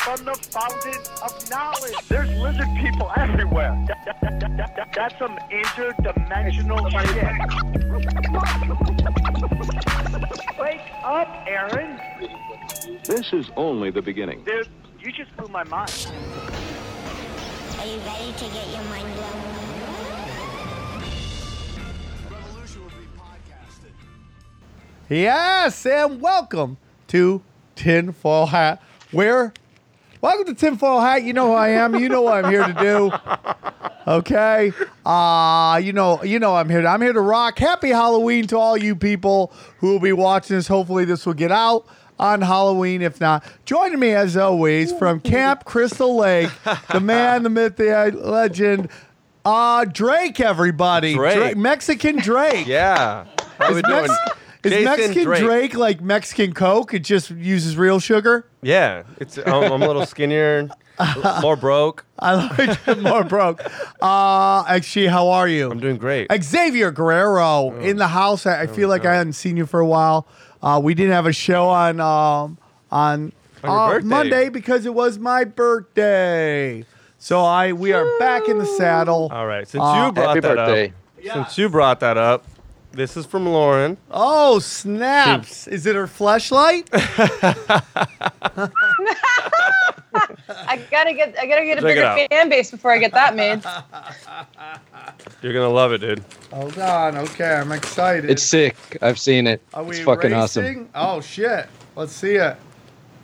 [0.00, 1.94] from the fountain of knowledge.
[2.08, 3.76] There's lizard people everywhere.
[3.86, 7.36] That- that- that- that- that- that's some interdimensional shit.
[10.58, 12.00] Wake up, Aaron.
[13.04, 14.42] This is only the beginning.
[14.44, 14.68] Dude,
[15.00, 15.90] you just blew my mind.
[17.78, 19.40] Are you ready to get your mind blown?
[25.08, 26.76] Yes, and welcome
[27.08, 27.42] to
[27.74, 28.80] Tinfoil Hat.
[29.10, 29.52] Where?
[30.22, 31.22] Welcome to Tinfoil Hat.
[31.22, 31.94] You know who I am.
[31.94, 33.10] You know what I'm here to do.
[34.06, 34.70] Okay.
[35.06, 36.82] Uh, you know, you know I'm here.
[36.82, 37.58] To, I'm here to rock.
[37.58, 40.68] Happy Halloween to all you people who will be watching this.
[40.68, 41.86] Hopefully, this will get out
[42.18, 43.00] on Halloween.
[43.00, 46.50] If not, joining me as always from Camp Crystal Lake,
[46.92, 48.90] the man, the myth, the legend,
[49.46, 50.38] uh, Drake.
[50.38, 51.56] Everybody, Drake.
[51.56, 52.66] Mexican Drake.
[52.66, 53.24] Yeah.
[53.58, 54.10] How we doing?
[54.64, 55.42] Mex- is Jason Mexican Drake.
[55.42, 55.74] Drake.
[55.74, 56.94] like Mexican Coke?
[56.94, 58.46] It just uses real sugar.
[58.62, 59.04] Yeah.
[59.18, 60.68] It's I'm, I'm a little skinnier,
[61.42, 62.04] more broke.
[62.18, 63.62] I like it more broke.
[64.02, 65.70] Uh, actually, how are you?
[65.70, 66.26] I'm doing great.
[66.42, 68.44] Xavier Guerrero in the house.
[68.46, 70.26] I, I feel like I hadn't seen you for a while.
[70.62, 72.58] Uh, we didn't have a show on um,
[72.90, 74.06] on, On your uh, birthday.
[74.08, 76.84] Monday because it was my birthday.
[77.18, 79.30] So I we are back in the saddle.
[79.32, 79.66] All right.
[79.66, 80.86] Since Uh, you brought Happy that birthday.
[81.30, 82.44] up, since you brought that up,
[82.92, 83.96] this is from Lauren.
[84.10, 85.66] Oh snaps!
[85.66, 86.88] Is it her flashlight?
[86.92, 87.84] I
[90.90, 92.30] gotta get I gotta get a Check it bigger out.
[92.30, 93.62] fan base before I get that made.
[95.42, 96.24] You're gonna love it, dude.
[96.52, 97.16] Hold on.
[97.18, 98.30] Okay, I'm excited.
[98.30, 98.76] It's sick.
[99.00, 99.62] I've seen it.
[99.74, 100.64] Are we It's fucking awesome.
[100.64, 100.88] racing?
[100.94, 101.68] Oh shit!
[101.96, 102.56] Let's see it.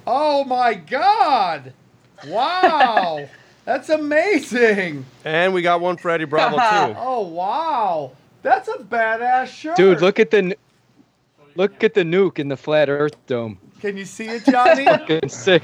[0.06, 1.72] Oh my god!
[2.28, 3.28] Wow,
[3.64, 5.04] that's amazing.
[5.24, 6.62] And we got one for Eddie Bravo too.
[7.00, 8.12] Oh wow,
[8.46, 10.56] that's a badass shirt, Dude, look at the
[11.56, 13.58] look at the nuke in the flat Earth dome.
[13.80, 14.84] Can you see it, Johnny?
[14.86, 15.62] Fucking sick.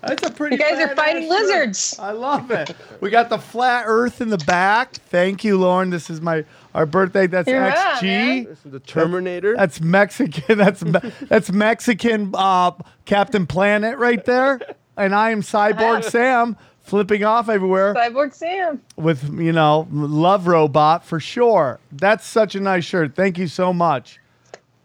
[0.00, 0.56] That's a pretty.
[0.56, 1.30] You guys are fighting shirt.
[1.30, 1.98] lizards.
[1.98, 2.76] I love it.
[3.00, 4.92] We got the flat Earth in the back.
[4.94, 5.90] Thank you, Lauren.
[5.90, 7.26] This is my our birthday.
[7.26, 8.02] That's You're right, XG.
[8.02, 8.44] man.
[8.44, 9.56] This is the Terminator.
[9.56, 10.58] That's Mexican.
[10.58, 12.72] That's Me- that's Mexican uh,
[13.06, 14.60] Captain Planet right there.
[14.96, 18.80] And I am Cyborg Sam, flipping off everywhere Cyborg Sam.
[18.96, 21.80] with you know Love Robot for sure.
[21.90, 23.16] That's such a nice shirt.
[23.16, 24.20] Thank you so much.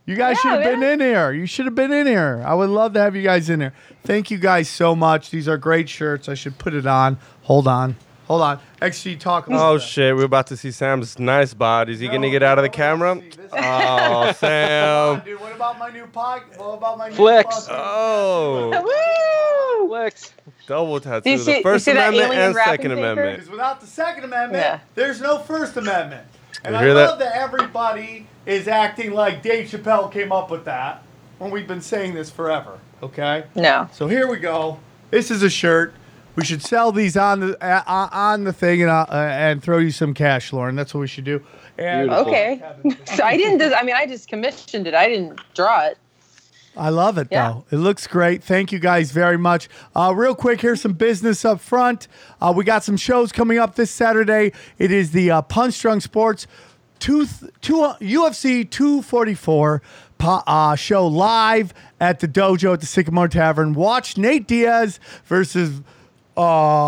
[0.06, 1.32] You guys Yeah, should have been in here.
[1.32, 2.42] You should have been in here.
[2.44, 3.74] I would love to have you guys in here.
[4.04, 5.30] Thank you guys so much.
[5.30, 6.28] These are great shirts.
[6.28, 7.20] I should put it on.
[7.44, 7.96] Hold on.
[8.28, 8.60] Hold on.
[8.81, 11.90] XG talk Oh shit, we're about to see Sam's nice bod.
[11.90, 13.20] Is he gonna get out of the camera?
[13.54, 15.22] Oh, Sam.
[15.26, 16.44] Dude, what about my new pod?
[16.56, 17.68] What about my new Flex.
[17.70, 18.70] Oh,
[19.81, 19.88] Woo!
[19.90, 20.34] Flex.
[20.69, 21.30] Double tattoo.
[21.31, 23.02] You see- the you First see that Amendment alien and wrapping Second paper?
[23.12, 23.35] Amendment.
[23.38, 24.80] Because without the Second Amendment, Yeah.
[24.96, 26.22] there's no First Amendment.
[26.63, 27.34] And You I hear love that?
[27.34, 27.41] that?
[27.41, 31.02] everybody is acting like Dave Chappelle came up with that
[31.40, 32.74] when we've been saying this forever.
[33.02, 33.44] Okay?
[33.56, 33.90] No.
[33.91, 34.78] So here we go.
[35.09, 35.94] This is a shirt.
[36.35, 39.62] We should sell these on the uh, uh, on the thing and uh, uh, and
[39.63, 40.75] throw you some cash, Lauren.
[40.75, 41.41] That's what we should do.
[41.78, 42.31] And Beautiful.
[42.31, 42.62] Okay.
[43.16, 43.57] So I didn't.
[43.57, 44.94] Des- I mean, I just commissioned it.
[44.94, 45.97] I didn't draw it.
[46.78, 47.50] I love it Yeah.
[47.50, 47.66] though.
[47.72, 48.44] It looks great.
[48.44, 49.68] Thank you guys very much.
[49.96, 52.07] Uh, real quick, here's some business up front.
[52.41, 54.52] Uh, we got some shows coming up this Saturday.
[54.78, 56.47] It is the uh, Punch Drunk Sports
[57.00, 57.25] two,
[57.62, 59.81] two, uh, UFC 244
[60.22, 63.74] uh, show live at the dojo at the Sycamore Tavern.
[63.74, 65.81] Watch Nate Diaz versus.
[66.38, 66.41] Uh,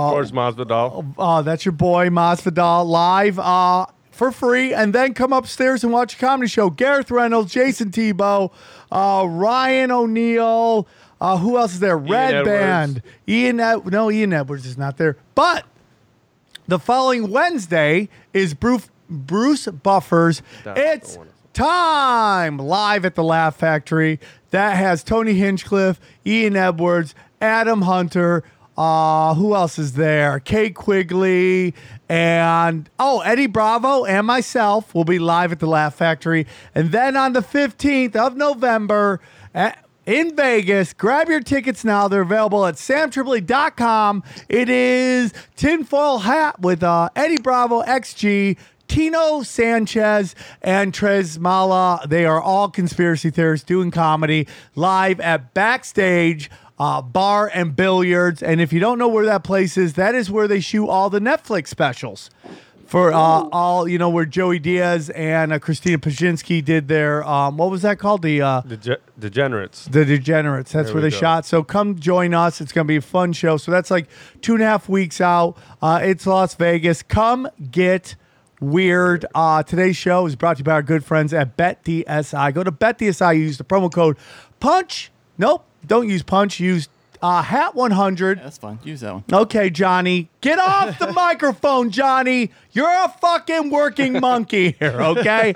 [0.08, 1.14] Of course, Masvidal.
[1.18, 3.86] uh, that's your boy Masvidal live uh,
[4.22, 6.70] for free, and then come upstairs and watch a comedy show.
[6.70, 8.52] Gareth Reynolds, Jason Tebow,
[8.92, 10.88] uh, Ryan O'Neal.
[11.20, 11.98] Uh, who else is there?
[11.98, 12.46] Red Edwards.
[12.46, 13.04] Band.
[13.28, 13.60] Ian.
[13.60, 15.18] Ed- no, Ian Edwards is not there.
[15.34, 15.66] But
[16.68, 20.44] the following Wednesday is Bruce Bruce Buffer's.
[20.66, 21.18] That's it's
[21.54, 24.20] time live at the Laugh Factory.
[24.52, 28.44] That has Tony Hinchcliffe, Ian Edwards, Adam Hunter.
[28.78, 30.40] Uh, who else is there?
[30.40, 31.74] Kate Quigley
[32.08, 36.48] and oh Eddie Bravo and myself will be live at the Laugh Factory.
[36.74, 39.20] And then on the 15th of November
[39.54, 42.08] at, in Vegas, grab your tickets now.
[42.08, 44.24] They're available at samtripoli.com.
[44.50, 48.58] It is tinfoil hat with uh, Eddie Bravo XG.
[48.88, 56.52] Tino Sanchez and Trez Mala, they are all conspiracy theorists doing comedy live at Backstage
[56.82, 58.42] uh, Bar and Billiards.
[58.42, 61.10] And if you don't know where that place is, that is where they shoot all
[61.10, 62.30] the Netflix specials.
[62.88, 67.56] for uh, all you know where Joey Diaz and uh, Christina Pazsitzky did their um,
[67.56, 69.86] what was that called the uh, Dege- degenerates.
[69.86, 70.72] the Degenerates.
[70.74, 71.18] That's There where they go.
[71.18, 71.46] shot.
[71.46, 72.60] So come join us.
[72.60, 73.56] It's going to be a fun show.
[73.58, 74.08] So that's like
[74.42, 75.56] two and a half weeks out.
[75.82, 77.02] Uh, it's Las Vegas.
[77.04, 78.16] Come get
[78.60, 79.26] weird.
[79.34, 82.54] Uh, today's show is brought to you by our good friends at BetDSI.
[82.54, 83.38] Go to BetDSI.
[83.38, 84.18] Use the promo code
[84.60, 85.12] PUNCH.
[85.38, 86.60] Nope, don't use PUNCH.
[86.60, 86.90] Use
[87.22, 88.42] uh, HAT100.
[88.42, 88.80] That's fine.
[88.84, 89.24] Use that one.
[89.32, 92.52] Okay, Johnny, get off the microphone, Johnny.
[92.72, 95.54] You're a fucking working monkey here, okay?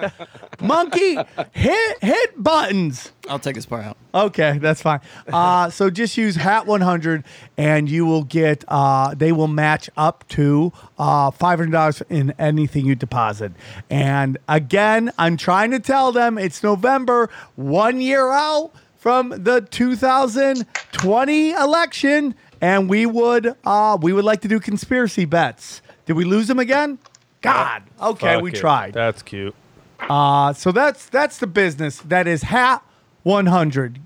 [0.62, 1.18] monkey,
[1.54, 3.12] hit hit buttons.
[3.28, 3.98] I'll take this part out.
[4.14, 5.00] Okay, that's fine.
[5.28, 7.24] Uh, so just use Hat 100,
[7.58, 8.64] and you will get.
[8.68, 13.54] Uh, they will match up to uh, five hundred dollars in anything you deposit.
[13.90, 18.72] And again, I'm trying to tell them it's November, one year out
[19.06, 25.84] from the 2020 election, and we would uh, we would like to do conspiracy bets.
[26.08, 26.98] Did we lose them again?
[27.44, 27.84] God.
[28.02, 28.56] Okay, Fuck we it.
[28.56, 28.94] tried.
[28.96, 29.54] That's cute.
[30.00, 32.00] Uh, so that's that's the business.
[32.00, 32.84] That is Hat
[33.22, 34.00] 100.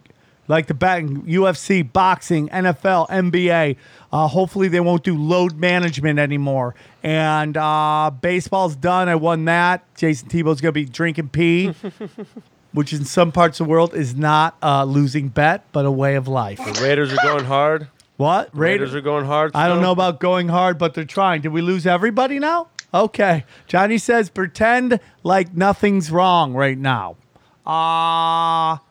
[0.50, 3.78] Like the betting, UFC, boxing, NFL, NBA.
[4.12, 6.76] Uh, hopefully they won't do load management anymore.
[7.04, 9.08] And uh, baseball's done.
[9.08, 9.86] I won that.
[9.96, 11.74] Jason Tebow's gonna be drinking pee,
[12.74, 16.16] which in some parts of the world is not a losing bet, but a way
[16.16, 16.58] of life.
[16.58, 17.88] The Raiders are going hard.
[18.18, 19.52] What Raiders are going hard.
[19.56, 21.42] I don't know about going hard, but they're trying.
[21.42, 22.68] Did we lose everybody now?
[22.94, 23.46] Okay.
[23.68, 27.16] Johnny says pretend like nothing's wrong right now.
[27.66, 28.82] Ah,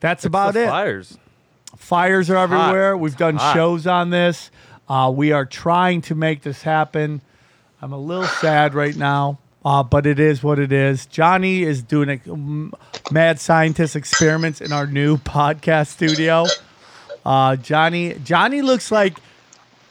[0.00, 0.68] that's It's about the it.
[0.68, 1.18] Fires.
[1.76, 2.94] Fires are everywhere.
[2.94, 3.54] It's We've done hot.
[3.54, 4.50] shows on this.
[4.88, 7.20] Uh, we are trying to make this happen.
[7.80, 11.06] I'm a little sad right now, uh, but it is what it is.
[11.06, 16.46] Johnny is doing a, mad scientist experiments in our new podcast studio.
[17.24, 19.18] Uh, Johnny, Johnny looks like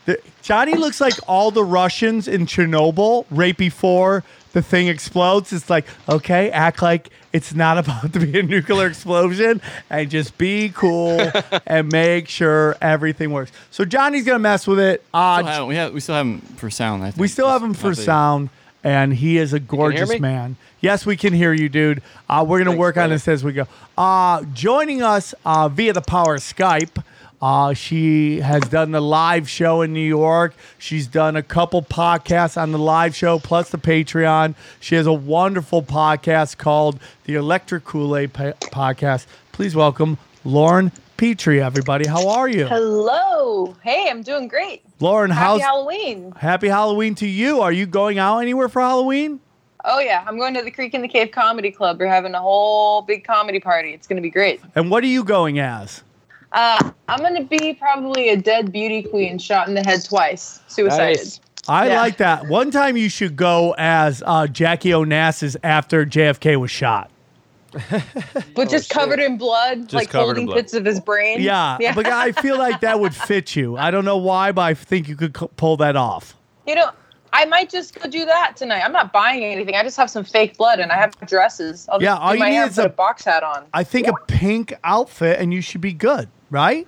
[0.05, 4.23] the, Johnny looks like all the Russians in Chernobyl right before
[4.53, 5.51] the thing explodes.
[5.51, 10.37] It's like, okay, act like it's not about to be a nuclear explosion and just
[10.37, 11.19] be cool
[11.67, 13.51] and make sure everything works.
[13.71, 15.03] So Johnny's gonna mess with it.
[15.13, 17.03] Uh, Still we have we still have him for sound.
[17.03, 17.19] I think.
[17.19, 18.49] we still have him for sound,
[18.85, 20.55] and he is a gorgeous man.
[20.79, 22.03] Yes, we can hear you, dude.
[22.29, 23.67] Uh, we're gonna Thanks, work on this as we go.
[23.97, 27.03] Uh, joining us uh, via the power of Skype.
[27.41, 30.53] Uh, she has done the live show in New York.
[30.77, 34.53] She's done a couple podcasts on the live show, plus the Patreon.
[34.79, 39.25] She has a wonderful podcast called the Electric Kool Aid Podcast.
[39.51, 42.05] Please welcome Lauren Petrie, everybody.
[42.07, 42.67] How are you?
[42.67, 43.75] Hello.
[43.83, 44.81] Hey, I'm doing great.
[44.99, 46.33] Lauren, Happy how's Halloween.
[46.35, 47.61] Happy Halloween to you.
[47.61, 49.39] Are you going out anywhere for Halloween?
[49.85, 51.99] Oh yeah, I'm going to the Creek and the Cave Comedy Club.
[51.99, 53.91] We're having a whole big comedy party.
[53.93, 54.59] It's going to be great.
[54.73, 56.03] And what are you going as?
[56.51, 60.61] Uh, I'm going to be probably a dead beauty queen shot in the head twice,
[60.67, 61.17] suicided.
[61.19, 61.39] Nice.
[61.67, 62.01] I Yeah.
[62.01, 62.47] like that.
[62.47, 67.09] One time you should go as uh, Jackie Onassis after JFK was shot.
[67.89, 70.55] But oh, just covered in blood, Just like holding blood.
[70.55, 71.41] bits of his brain.
[71.41, 71.93] Yeah, yeah.
[71.93, 73.77] but I feel like that would fit you.
[73.77, 76.35] I don't know why, but I think you could c- pull that off.
[76.65, 76.89] you know,
[77.33, 78.81] I might just go do that tonight.
[78.81, 79.75] I'm not buying anything.
[79.75, 81.85] I just have some fake blood and I have dresses.
[81.91, 83.65] I'll Yeah, all you need is a- a box hat on.
[83.73, 86.87] I think a pink outfit and you should be good, right?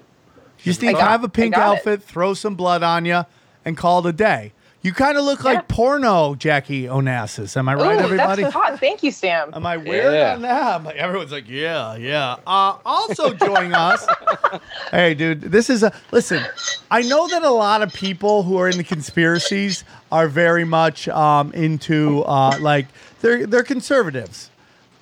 [0.59, 1.77] You just need to have a pink got it.
[1.79, 3.25] outfit, throw some blood on you,
[3.65, 4.53] and call it a day.
[4.87, 7.57] You kind of look like porno Jackie Onassis.
[7.57, 8.43] Am I right, Ooh, everybody?
[8.43, 8.79] that's hot.
[8.79, 9.49] Thank you, Sam.
[9.53, 10.35] Am I weird Yeah.
[10.35, 10.83] on that?
[10.85, 12.37] Like, everyone's like, yeah, yeah.
[12.47, 14.07] Uh, also joining us.
[14.91, 16.41] hey, dude, this is a listen.
[16.89, 21.09] I know that a lot of people who are in the conspiracies are very much
[21.09, 22.85] um, into uh, like
[23.19, 24.49] they're they're conservatives.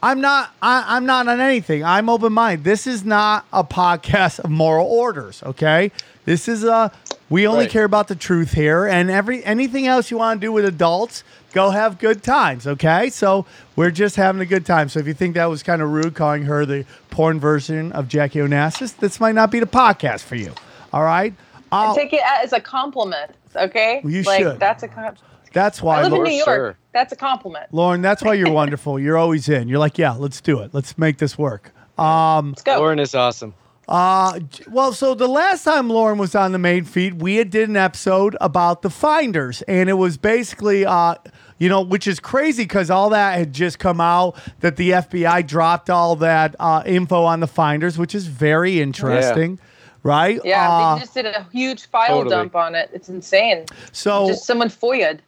[0.02, 0.52] I'm not.
[0.64, 1.84] I, I'm not on anything.
[1.84, 2.64] I'm open minded.
[2.64, 5.44] This is not a podcast of moral orders.
[5.44, 5.92] Okay,
[6.26, 6.92] this is a.
[7.28, 7.72] We only Right.
[7.72, 11.24] care about the truth here, and every anything else you want to do with adults,
[11.54, 12.68] go have good times.
[12.68, 14.90] Okay, so we're just having a good time.
[14.90, 18.08] So if you think that was kind of rude, calling her the porn version of
[18.08, 20.52] Jackie Onassis, this might not be the podcast for you.
[20.94, 21.34] All right.
[21.72, 24.02] Uh, Take it as a compliment, okay?
[24.06, 24.60] You like, should.
[24.60, 25.16] That's a com-
[25.52, 25.96] that's why.
[26.00, 26.46] I live in Lauren- New York.
[26.48, 26.78] sure.
[26.94, 27.74] That's a compliment.
[27.74, 29.00] Lauren, that's why you're wonderful.
[29.00, 29.68] You're always in.
[29.68, 30.74] You're like, yeah, let's do it.
[30.74, 31.72] Let's make this work.
[31.98, 32.78] Let's go.
[32.78, 33.56] Lauren is awesome.
[33.88, 34.40] Uh,
[34.70, 37.78] well, so the last time Lauren was on the main feed, we had did an
[37.78, 41.16] episode about the finders, and it was basically, uh,
[41.60, 45.46] you know, which is crazy because all that had just come out that the FBI
[45.46, 49.60] dropped all that uh, info on the finders, which is very interesting,
[50.04, 50.40] right?
[50.44, 52.30] Yeah, Uh, they just did a huge file Totally.
[52.36, 52.90] dump on it.
[52.92, 53.66] It's insane.
[53.92, 55.20] so just someone foia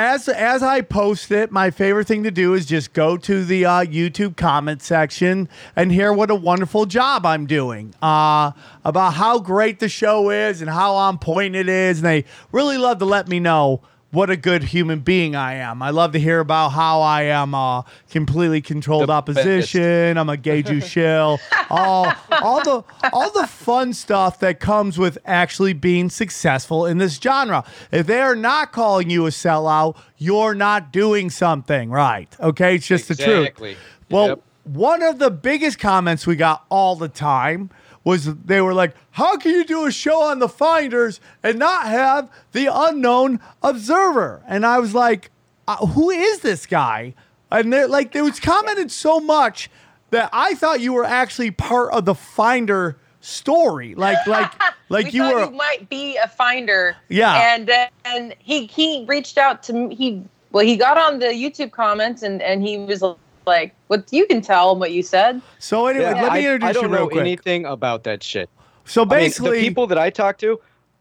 [0.00, 3.66] as as I post it, my favorite thing to do is just go to the
[3.66, 8.52] uh, YouTube comment section and hear what a wonderful job I'm doing uh,
[8.82, 11.98] about how great the show is and how on point it is.
[11.98, 15.82] And they really love to let me know what a good human being I am.
[15.82, 20.18] I love to hear about how I am uh, completely controlled The opposition.
[20.18, 21.38] I'm a gay Jew shill.
[21.70, 22.12] All,
[22.42, 27.64] all the all the fun stuff that comes with actually being successful in this genre.
[27.92, 32.34] If they are not calling you a sellout, you're not doing something right.
[32.40, 33.76] Okay, it's just the truth.
[34.10, 34.42] Well, Yep.
[34.64, 37.70] one of the biggest comments we got all the time
[38.04, 41.86] was they were like, "How can you do a show on the Finders and not
[41.86, 45.30] have the unknown observer?" And I was like,
[45.68, 47.14] uh, "Who is this guy?"
[47.50, 49.70] And they're like, there was commented so much
[50.10, 54.52] that I thought you were actually part of the Finder story, like like
[54.88, 55.44] like we you were.
[55.44, 56.96] you might be a finder.
[57.08, 57.54] Yeah.
[57.54, 57.68] And
[58.04, 59.94] then he he reached out to me.
[59.94, 63.02] He well, he got on the YouTube comments and and he was
[63.50, 66.54] like, "What you can tell him what you said." so anyway, Yeah, let me I,
[66.54, 67.20] introduce I don't you know quick.
[67.20, 68.48] anything about that shit.
[68.84, 70.58] so I mean, basically, the people that I talked to,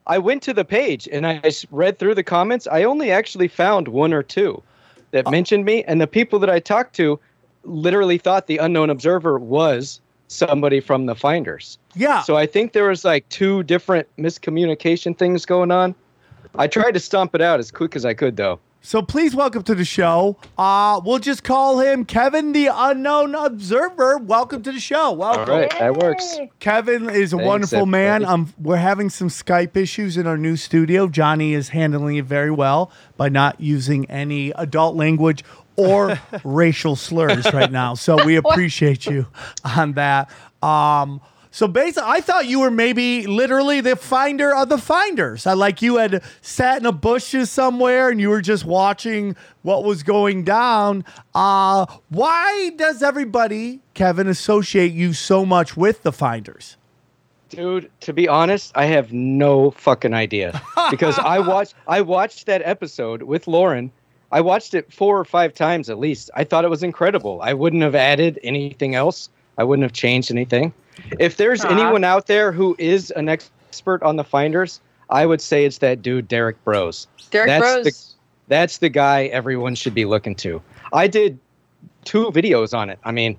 [0.07, 1.41] I went to the page and I
[1.71, 2.67] read through the comments.
[2.71, 4.61] I only actually found one or two
[5.11, 5.31] that Oh.
[5.31, 7.19] mentioned me, and the people that I talked to
[7.63, 11.77] literally thought the unknown observer was somebody from the finders.
[11.95, 12.21] yeah.
[12.21, 15.95] So I think there was like two different miscommunication things going on.
[16.55, 18.59] I tried to stomp it out as quick as I could, though.
[18.81, 20.37] So please welcome to the show.
[20.57, 24.17] Uh, we'll just call him Kevin the Unknown Observer.
[24.19, 25.11] Welcome to the show.
[25.11, 25.49] Welcome.
[25.53, 26.37] right, that works.
[26.59, 28.23] Kevin is a Thanks, wonderful man.
[28.23, 28.33] everybody.
[28.33, 31.07] Um, we're having some Skype issues in our new studio.
[31.09, 35.43] Johnny is handling it very well by not using any adult language
[35.75, 37.95] or racial slurs right now.
[37.95, 39.27] So we appreciate you
[39.75, 40.31] on that.
[40.63, 41.19] Um,
[41.51, 45.47] so basically, I thought you were maybe literally the finder of the finders.
[45.47, 49.83] I like you had sat in a bushes somewhere and you were just watching what
[49.83, 51.03] was going down.
[51.33, 56.77] Uh, why does everybody, Kevin, associate you so much with the finders?
[57.49, 62.61] Dude, to be honest, I have no fucking idea because I watched I watched that
[62.63, 63.91] episode with Lauren.
[64.31, 66.29] I watched it four or five times at least.
[66.35, 67.41] I thought it was incredible.
[67.41, 69.29] I wouldn't have added anything else.
[69.59, 70.73] I wouldn't have changed anything.
[71.19, 71.69] If there's Aw.
[71.69, 76.01] anyone out there who is an expert on the finders, I would say it's that
[76.01, 77.07] dude Derek Bros.
[77.29, 77.83] Derek That's Bros.
[77.85, 78.15] the-
[78.47, 80.61] That's the guy everyone should be looking to.
[80.93, 81.37] I did
[82.05, 82.97] two videos on it.
[83.03, 83.37] I mean,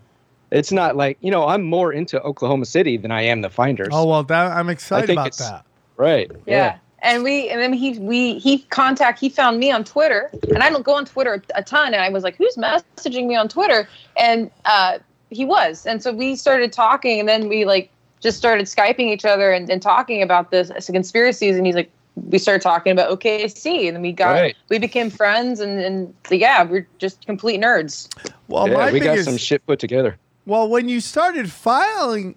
[0.50, 3.88] it's not like, you know, I'm more into Oklahoma City than I am the finders.
[3.92, 5.64] Oh well, that, I'm excited think about it's- that.
[5.96, 6.30] Right.
[6.46, 6.76] yeah.
[7.02, 10.68] And we and then he we he contact he found me on Twitter and I
[10.68, 13.88] don't go on Twitter a ton and I was like who's messaging me on Twitter
[14.18, 14.98] and uh
[15.30, 19.24] he was and so we started talking and then we like just started skyping each
[19.24, 21.90] other and, and talking about this conspiracies and he's like
[22.28, 24.56] we started talking about OKC and then we got Right.
[24.68, 28.08] we became friends and and yeah we're just complete nerds
[28.48, 30.18] Well, yeah, my we got biggest, some shit put together.
[30.44, 32.34] well, when you started filing,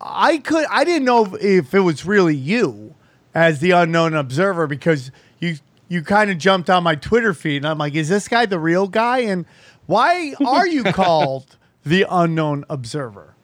[0.00, 2.94] I could I didn't know if, if it was really you
[3.34, 5.10] as the unknown observer because
[5.40, 5.56] you
[5.88, 8.58] you kind of jumped on my Twitter feed and I'm like, is this guy the
[8.60, 9.20] real guy?
[9.20, 9.46] And
[9.86, 13.34] why are you called the unknown observer?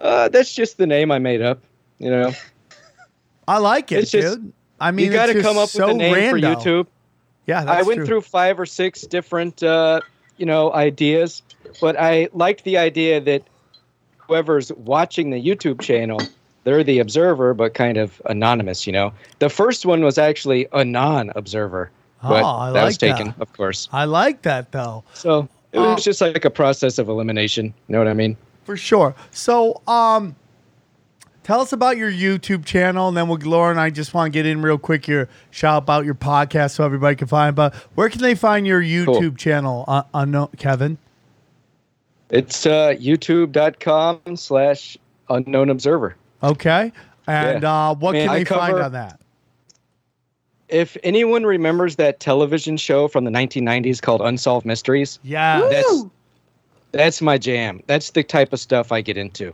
[0.00, 1.60] Uh, that's just the name I made up.
[1.98, 2.32] You know,
[3.46, 4.52] I like it, It's just- dude.
[4.80, 6.30] I mean, you got to it's just come up so with a name rando.
[6.30, 6.86] for YouTube.
[7.46, 8.06] Yeah, that's I went true.
[8.06, 10.00] through five or six different, uh,
[10.38, 11.42] you know, ideas,
[11.80, 13.44] but I liked the idea that
[14.18, 16.20] whoever's watching the YouTube channel,
[16.64, 18.86] they're the observer, but kind of anonymous.
[18.88, 23.00] You know, the first one was actually a non-observer, but Oh, I that was like
[23.10, 23.18] that.
[23.18, 23.88] taken, of course.
[23.92, 25.04] I like that though.
[25.14, 27.66] So it was just like a process of elimination.
[27.66, 28.36] You know what I mean?
[28.64, 29.14] For sure.
[29.30, 30.36] So, um,
[31.42, 34.36] tell us about your YouTube channel, and then we'll, Laura and I just want to
[34.36, 37.56] get in real quick here, shout about your podcast so everybody can find.
[37.56, 39.84] But where can they find your YouTube channel?
[39.88, 40.98] Uh, unknown, Kevin.
[42.30, 44.96] It's uh, youtube.com slash
[45.28, 46.16] unknown observer.
[46.42, 46.92] Okay.
[47.26, 47.88] And Yeah.
[47.90, 49.20] uh, what can I they find on that?
[50.72, 55.60] If anyone remembers that television show from the 1990s called Unsolved Mysteries, Yeah.
[55.70, 56.04] that's
[56.92, 57.80] that's my jam.
[57.86, 59.52] That's the type of stuff I get into.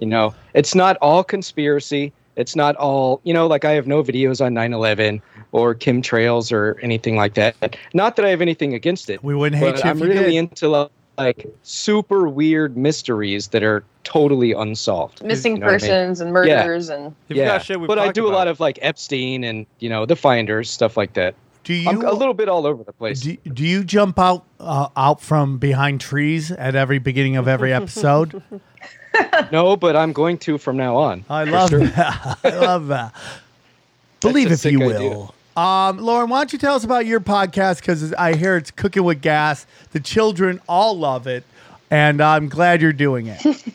[0.00, 2.12] You know, it's not all conspiracy.
[2.36, 6.78] It's not all, you know, like I have no videos on 9/11 or chemtrails or
[6.82, 7.76] anything like that.
[7.94, 9.22] Not that I have anything against it.
[9.22, 10.34] We wouldn't hate but you I'm if you really did.
[10.50, 10.68] into
[11.16, 15.22] like, like super weird mysteries that are totally unsolved.
[15.24, 15.80] missing You know what I mean?
[15.80, 18.78] persons and murders and You've yeah, shit but I talked do a lot of like
[18.82, 21.34] Epstein and you know the Finders stuff like that.
[21.64, 23.22] Do you I'm a little bit all over the place.
[23.22, 27.72] do, do you jump out uh, out from behind trees at every beginning of every
[27.72, 28.42] episode?
[29.52, 31.24] no, but I'm going to from now on.
[31.30, 31.86] I love sure.
[31.86, 32.38] that.
[32.44, 33.14] I love that.
[34.20, 35.34] Believe if you sick will.
[35.56, 37.80] Um, Lauren, why don't you tell us about your podcast?
[37.80, 39.66] Because I hear it's cooking with gas.
[39.92, 41.44] The children all love it,
[41.90, 43.64] and I'm glad you're doing it.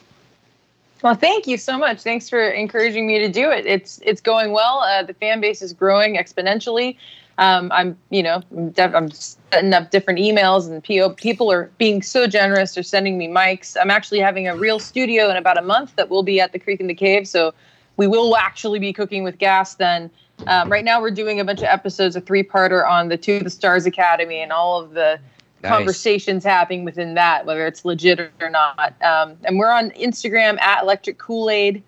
[1.02, 2.02] Well, thank you so much.
[2.02, 3.66] Thanks for encouraging me to do it.
[3.66, 4.80] It's it's going well.
[4.80, 6.98] Uh, the fan base is growing exponentially.
[7.38, 11.72] Um, I'm, you know, I'm, def- I'm setting up different emails, and PO people are
[11.78, 12.74] being so generous.
[12.74, 13.78] They're sending me mics.
[13.80, 16.60] I'm actually having a real studio in about a month that will be at the
[16.60, 17.26] Creek and the Cave.
[17.30, 17.54] So
[17.96, 20.12] we will actually be cooking with gas then.
[20.48, 23.50] Um, right now, we're doing a bunch of episodes, a three-parter on the To the
[23.50, 25.20] Stars Academy and all of the
[25.62, 25.72] Nice.
[25.72, 28.96] conversations happening within that, whether it's legit or not.
[29.02, 31.84] Um, and we're on Instagram at Electric Kool Aid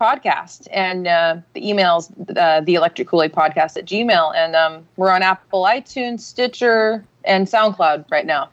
[0.00, 4.86] Podcast, and uh, the email's uh, the Electric Kool Aid Podcast at Gmail, and um,
[4.96, 8.50] we're on Apple iTunes, Stitcher, and SoundCloud right now.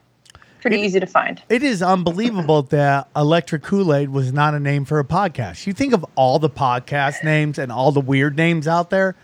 [0.60, 1.40] Pretty easy to find.
[1.48, 5.68] It is unbelievable that Electric Kool Aid was not a name for a podcast.
[5.68, 9.14] You think of all the podcast names and all the weird names out there,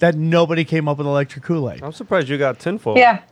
[0.00, 1.82] that nobody came up with Electric Kool Aid.
[1.82, 2.98] I'm surprised you got tinfoil.
[2.98, 3.22] Yeah.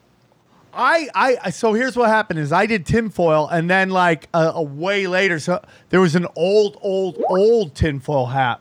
[0.72, 4.52] I, I, I- so here's what happened is I did tinfoil and then like a,
[4.54, 8.60] a way later, so there was an old, old, old tinfoil hat,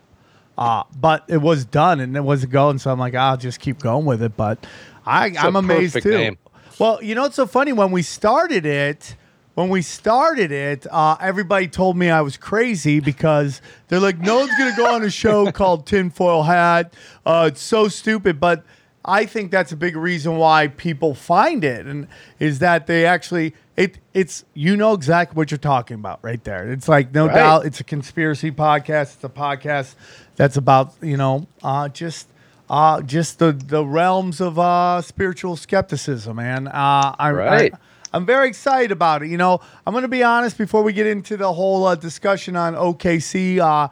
[0.57, 2.79] uh, but it was done and it wasn't going.
[2.79, 4.35] So I'm like, I'll just keep going with it.
[4.35, 4.65] But
[5.05, 6.09] I, It's a I'm amazed too.
[6.11, 6.37] name.
[6.79, 7.73] Well, you know what's so funny?
[7.73, 9.15] When we started it,
[9.57, 14.37] when we started it, uh, everybody told me I was crazy because they're like, no
[14.37, 16.93] one's gonna go on a show called Tinfoil Hat.
[17.25, 18.63] Uh, it's so stupid, but
[19.03, 22.07] I think that's a big reason why people find it, and
[22.39, 26.71] is that they actually it it's you know exactly what you're talking about right there.
[26.71, 27.33] It's like no Right.
[27.33, 29.15] doubt it's a conspiracy podcast.
[29.15, 29.95] It's a podcast
[30.35, 32.27] that's about you know uh, just
[32.69, 36.67] uh, just the the realms of uh, spiritual skepticism, man.
[36.67, 37.73] Uh, I, Right.
[37.73, 37.77] I,
[38.17, 39.29] I'm very excited about it.
[39.29, 42.55] You know, I'm going to be honest before we get into the whole uh, discussion
[42.55, 43.59] on OKC.
[43.59, 43.89] Uh,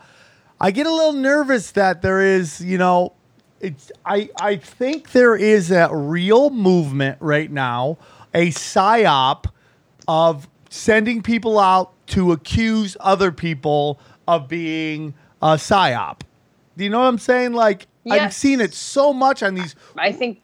[0.59, 3.13] I get a little nervous that there is, you know,
[3.59, 3.91] it's.
[4.05, 7.97] I I think there is a real movement right now,
[8.33, 9.45] a psyop
[10.07, 16.21] of sending people out to accuse other people of being a psyop.
[16.75, 17.53] Do you know what I'm saying?
[17.53, 19.75] Like I've seen it so much on these.
[19.97, 20.41] I think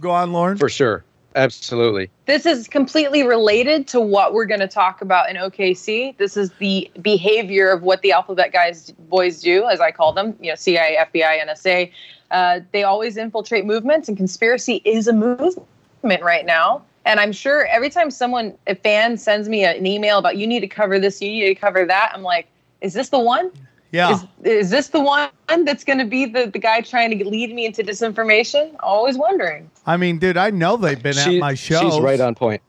[0.00, 0.56] Go on, Lauren.
[0.56, 1.04] For sure.
[1.36, 2.10] Absolutely.
[2.26, 6.16] this is completely related to what we're going to talk about in OKC.
[6.16, 10.36] This is the behavior of what the alphabet guys, boys do, as I call them.
[10.40, 11.92] You know, CIA, FBI, NSA.
[12.30, 16.84] Uh, they always infiltrate movements, and conspiracy is a movement right now.
[17.04, 20.60] And I'm sure every time someone, a fan, sends me an email about you need
[20.60, 22.46] to cover this, you need to cover that, I'm like,
[22.80, 23.50] is this the one?
[23.92, 24.14] Yeah.
[24.14, 25.30] Is, is this the one
[25.64, 28.74] that's going to be the, the guy trying to lead me into disinformation?
[28.80, 29.70] Always wondering.
[29.86, 31.94] I mean, dude, I know they've been She- at my shows.
[31.94, 32.62] She's right on point.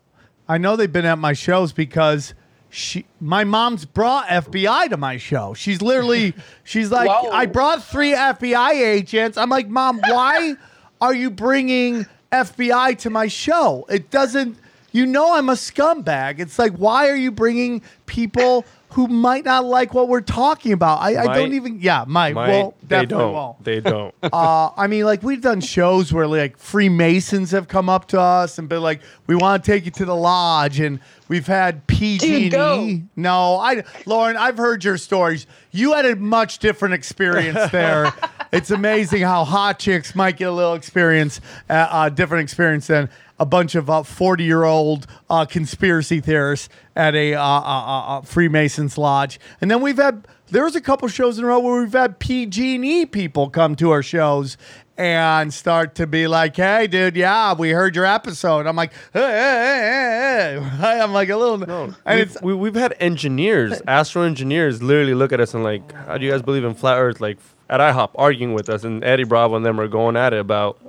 [0.50, 2.34] I know they've been at my shows because
[2.70, 5.54] she, my mom's brought FBI to my show.
[5.54, 7.30] She's literally, she's like, Whoa.
[7.30, 9.38] I brought three FBI agents.
[9.38, 10.56] I'm like, mom, why
[11.00, 13.86] are you bringing FBI to my show?
[13.90, 14.58] It doesn't,
[14.92, 16.40] you know, I'm a scumbag.
[16.40, 21.00] It's like, why are you bringing people who might not like what we're talking about?
[21.00, 22.36] I, I don't even, yeah, might.
[22.36, 22.50] Might.
[22.50, 23.34] well, they don't.
[23.34, 24.14] won't They don't.
[24.24, 28.58] uh, I mean, like we've done shows where like Freemasons have come up to us
[28.58, 32.50] and been like, "We want to take you to the lodge," and we've had PG&E.
[32.50, 33.00] Dude, go.
[33.16, 35.48] No, I, Lauren, I've heard your stories.
[35.72, 38.14] You had a much different experience there.
[38.52, 43.10] it's amazing how hot chicks might get a little experience, uh, uh, different experience than
[43.42, 48.98] a bunch of uh, forty-year-old uh, conspiracy theorists at a uh, uh, uh, uh, Freemasons
[49.00, 49.40] lodge.
[49.60, 52.20] And then we've had there was a couple shows in a row where we've had
[52.20, 54.58] PG&E people come to our shows
[54.96, 59.22] and start to be like, "Hey, dude, yeah, we heard your episode." I'm like, "Hey,
[59.22, 63.82] hey, hey, hey." I'm like a little, No, and we've, it's we, we've had engineers,
[63.88, 67.00] astro engineers, literally look at us and like, how do you guys believe in flat
[67.00, 67.20] Earth?
[67.20, 67.40] Like
[67.72, 70.80] at IHOP, arguing with us, and Eddie Bravo and them are going at it about.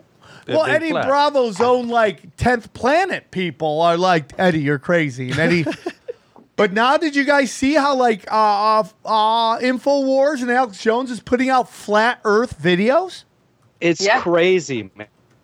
[0.47, 1.09] It well, Eddie flat.
[1.09, 5.65] Bravo's own like tenth planet people are like, Eddie, you're crazy, and Eddie.
[6.55, 11.11] But now, did you guys see how like uh, uh, uh, Infowars and Alex Jones
[11.11, 13.25] is putting out flat Earth videos?
[13.81, 14.21] It's Yeah.
[14.21, 14.91] crazy,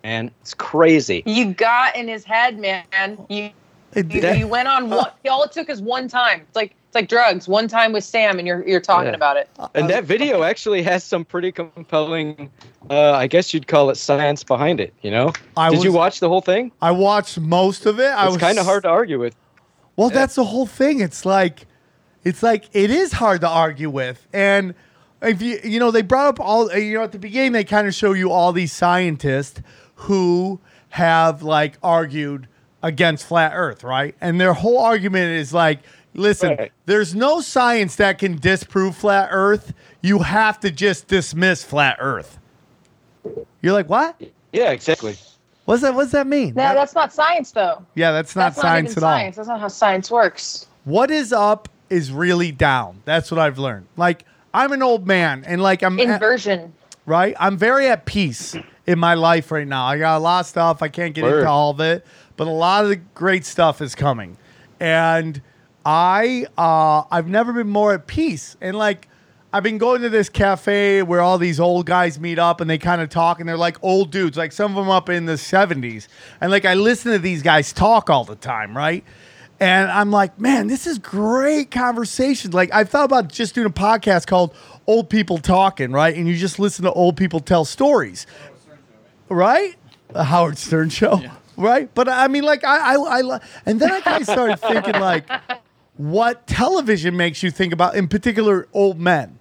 [0.05, 0.31] man.
[0.43, 1.23] It's crazy.
[1.25, 2.85] You got in his head, man.
[3.31, 3.51] You
[3.95, 5.11] It- you, you went on one.
[5.29, 6.43] All it took is one time.
[6.43, 7.46] It's like it's like drugs.
[7.46, 9.16] One time with Sam, and you're you're talking Yeah.
[9.16, 9.51] about it.
[9.74, 12.51] And that video actually has some pretty compelling,
[12.88, 14.94] uh, I guess you'd call it science behind it.
[15.03, 15.35] You know?
[15.55, 16.72] I Did you watch the whole thing?
[16.81, 18.07] I watched most of it.
[18.09, 19.37] I It's was kind of hard to argue with.
[19.96, 21.01] Well, that's the whole thing.
[21.01, 21.66] It's like,
[22.24, 24.74] it's like it is hard to argue with, and
[25.20, 27.87] if you you know they brought up all you know at the beginning they kind
[27.87, 29.61] of show you all these scientists
[29.96, 30.59] who
[30.90, 32.48] have like argued
[32.83, 34.14] against flat Earth, right?
[34.20, 35.81] And their whole argument is like,
[36.18, 36.72] listen, Right.
[36.87, 39.72] there's no science that can disprove flat Earth.
[40.02, 42.38] You have to just dismiss flat Earth.
[43.61, 44.20] You're like, what?
[44.52, 45.16] Yeah, exactly.
[45.64, 45.94] What's that?
[45.94, 46.54] What's that mean?
[46.54, 47.85] No, that's not science, though.
[47.94, 49.11] yeah, that's not that's science not at even all.
[49.11, 49.37] science.
[49.37, 50.66] That's not how science works.
[50.85, 53.02] what is up is really down.
[53.04, 53.87] That's what I've learned.
[53.96, 56.72] Like I'm an old man, and like I'm Inversion.
[57.04, 57.35] right.
[57.38, 59.85] I'm very at peace in my life right now.
[59.85, 60.81] I got a lot of stuff.
[60.83, 61.40] I can't get Word.
[61.40, 62.07] into all of it,
[62.38, 64.38] but a lot of the great stuff is coming.
[64.81, 65.42] And
[65.85, 68.57] I uh I've never been more at peace.
[68.61, 69.09] And like
[69.53, 72.77] I've been going to this cafe where all these old guys meet up and they
[72.77, 75.35] kind of talk and they're like old dudes, like some of them up in the
[75.35, 76.07] 70s.
[76.41, 79.05] And like I listen to these guys talk all the time, right?
[79.61, 82.53] And I'm like, man, this is great conversations.
[82.53, 84.55] Like I thought about just doing a podcast called
[84.87, 86.14] Old People Talking, right?
[86.14, 88.27] And you just listen to old people tell stories.
[89.31, 89.77] Right?
[90.11, 91.21] The Howard Stern show.
[91.57, 91.93] Right?
[91.95, 95.29] But I mean, like, I, I, I, and then I kind of started thinking, like,
[95.99, 99.39] what television makes you think about, in particular, old men?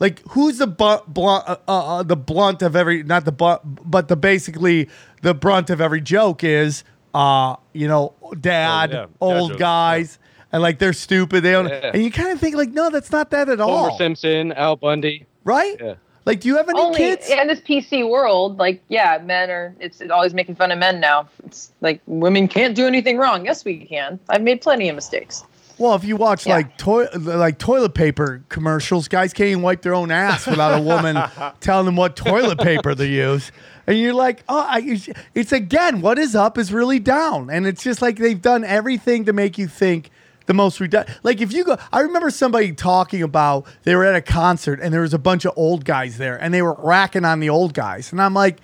[0.00, 4.08] Like, who's the bu- blunt, uh, uh, the blunt of every, not the butt, but
[4.08, 4.88] the basically
[5.22, 6.82] the brunt of every joke is,
[7.14, 10.18] uh, you know, dad, Oh, yeah, dad old jokes, guys,
[10.50, 11.42] and like they're stupid.
[11.44, 11.92] They don't, Yeah.
[11.94, 14.52] and you kind of think like, no, that's not that at Homer all, Homer Simpson,
[14.52, 15.26] Al Bundy.
[15.44, 15.76] right?
[15.80, 15.94] Yeah.
[16.24, 17.28] Like, do you have any Only kids?
[17.30, 19.74] in this PC world, like yeah, men are.
[19.80, 21.28] It's always making fun of men now.
[21.44, 23.44] It's like women can't do anything wrong.
[23.44, 24.20] Yes, we can.
[24.28, 25.42] I've made plenty of mistakes.
[25.78, 26.54] Well, if you watch Yeah.
[26.56, 30.82] like toi- like toilet paper commercials, guys can't even wipe their own ass without a
[30.82, 31.20] woman
[31.60, 33.50] telling them what toilet paper they use.
[33.86, 35.00] And you're like, oh, I,
[35.34, 39.24] it's again, what is up is really down, and it's just like they've done everything
[39.24, 40.10] to make you think
[40.46, 41.18] the most redundant.
[41.24, 44.92] Like if you go, I remember somebody talking about they were at a concert and
[44.94, 47.74] there was a bunch of old guys there, and they were racking on the old
[47.74, 48.58] guys, and I'm like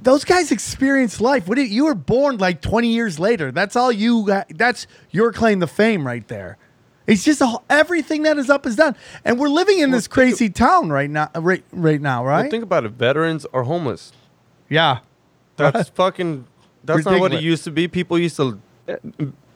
[0.00, 1.46] those guys experience life.
[1.48, 3.52] What did, you were born like 20 years later.
[3.52, 4.26] That's all you.
[4.26, 6.58] got- That's your claim to fame right there.
[7.06, 10.48] It's just a, everything that is up is down, and we're living in this crazy
[10.50, 11.30] town right now.
[11.36, 12.50] Uh, right, right now, Well, right?
[12.50, 12.92] think about it.
[12.92, 14.12] Veterans are homeless.
[14.68, 14.98] yeah,
[15.56, 16.46] That's fucking.
[16.82, 17.86] That's not what it used to be.
[17.86, 18.58] People used to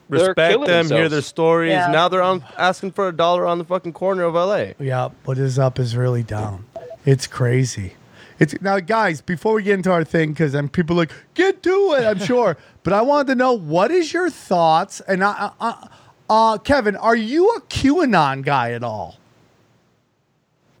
[0.09, 1.71] respect killing them, hear their stories.
[1.71, 1.87] Yeah.
[1.91, 4.73] Now they're on asking for a dollar on the fucking corner of LA.
[4.79, 5.09] yeah.
[5.25, 6.65] What is up is really down.
[7.05, 7.95] It's crazy.
[8.41, 9.21] It's now, guys.
[9.21, 12.07] Before we get into our thing, because people like get to it.
[12.07, 14.99] I'm sure, but I wanted to know what is your thoughts.
[15.01, 15.87] And I, uh,
[16.27, 19.19] uh, Kevin, are you a QAnon guy at all?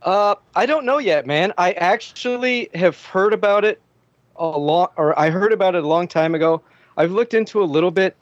[0.01, 1.53] Uh, I don't know yet, man.
[1.59, 3.79] I actually have heard about it
[4.37, 6.63] a lot, or I heard about it a long time ago.
[6.97, 8.15] I've looked into a little bit,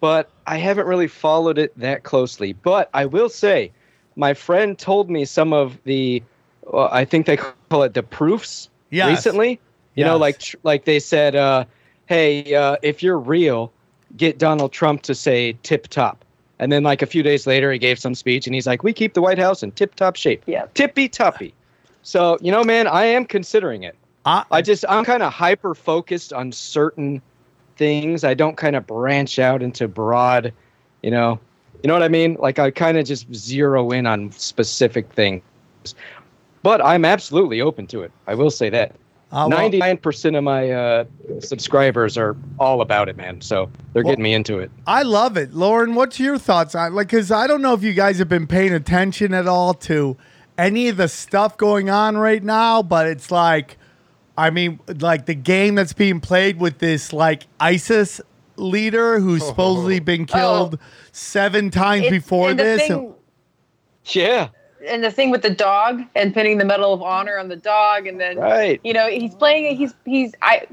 [0.00, 2.54] but I haven't really followed it that closely.
[2.54, 3.72] But I will say,
[4.16, 6.22] my friend told me some of the,
[6.72, 9.08] uh, I think they call it the proofs Yes.
[9.08, 9.60] recently.
[9.94, 11.64] You know, like tr- like they said, uh,
[12.06, 13.72] hey, uh, if you're real,
[14.16, 16.22] get Donald Trump to say tip top.
[16.58, 18.92] And then like a few days later, he gave some speech and he's like, we
[18.92, 20.42] keep the White House in tip top shape.
[20.46, 20.66] Yeah.
[20.74, 21.54] Tippy toppy.
[22.02, 23.96] So, you know, man, I am considering it.
[24.24, 27.22] I, I just, I'm kind of hyper focused on certain
[27.76, 28.24] things.
[28.24, 30.52] I don't kind of branch out into broad,
[31.02, 31.38] you know,
[31.82, 32.36] you know what I mean?
[32.38, 35.42] Like I kind of just zero in on specific things.
[36.66, 38.10] But I'm absolutely open to it.
[38.26, 38.90] I will say that.
[39.30, 41.04] Uh, well- Ninety-nine percent of my uh,
[41.38, 43.40] subscribers are all about it, man.
[43.40, 44.72] So they're Well- getting me into it.
[44.84, 45.94] I love it, Lauren.
[45.94, 47.06] What's your thoughts on like?
[47.06, 50.16] Because I don't know if you guys have been paying attention at all to
[50.58, 53.78] any of the stuff going on right now, but it's like,
[54.36, 58.20] I mean, like the game that's being played with this like ISIS
[58.56, 60.80] leader who's supposedly been killed
[61.12, 62.88] seven times It's- before and the this.
[62.88, 63.14] thing-
[64.06, 64.48] Yeah,
[64.86, 68.06] and the thing with the dog and pinning the Medal of Honor on the dog,
[68.06, 68.80] and then right.
[68.84, 69.76] you know he's playing it.
[69.76, 70.66] He's he's I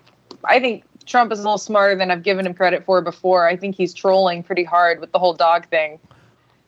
[0.44, 3.48] I think Trump is a little smarter than I've given him credit for before.
[3.48, 6.00] I think he's trolling pretty hard with the whole dog thing.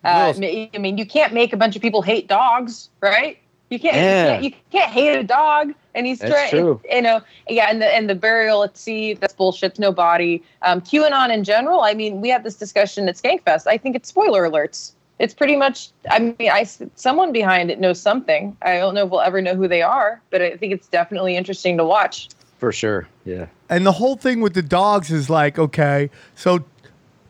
[0.04, 3.40] Uh, I mean, you can't make a bunch of people hate dogs, right?
[3.72, 3.96] You can't.
[3.96, 4.24] Yeah.
[4.24, 5.74] You, can't you can't hate a dog.
[5.96, 6.54] And he's trying.
[6.54, 7.68] You know, yeah.
[7.70, 9.14] And the and the burial at sea.
[9.14, 9.80] That's bullshit.
[9.80, 10.44] No body.
[10.62, 11.82] Um, QAnon in general.
[11.82, 13.66] I mean, we had this discussion at Skankfest.
[13.66, 14.92] I think it's spoiler alerts.
[15.20, 15.92] It's pretty much.
[16.10, 18.56] I mean, I someone behind it knows something.
[18.62, 21.38] I don't know if we'll ever know who they are, but I think it's definitely
[21.38, 22.30] interesting to watch.
[22.58, 23.08] For sure.
[23.24, 23.48] Yeah.
[23.70, 26.66] And the whole thing with the dogs is like, okay, so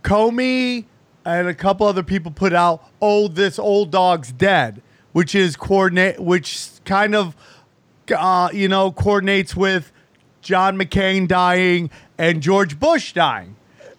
[0.03, 0.85] Comey
[1.25, 4.81] and a couple other people put out, oh, this old dog's dead,
[5.13, 7.35] which is coordinate, which kind of,
[8.15, 9.91] uh, you know, coordinates with
[10.41, 13.55] John McCain dying and George Bush dying.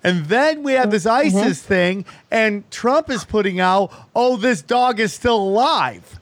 [0.07, 0.91] And then we have mm-hmm.
[0.93, 1.37] this mm-hmm.
[1.37, 6.21] ISIS thing, and Trump is putting out, oh, this dog is still alive.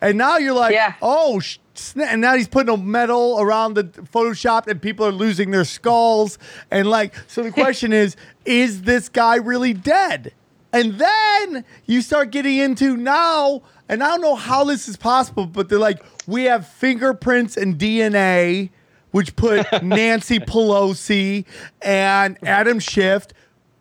[0.00, 0.94] And now you're like, Yeah.
[1.02, 1.58] oh, sh-
[1.96, 6.38] and now he's putting a medal around the Photoshop, and people are losing their skulls.
[6.70, 10.32] And like, so the question is, is this guy really dead?
[10.72, 15.46] And then you start getting into now, and I don't know how this is possible,
[15.46, 18.70] but they're like, we have fingerprints and DNA,
[19.14, 21.44] which put Nancy Pelosi
[21.80, 23.28] and Adam Schiff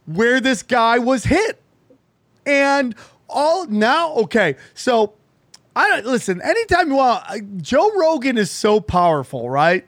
[0.05, 1.59] where this guy was hit.
[2.45, 2.93] And
[3.27, 5.13] all now, okay, so
[5.75, 6.39] I don't listen.
[6.39, 9.87] Anytime you want, Joe Rogan is so powerful, right?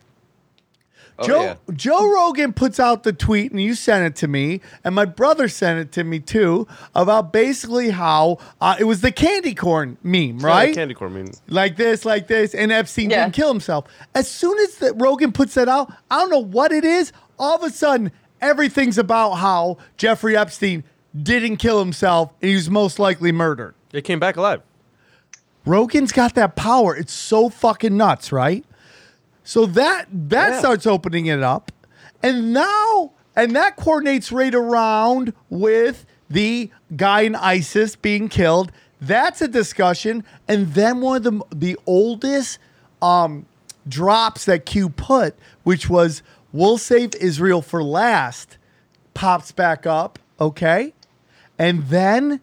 [1.18, 1.56] Oh, Joe yeah.
[1.74, 5.48] Joe Rogan puts out the tweet, and you sent it to me, and my brother
[5.48, 10.40] sent it to me too, about basically how uh, it was the candy corn meme,
[10.40, 10.76] right?
[10.76, 11.14] Candy corn.
[11.14, 13.24] I mean, like this, like this, and Epstein Yeah.
[13.24, 13.86] didn't kill himself.
[14.14, 17.14] As soon as the, Rogan puts that out, I don't know what it is.
[17.40, 20.84] All of a sudden, everything's about how Jeffrey Epstein
[21.22, 23.74] didn't kill himself and he was most likely murdered.
[23.92, 24.62] they came back alive.
[25.66, 26.96] Rogan's got that power.
[26.96, 28.64] It's so fucking nuts, right?
[29.46, 30.60] So that that Yeah.
[30.60, 31.72] starts opening it up.
[32.22, 38.72] And now and that coordinates right around with the guy in ISIS being killed.
[39.00, 40.24] That's a discussion.
[40.48, 42.58] And then one of the the oldest
[43.02, 43.46] um
[43.88, 48.58] drops that Q put, which was we'll save Israel for last,
[49.14, 50.94] pops back up, okay?
[51.60, 52.40] And then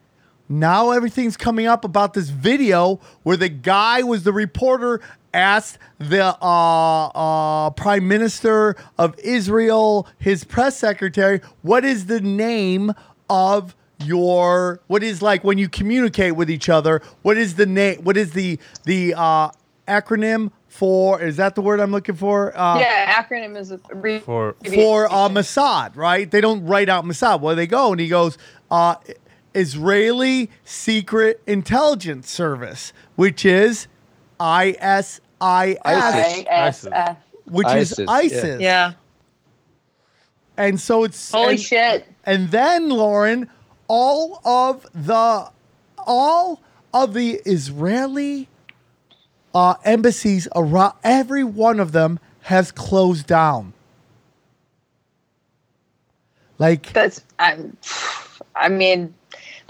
[0.48, 5.00] now everything's coming up about this video where the guy was the reporter
[5.34, 12.92] asked the uh, uh, prime minister of Israel, his press secretary, what is the name
[13.30, 18.02] of your what is like when you communicate with each other what is the name
[18.02, 19.48] what is the the uh
[19.86, 24.18] acronym for is that the word i'm looking for uh yeah, acronym is a re-
[24.18, 26.30] For for uh, Mossad, right?
[26.30, 27.40] They don't write out Mossad.
[27.40, 28.38] Where they go, and he goes,
[28.70, 28.96] uh,
[29.54, 33.86] Israeli Secret Intelligence Service, which is
[34.42, 36.88] ISIS, ISIS.
[36.88, 37.16] ISF.
[37.46, 38.10] which ISIS, is yeah.
[38.10, 38.60] ISIS.
[38.60, 38.92] Yeah.
[40.56, 42.06] And so it's Holy and, shit.
[42.24, 43.48] And then Lauren,
[43.86, 45.48] all of the
[45.98, 46.60] all
[46.92, 48.48] of the Israeli
[49.54, 53.72] uh, embassies around, every one of them has closed down.
[56.58, 57.58] Like That's I,
[58.56, 59.14] I mean,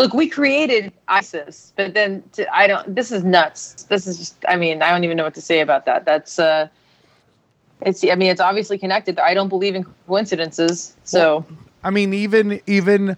[0.03, 2.95] look, we created ISIS, but then to, I don't.
[2.95, 3.85] This is nuts.
[3.85, 4.37] This is just.
[4.49, 6.05] I mean, I don't even know what to say about that.
[6.05, 6.69] That's uh,
[7.81, 8.05] it's.
[8.05, 9.19] I mean, it's obviously connected.
[9.19, 10.97] I don't believe in coincidences.
[11.05, 11.45] So
[11.85, 13.17] I mean, even even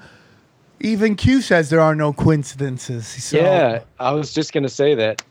[0.80, 3.06] even Q says there are no coincidences.
[3.06, 5.22] So, Yeah, I was just gonna say that.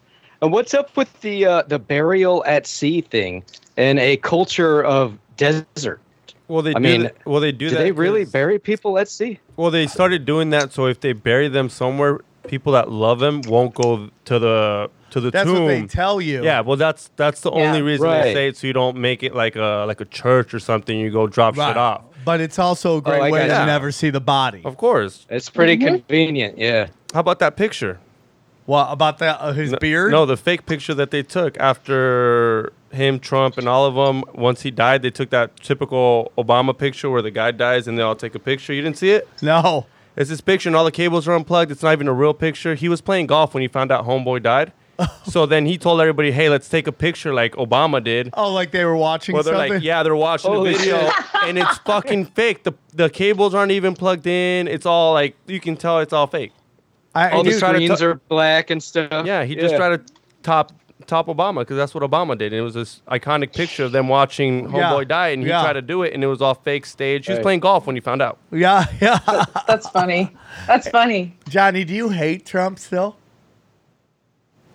[0.41, 3.43] And what's up with the uh, the burial at sea thing
[3.77, 6.01] and a culture of desert?
[6.47, 6.79] Well, they I do.
[6.79, 7.81] mean, that, well, they do Do that.
[7.81, 9.39] they really 'cause- bury people at sea?
[9.55, 13.41] Well, they started doing that so if they bury them somewhere, people that love them
[13.47, 15.63] won't go to the to the that's tomb.
[15.65, 16.43] what they tell you.
[16.43, 17.67] Yeah, well, that's that's the Yeah.
[17.67, 18.23] only reason Right.
[18.23, 20.97] they say it, so you don't make it like a like a church or something.
[20.99, 21.67] You go drop Right.
[21.69, 22.01] shit off.
[22.25, 23.65] But it's also a great I way to you.
[23.65, 24.61] never see the body.
[24.63, 25.25] Of course.
[25.29, 26.57] It's pretty convenient.
[26.57, 26.87] Yeah.
[27.13, 27.99] How about that picture?
[28.65, 29.39] What about that?
[29.41, 30.11] Uh, his No- beard?
[30.11, 34.23] No, the fake picture that they took after him, Trump, and all of them.
[34.33, 38.03] Once he died, they took that typical Obama picture where the guy dies and they
[38.03, 38.73] all take a picture.
[38.73, 39.27] You didn't see it?
[39.41, 39.85] no.
[40.15, 41.71] It's this picture and all the cables are unplugged.
[41.71, 42.75] It's not even a real picture.
[42.75, 44.71] He was playing golf when he found out Homeboy died.
[45.25, 48.69] so then he told everybody, "Hey, let's take a picture like Obama did." Oh, like
[48.69, 49.73] they were watching Well, they're something.
[49.73, 51.09] like, yeah, they're watching Holy the video,
[51.41, 52.61] and it's fucking fake.
[52.61, 54.67] The the cables aren't even plugged in.
[54.67, 56.51] It's all like you can tell it's all fake.
[57.15, 59.25] I, All I the do- try to screens are black and stuff.
[59.25, 60.71] Yeah, he just tried to top
[61.07, 62.53] top Obama because that's what Obama did.
[62.53, 65.61] And it was this iconic picture of them watching Homeboy Yeah, die, and he yeah.
[65.61, 67.25] tried to do it, and it was all fake stage.
[67.25, 67.43] He was Right.
[67.43, 68.37] playing golf when he found out.
[68.51, 69.19] yeah, yeah.
[69.67, 70.35] that's funny.
[70.67, 71.35] That's funny.
[71.49, 73.17] Johnny, do you hate Trump still?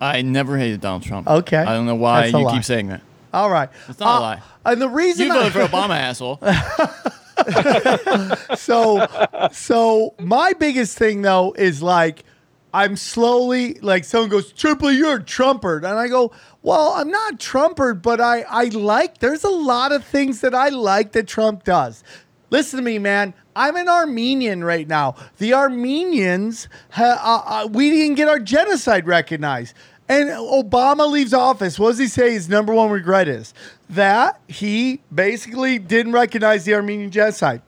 [0.01, 1.27] I never hated Donald Trump.
[1.27, 1.57] Okay.
[1.57, 2.53] I don't know why you lie.
[2.53, 3.01] keep saying that.
[3.33, 3.69] All right.
[3.89, 4.41] It's not a Uh, lie.
[4.65, 6.39] And the reason You I- voted for Obama, asshole.
[8.55, 9.05] so
[9.51, 12.23] so my biggest thing though is like
[12.73, 15.83] I'm slowly like someone goes, Triple, you're a.
[15.83, 20.03] And I go, Well, I'm not Trumpert, but I, I like there's a lot of
[20.05, 22.03] things that I like that Trump does.
[22.51, 23.33] Listen to me, man.
[23.55, 25.15] I'm an Armenian right now.
[25.37, 29.75] The Armenians, ha, uh, uh, we didn't get our genocide recognized.
[30.07, 31.77] And Obama leaves office.
[31.77, 33.53] What does he say his number one regret is?
[33.91, 37.61] That he basically didn't recognize the Armenian genocide.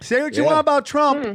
[0.00, 1.24] Say what you want about Trump.
[1.24, 1.34] Uh,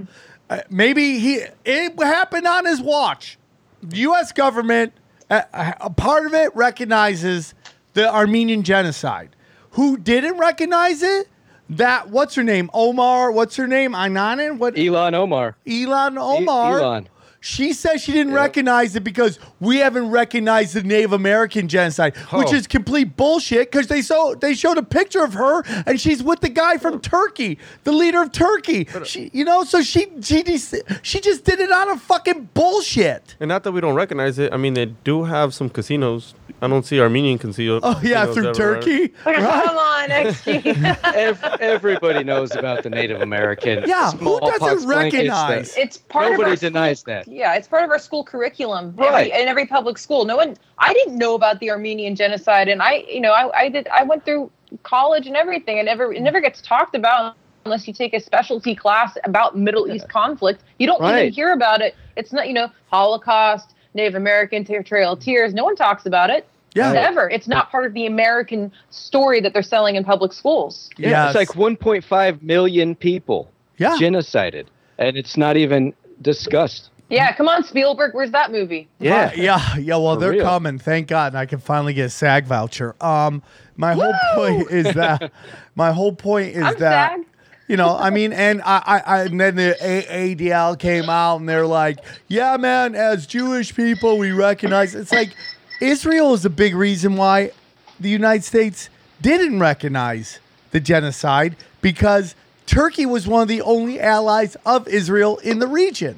[0.69, 3.37] maybe he it happened on his watch.
[3.81, 4.31] The U.S.
[4.31, 4.93] government,
[5.29, 5.41] uh,
[5.79, 7.53] a part of it recognizes
[7.93, 9.35] the Armenian genocide.
[9.71, 11.27] Who didn't recognize it?
[11.69, 12.69] That what's her name?
[12.73, 13.31] Omar.
[13.31, 13.93] What's her name?
[13.93, 14.57] Inanen.
[14.57, 14.75] What?
[14.75, 15.55] Ilhan Omar.
[15.65, 16.79] Ilhan Omar.
[16.79, 17.07] Ilhan.
[17.45, 18.41] She says she didn't Yep.
[18.41, 22.55] recognize it because we haven't recognized the Native American genocide, which Oh.
[22.55, 23.69] is complete bullshit.
[23.69, 27.01] Because they so they showed a picture of her and she's with the guy from
[27.01, 28.87] Turkey, the leader of Turkey.
[28.95, 32.47] Uh she, you know, so she she just, she just did it on a fucking
[32.53, 33.35] bullshit.
[33.41, 34.53] And not that we don't recognize it.
[34.53, 36.35] I mean, they do have some casinos.
[36.61, 37.97] I don't see Armenian casino- casinos.
[38.03, 38.81] Oh yeah, through everywhere.
[38.81, 39.07] Turkey.
[39.25, 41.59] Come on, XG.
[41.59, 43.83] Everybody knows about the Native American.
[43.85, 45.75] Yeah, who doesn't recognize?
[45.75, 47.27] it's part Nobody of our denies that.
[47.33, 48.93] Yeah, it's part of our school curriculum.
[48.95, 49.31] Right.
[49.31, 50.23] Every, in every public school.
[50.25, 50.55] No one.
[50.77, 53.87] I didn't know about the Armenian genocide, and I, you know, I, I did.
[53.87, 54.51] I went through
[54.83, 55.79] college and everything.
[55.79, 59.91] and never it never gets talked about unless you take a specialty class about Middle
[59.91, 60.61] East conflict.
[60.79, 61.95] You don't even hear about it.
[62.15, 65.53] It's not you know Holocaust, Native American Trail of Tears.
[65.55, 66.47] No one talks about it.
[66.75, 66.91] Yeah.
[66.91, 67.29] Never.
[67.29, 70.89] It's not part of the American story that they're selling in public schools.
[70.97, 71.35] Yeah, Yes.
[71.35, 73.95] it's like 1.5 million people Yeah.
[73.97, 74.65] genocided,
[74.97, 76.89] and it's not even discussed.
[77.13, 78.13] Yeah, come on, Spielberg.
[78.13, 78.87] Where's that movie?
[78.99, 79.95] Yeah, Uh, yeah, yeah.
[79.97, 80.43] Well, For they're real.
[80.45, 80.79] coming.
[80.79, 82.95] Thank God, and I can finally get a SAG voucher.
[83.01, 83.43] Um,
[83.77, 85.31] my whole point is that
[85.75, 87.25] my whole point is I'm that SAG.
[87.67, 91.39] you know, I mean, and I, I, I and then the A- ADL came out
[91.39, 94.95] and they're like, yeah, man, as Jewish people, we recognize.
[94.95, 95.35] It's like
[95.81, 97.51] Israel is a big reason why
[97.99, 98.89] the United States
[99.21, 100.39] didn't recognize
[100.71, 102.33] the genocide because
[102.65, 106.17] Turkey was one of the only allies of Israel in the region.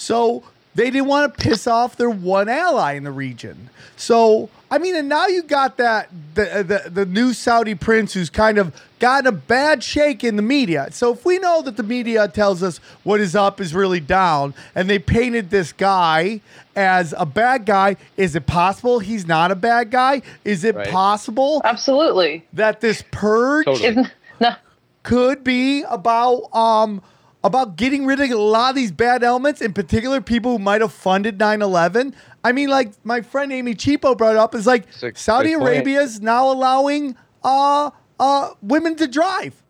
[0.00, 0.42] So
[0.74, 3.68] they didn't want to piss off their one ally in the region.
[3.96, 8.30] So I mean, and now you got that the the, the new Saudi prince who's
[8.30, 10.88] kind of gotten a bad shake in the media.
[10.92, 14.54] So if we know that the media tells us what is up is really down,
[14.74, 16.40] and they painted this guy
[16.76, 20.22] as a bad guy, is it possible he's not a bad guy?
[20.44, 20.88] Is it Right.
[20.88, 22.46] possible Absolutely.
[22.52, 24.06] that this purge Totally.
[24.40, 24.54] No.
[25.02, 27.02] could be about um
[27.42, 30.80] about getting rid of a lot of these bad elements, in particular people who might
[30.80, 32.14] have funded 9-11.
[32.44, 35.60] I mean, like my friend Amy Chipo brought up, is like It's a Saudi good
[35.60, 35.74] point.
[35.76, 39.62] Arabia is now allowing uh uh women to drive.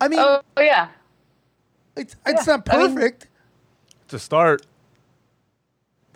[0.00, 0.88] I mean, Oh yeah.
[1.96, 3.28] it's it's yeah, not I mean- perfect.
[4.08, 4.66] To start,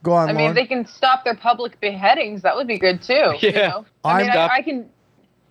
[0.03, 0.55] Go on, I mean, Lauren.
[0.55, 3.35] they can stop their public beheadings, that would be good too.
[3.41, 3.69] You Yeah.
[3.69, 3.87] know?
[4.05, 4.89] I mean, I'm- I, I can.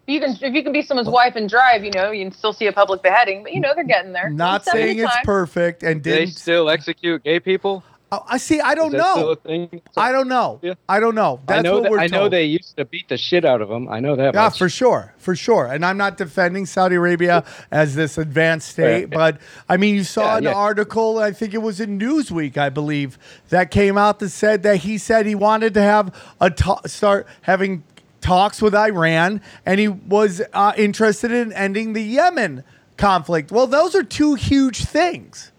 [0.08, 2.54] You can if you can be someone's wife and drive, you know, you can still
[2.54, 4.30] see a public beheading, but you know they're getting there.
[4.30, 6.36] not One step at a saying it's perfect and Do they didn't.
[6.36, 7.84] still execute gay people?
[8.12, 8.62] Oh, I see.
[8.62, 9.70] I don't Is that still know.
[9.98, 10.60] I don't know.
[10.62, 10.76] Yeah.
[10.88, 11.42] I don't know.
[11.48, 13.62] That's I know what that, we're I know they used to beat the shit out
[13.64, 13.90] of them.
[13.90, 14.60] I know that Yeah, much.
[14.60, 15.66] for sure, for sure.
[15.66, 19.10] And I'm not defending Saudi Arabia as this advanced state, Right.
[19.10, 19.38] but
[19.68, 20.54] I mean, you saw Yeah, an yeah.
[20.54, 23.18] article, I think it was in Newsweek, I believe,
[23.50, 26.54] that came out that said that he said he wanted to have a
[26.88, 27.84] start having
[28.26, 32.64] talks with Iran, and he was uh, interested in ending the Yemen
[32.98, 33.52] conflict.
[33.52, 35.52] Well, those are two huge things.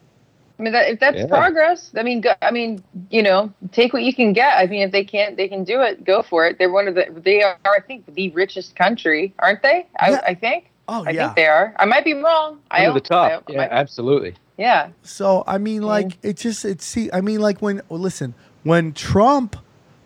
[0.58, 1.26] I mean, that, if that's Yeah.
[1.26, 4.56] progress, I mean, go, I mean, you know, take what you can get.
[4.56, 6.02] I mean, if they can't, they can do it.
[6.04, 6.58] Go for it.
[6.58, 7.06] They're one of the.
[7.24, 9.86] They are, I think, the richest country, aren't they?
[10.00, 10.20] I, Yeah.
[10.26, 10.70] I think.
[10.88, 11.24] Oh I yeah.
[11.26, 11.74] think they are.
[11.78, 12.58] I might be wrong.
[12.70, 13.44] I Under the top.
[13.48, 14.34] I Yeah, might- absolutely.
[14.56, 14.88] yeah.
[15.02, 17.10] So I mean, like it just it see.
[17.12, 19.56] I mean, like when well, listen when Trump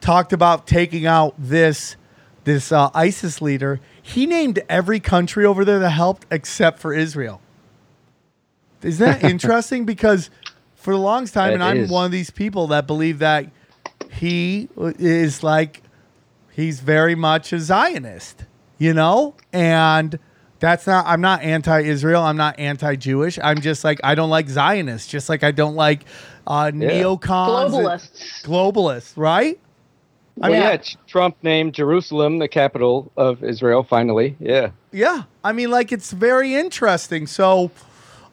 [0.00, 1.96] talked about taking out this
[2.44, 7.40] this uh, ISIS leader, he named every country over there that helped except for Israel.
[8.82, 9.84] Isn't that interesting?
[9.84, 10.30] Because
[10.74, 11.90] for the longest time, It and I'm is.
[11.90, 13.46] one of these people that believe that
[14.10, 15.82] he is like
[16.52, 18.44] he's very much a Zionist,
[18.78, 20.18] you know, and.
[20.60, 21.06] That's not.
[21.06, 22.22] I'm not anti-Israel.
[22.22, 23.38] I'm not anti-Jewish.
[23.42, 25.08] I'm just like I don't like Zionists.
[25.08, 26.04] Just like I don't like
[26.46, 28.44] uh, neocons, Globalists.
[28.44, 29.58] globalists, right?
[30.40, 30.70] I mean, Yeah.
[30.72, 33.82] yeah, Trump named Jerusalem the capital of Israel.
[33.82, 34.70] Finally, yeah.
[34.92, 35.22] Yeah.
[35.44, 37.26] I mean, like it's very interesting.
[37.26, 37.70] So,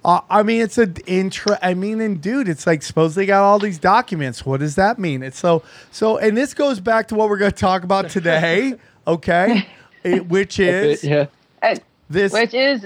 [0.05, 1.59] uh, I mean, it's an intra.
[1.61, 4.45] I mean, and dude, it's like suppose they got all these documents.
[4.45, 5.21] What does that mean?
[5.23, 8.75] It's so so, and this goes back to what we're going to talk about today.
[9.07, 9.65] Okay,
[10.03, 11.27] It- which is yeah.
[11.61, 12.33] And- this.
[12.33, 12.85] which is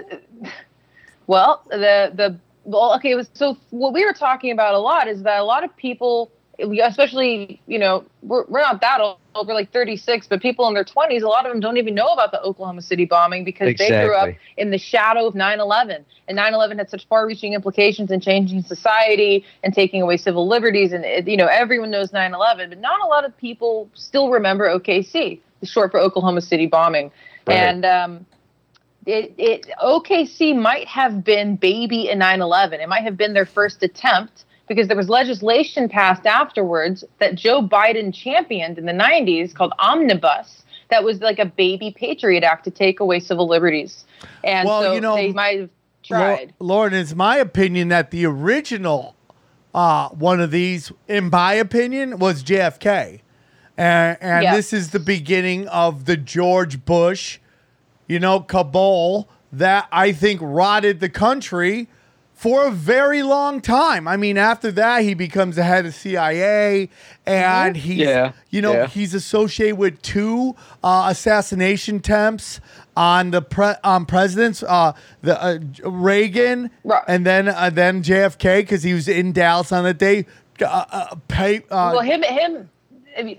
[1.28, 5.40] well the the well okay so what we were talking about a lot is that
[5.40, 10.28] a lot of people especially you know we're, we're not that old we're like 36
[10.28, 12.82] but people in their 20s a lot of them don't even know about the oklahoma
[12.82, 17.08] city bombing because they grew up in the shadow of 9-11 and 9-11 had such
[17.08, 21.90] far-reaching implications in changing society and taking away civil liberties and it, you know everyone
[21.90, 26.42] knows 9-11 but not a lot of people still remember okc the short for oklahoma
[26.42, 27.12] city bombing
[27.48, 27.58] Right.
[27.58, 28.26] and um,
[29.06, 32.74] it, it OKC might have been baby in 9/11.
[32.82, 37.62] It might have been their first attempt because there was legislation passed afterwards that Joe
[37.62, 40.64] Biden championed in the 90s called Omnibus.
[40.90, 44.06] That was like a baby Patriot Act to take away civil liberties,
[44.46, 45.70] and Well, so you know, they might have
[46.04, 46.54] tried.
[46.60, 49.18] Lauren, it's my opinion that the original
[49.74, 53.20] uh, one of these, in my opinion, was JFK.
[53.78, 54.56] And, and Yes.
[54.56, 57.40] this is the beginning of the George Bush,
[58.08, 61.90] you know, cabal that I think rotted the country
[62.42, 64.08] for a very long time.
[64.08, 66.90] I mean, after that, he becomes the head of CIA,
[67.24, 68.88] and he's, Yeah, you know, yeah.
[68.88, 72.60] he's associated with two uh, assassination attempts
[72.98, 77.04] on the pre- on presidents, uh, the uh, Reagan, Right.
[77.08, 80.26] and then uh, then JFK because he was in Dallas on the day.
[80.60, 82.70] Uh, uh, pay, uh, well, him, him,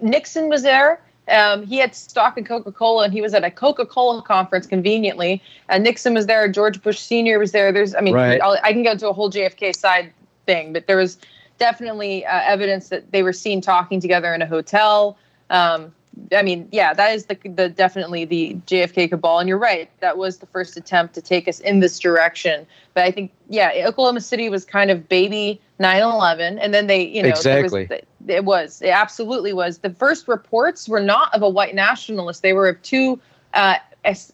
[0.00, 1.00] Nixon was there.
[1.32, 4.22] Uh, um, he had stock in Coca Cola, and he was at a Coca Cola
[4.22, 5.42] conference conveniently.
[5.68, 6.48] And Nixon was there.
[6.48, 7.72] George Bush Senior was there.
[7.72, 8.40] There's, I mean, Right.
[8.40, 10.12] I'll, I can go into a whole JFK side
[10.46, 11.18] thing, but there was
[11.58, 15.16] definitely uh, evidence that they were seen talking together in a hotel.
[15.50, 15.92] Um,
[16.32, 19.90] I mean, yeah, that is the, the definitely the JFK cabal, and you're right.
[20.00, 22.66] That was the first attempt to take us in this direction.
[22.94, 27.22] But I think, yeah, Oklahoma City was kind of baby 9/11, and then they, you
[27.22, 28.02] know, there was- Exactly.
[28.28, 29.78] it was, it absolutely was.
[29.78, 33.18] The first reports were not of a white nationalist; they were of two,
[33.54, 33.76] uh,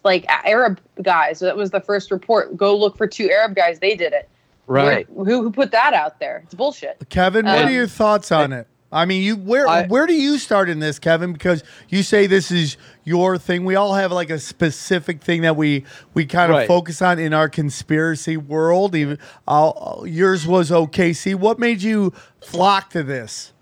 [0.04, 1.40] like Arab guys.
[1.40, 2.56] That was the first report.
[2.56, 3.78] Go look for two Arab guys.
[3.78, 4.28] They did it.
[4.66, 5.06] Right.
[5.14, 6.42] Who who put that out there?
[6.44, 6.98] It's bullshit.
[7.08, 8.66] Kevin, what Um, are your thoughts on it?
[8.90, 11.32] I mean, you where I- where do you start in this, Kevin?
[11.34, 13.64] Because you say this is your thing.
[13.66, 15.84] We all have like a specific thing that we
[16.14, 16.66] we kind of Right.
[16.68, 18.94] focus on in our conspiracy world.
[18.94, 19.72] Even uh,
[20.04, 21.34] yours was OKC.
[21.34, 23.52] What made you flock to this?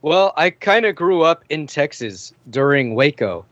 [0.00, 3.44] Well, I kind of grew up in Texas during Waco.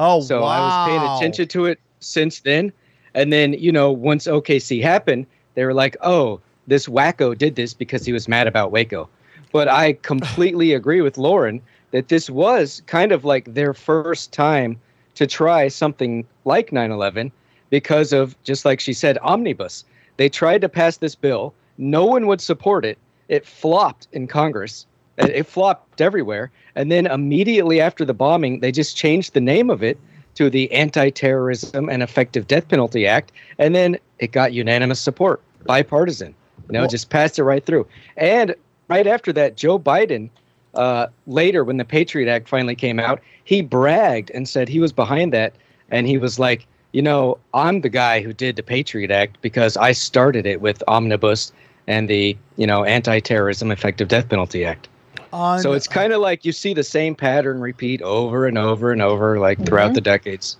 [0.00, 0.46] Oh, So wow.
[0.48, 2.72] I was paying attention to it since then.
[3.14, 7.74] And then, you know, once OKC happened, they were like, oh, this wacko did this
[7.74, 9.08] because he was mad about Waco.
[9.54, 14.80] But I completely agree with Lauren that this was kind of like their first time
[15.14, 17.30] to try something like 9 11
[17.70, 19.84] because of, just like she said, omnibus.
[20.16, 22.98] They tried to pass this bill, no one would support it.
[23.28, 24.86] It flopped in Congress.
[25.18, 26.50] It flopped everywhere.
[26.74, 30.00] And then immediately after the bombing, they just changed the name of it
[30.34, 33.30] to the Anti Terrorism and Effective Death Penalty Act.
[33.60, 36.34] And then it got unanimous support, bipartisan.
[36.68, 37.86] You know, just passed it right through.
[38.16, 38.56] And
[38.88, 40.30] right after that, Joe Biden,
[40.74, 44.92] uh, later when the Patriot Act finally came out, he bragged and said he was
[44.92, 45.54] behind that.
[45.90, 49.76] And he was like, you know, I'm the guy who did the Patriot Act because
[49.76, 51.52] I started it with Omnibus
[51.86, 54.88] and the, you know, Anti Terrorism Effective Death Penalty Act.
[55.32, 58.92] On- So it's kind of like you see the same pattern repeat over and over
[58.92, 59.94] and over, like throughout Mhm.
[59.94, 60.56] the decades,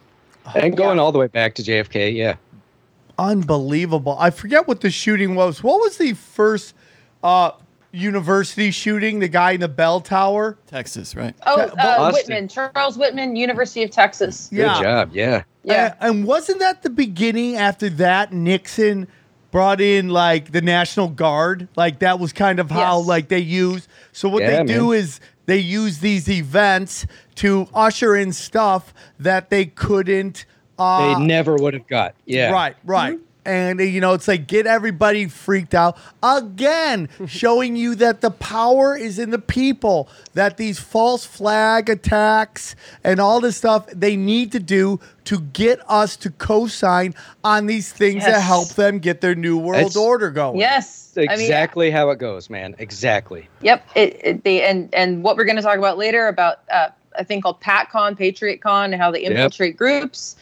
[0.54, 2.10] and going all the way back to JFK.
[2.10, 2.34] Yeah,
[3.18, 4.16] unbelievable.
[4.18, 5.62] I forget what the shooting was.
[5.62, 6.74] What was the first
[7.22, 7.52] uh,
[7.94, 9.20] university shooting?
[9.20, 10.58] The guy in the bell tower.
[10.66, 11.34] Texas, right?
[11.46, 14.48] Oh, uh, Whitman, Charles Whitman, University of Texas.
[14.52, 15.10] good job.
[15.12, 15.94] Yeah, Yeah.
[16.00, 19.06] And, and wasn't that the beginning after that Nixon
[19.50, 21.68] brought in like the National Guard?
[21.76, 23.06] Like that was kind of how Yes.
[23.06, 23.88] like they use.
[24.12, 24.98] So what Yeah, they do man.
[25.00, 31.54] is they use these events to usher in stuff that they couldn't uh, they never
[31.54, 32.16] would have got.
[32.24, 33.18] Yeah, Right, right.
[33.46, 38.96] And you know, it's like get everybody freaked out again, showing you that the power
[38.96, 40.08] is in the people.
[40.34, 42.74] That these false flag attacks
[43.04, 47.92] and all this stuff they need to do to get us to co-sign on these
[47.92, 48.46] things that Yes.
[48.46, 50.58] help them get their new world That's- order going.
[50.58, 51.12] Yes.
[51.14, 52.74] That's I mean, exactly how it goes, man.
[52.78, 53.48] Exactly.
[53.62, 53.86] Yep.
[53.94, 57.24] It, it, they, and and what we're going to talk about later about uh, a
[57.24, 59.30] thing called PatCon, PatriotCon, and how they Yep.
[59.30, 60.34] infiltrate groups.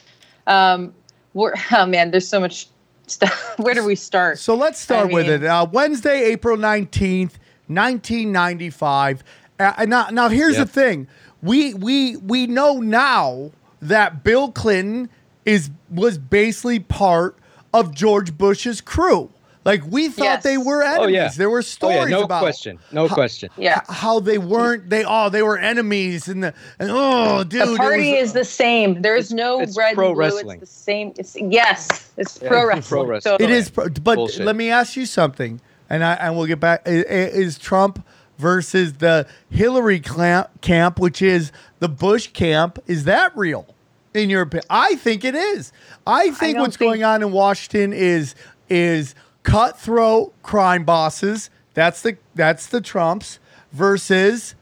[0.47, 0.95] Um,
[1.35, 2.69] we're, oh man, there's so much
[3.13, 3.55] stuff.
[3.59, 4.39] Where do we start?
[4.39, 5.45] So let's start I with mean- it.
[5.45, 7.33] Uh, Wednesday, April 19th,
[7.69, 9.25] 1995.
[9.59, 10.67] Uh, now, now here's Yep.
[10.67, 11.07] the thing.
[11.43, 13.51] We we we know now
[13.81, 15.09] that Bill Clinton
[15.45, 17.37] is was basically part
[17.75, 19.31] of George Bush's crew.
[19.65, 20.43] Like we thought Yes.
[20.43, 21.05] they were enemies.
[21.05, 22.79] Oh yeah, There were Oh stories yeah, no about question.
[22.91, 23.51] No how- question.
[23.57, 23.81] yeah.
[23.89, 28.13] how they weren't they oh they were enemies and the and oh dude the party
[28.13, 29.03] was- is the same.
[29.03, 30.21] There is no it's red pro and blue.
[30.25, 30.59] wrestling.
[30.63, 31.13] It's the same.
[31.17, 32.11] It's yes.
[32.17, 32.83] It's Yeah, pro it's wrestling.
[33.05, 33.35] pro wrestling.
[33.35, 33.59] It Totally.
[33.59, 34.45] is, pro- but Bullshit.
[34.45, 36.83] let me ask you something, and I and we'll get back.
[36.87, 38.05] i- i- Is Trump
[38.39, 43.67] versus the Hillary clamp, camp, which is the Bush camp, is that real?
[44.15, 45.73] In your opinion, I think it is.
[46.07, 48.35] I think don't what's think- going on in Washington is
[48.69, 51.51] is cutthroat crime bosses.
[51.75, 53.39] That's the that's the Trumps
[53.73, 54.55] versus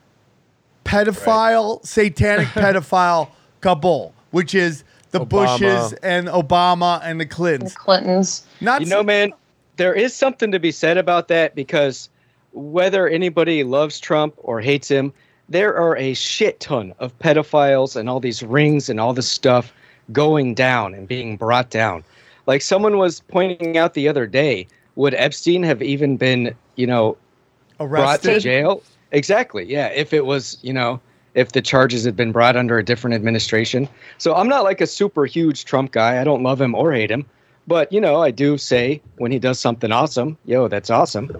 [0.84, 5.58] pedophile, satanic pedophile cabal, which is the Obama.
[5.58, 7.74] Bushes and Obama and the Clintons.
[7.74, 8.46] The Clintons.
[8.60, 9.32] Not You know, man,
[9.76, 12.08] there is something to be said about that because
[12.52, 15.12] whether anybody loves Trump or hates him,
[15.48, 19.72] there are a shit ton of pedophiles and all these rings and all this stuff
[20.12, 22.04] going down and being brought down.
[22.50, 27.16] Like someone was pointing out the other day, would Epstein have even been, you know,
[27.78, 28.82] brought to jail?
[29.12, 29.64] Exactly.
[29.64, 29.86] Yeah.
[29.94, 30.98] If it was, you know,
[31.34, 33.88] if the charges had been brought under a different administration.
[34.18, 36.20] So I'm not like a super huge Trump guy.
[36.20, 37.24] I don't love him or hate him.
[37.68, 41.30] But, you know, I do say when he does something awesome, yo, that's awesome.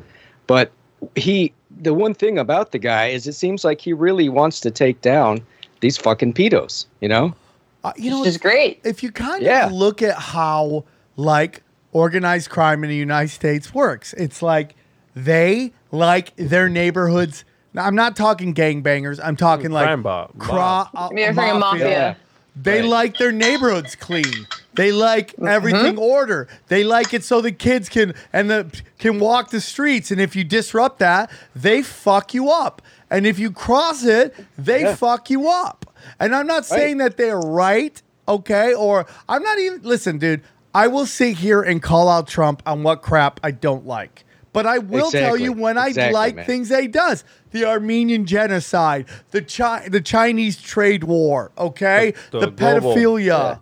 [0.46, 0.70] But
[1.16, 4.70] he, the one thing about the guy is it seems like he really wants to
[4.70, 5.40] take down
[5.80, 7.34] these fucking pedos, you know?
[7.82, 8.78] Uh, you know, Which is great.
[8.84, 9.66] if you kind Yeah.
[9.66, 10.84] of look at how
[11.16, 14.74] like organized crime in the United States works, it's like
[15.14, 19.20] they like their neighborhoods Now, I'm not talking gangbangers.
[19.22, 20.38] I'm talking like Crime mob.
[20.38, 21.88] cra- uh, You're mafia.
[21.90, 22.14] Yeah.
[22.56, 24.46] They like their neighborhoods clean.
[24.74, 25.46] They like Mm-hmm.
[25.46, 26.48] everything order.
[26.68, 30.10] They like it so the kids can and the can walk the streets.
[30.10, 32.82] And if you disrupt that, they fuck you up.
[33.10, 34.94] And if you cross it, they Yeah.
[34.96, 35.86] fuck you up.
[36.18, 38.74] And I'm not saying that they're right, okay?
[38.74, 40.42] Or I'm not even listen, dude.
[40.74, 44.24] I will sit here and call out Trump on what crap I don't like.
[44.52, 46.44] But I will tell you when I Exactly, like man.
[46.44, 47.22] things that he does.
[47.52, 52.14] The Armenian genocide, the Chi- the Chinese trade war, okay?
[52.32, 53.60] The- The, the global- pedophilia.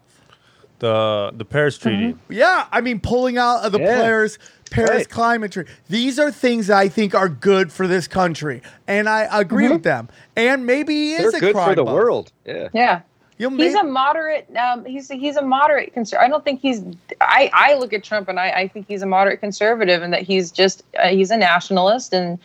[0.78, 1.88] The the Paris mm-hmm.
[1.88, 2.16] Treaty.
[2.28, 3.96] Yeah, I mean, pulling out of the Yeah.
[4.00, 4.38] Paris
[4.70, 5.08] Paris Right.
[5.10, 5.70] climate treaty.
[5.88, 9.72] These are things that I think are good for this country, and I agree mm-hmm.
[9.74, 10.08] with them.
[10.36, 11.94] And maybe he is They're a good crime for the buff.
[11.94, 12.32] world.
[12.46, 12.68] Yeah.
[12.72, 13.00] Yeah.
[13.38, 14.48] You know, He's may- a moderate.
[14.56, 16.26] Um, he's he's a moderate conservative.
[16.26, 16.82] I don't think he's.
[17.20, 20.22] I I look at Trump and I, I think he's a moderate conservative, and that
[20.22, 22.38] he's just uh, he's a nationalist, and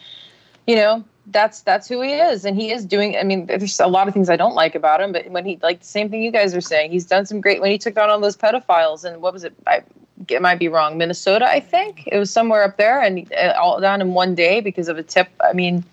[0.68, 3.18] you know that's that's who he is, and he is doing.
[3.18, 5.60] I mean, there's a lot of things I don't like about him, but when he
[5.64, 7.60] like the same thing you guys are saying, he's done some great.
[7.60, 9.54] When he took down all those pedophiles, and what was it?
[9.66, 9.82] I
[10.30, 11.00] it might be wrong.
[11.00, 14.62] Minnesota, I think it was somewhere up there, and uh, all down in one day
[14.62, 15.30] because of a tip.
[15.40, 15.84] I mean.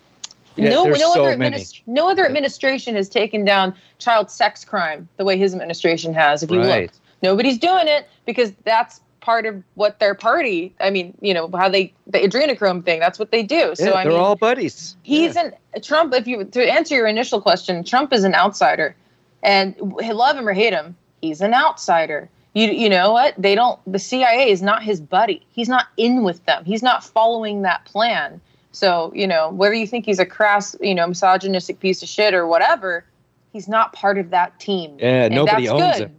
[0.61, 5.09] Yeah, no, no so other administ- no other administration has taken down child sex crime
[5.17, 6.43] the way his administration has.
[6.43, 6.83] If you Right.
[6.83, 6.91] look,
[7.23, 10.75] nobody's doing it because that's part of what their party.
[10.81, 13.01] I mean, you know how they the adrenochrome thing.
[13.01, 13.75] That's what they do.
[13.75, 14.97] So Yeah, I they're mean, all buddies.
[15.03, 15.51] he's Yeah.
[15.75, 16.15] an Trump.
[16.15, 18.95] If you to answer your initial question, Trump is an outsider,
[19.43, 22.29] and love him or hate him, he's an outsider.
[22.55, 23.35] You you know what?
[23.39, 23.79] They don't.
[23.87, 25.47] The CIA is not his buddy.
[25.53, 26.65] He's not in with them.
[26.65, 28.41] He's not following that plan.
[28.73, 32.35] So you know whether you think he's a crass, you know, misogynistic piece of shit
[32.35, 33.05] or whatever,
[33.53, 34.97] he's not part of that team.
[34.99, 36.07] Yeah, And nobody that's owns good.
[36.07, 36.17] him.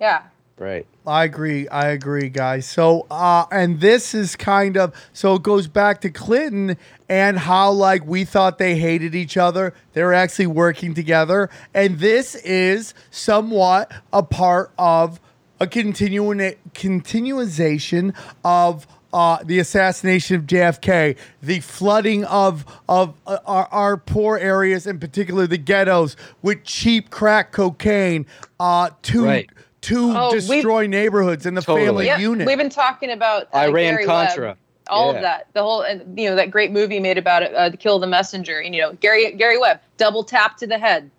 [0.00, 0.22] Yeah.
[0.56, 0.86] Right.
[1.06, 1.68] I agree.
[1.68, 2.66] I agree, guys.
[2.66, 6.76] So, uh, and this is kind of so it goes back to Clinton
[7.08, 9.72] and how like we thought they hated each other.
[9.92, 15.20] They're actually working together, and this is somewhat a part of
[15.60, 18.12] a continuing continuation
[18.44, 18.86] of.
[19.10, 24.98] Uh, the assassination of JFK, the flooding of of uh, our, our poor areas, in
[25.00, 28.26] particular the ghettos, with cheap crack cocaine,
[28.60, 29.50] uh, to Right.
[29.82, 31.86] to Oh, destroy neighborhoods and the Totally.
[31.86, 32.20] family Yep.
[32.20, 32.46] unit.
[32.46, 34.46] We've been talking about uh, Iran Gary Contra.
[34.48, 34.58] Webb,
[34.90, 35.16] all Yeah.
[35.16, 37.76] of that, the whole, and you know, that great movie made about it, uh, "To
[37.78, 41.10] Kill the Messenger." And, you know, Gary Gary Webb, double tap to the head.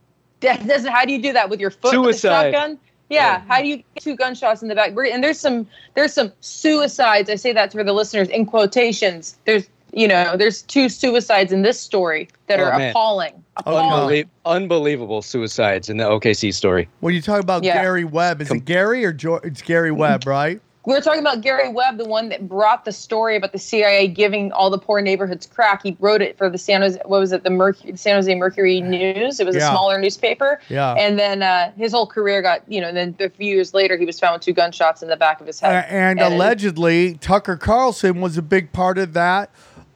[0.42, 0.60] That.
[0.88, 2.52] How do you do that with your foot with a Suicide.
[2.54, 2.78] shotgun?
[3.10, 3.42] Yeah.
[3.48, 4.92] How do you get two gunshots in the back?
[4.96, 7.30] And there's some there's some suicides.
[7.30, 9.38] I say that for the listeners in quotations.
[9.46, 12.92] There's you know there's two suicides in this story that Oh, are man.
[12.92, 13.44] appalling.
[13.66, 13.78] Oh, no.
[13.78, 14.24] Appalling.
[14.26, 16.88] Unbelie- unbelievable suicides in the OKC story.
[17.00, 17.82] when you talk about Yeah.
[17.82, 19.44] Gary Webb, is Com- it Gary or George?
[19.44, 20.62] It's Gary Webb, right?
[20.86, 24.08] We were talking about Gary Webb, the one that brought the story about the CIA
[24.08, 25.84] giving all the poor neighborhoods crack.
[25.84, 28.80] He wrote it for the San Jose, what was it, the Mercury, San Jose Mercury
[28.80, 29.40] News.
[29.42, 29.68] It was Yeah.
[29.68, 30.60] a smaller newspaper.
[30.70, 30.94] Yeah.
[30.94, 33.98] And then uh, his whole career got, you know, and then a few years later,
[33.98, 35.86] he was found with two gunshots in the back of his Uh, head.
[35.90, 39.50] and it- allegedly, Tucker Carlson was a big part of that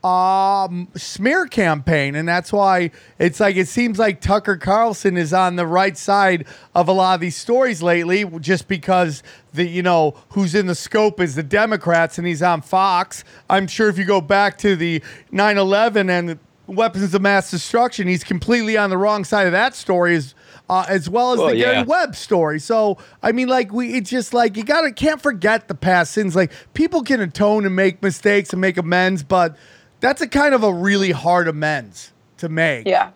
[0.04, 5.56] um, smear campaign, and that's why it's like it seems like Tucker Carlson is on
[5.56, 9.22] the right side of a lot of these stories lately, just because
[9.54, 13.24] the you know who's in the scope is the Democrats, and he's on Fox.
[13.48, 15.00] I'm sure if you go back to the
[15.32, 20.16] 9/11 and weapons of mass destruction, he's completely on the wrong side of that story
[20.16, 20.34] as
[20.68, 21.84] uh, as well as Well, the Gary yeah.
[21.84, 22.60] Webb story.
[22.60, 26.36] So I mean, like we, it's just like you gotta can't forget the past sins.
[26.36, 29.56] Like people can atone and make mistakes and make amends, but
[30.04, 32.86] that's a kind of a really hard amends to make.
[32.86, 33.10] yeah.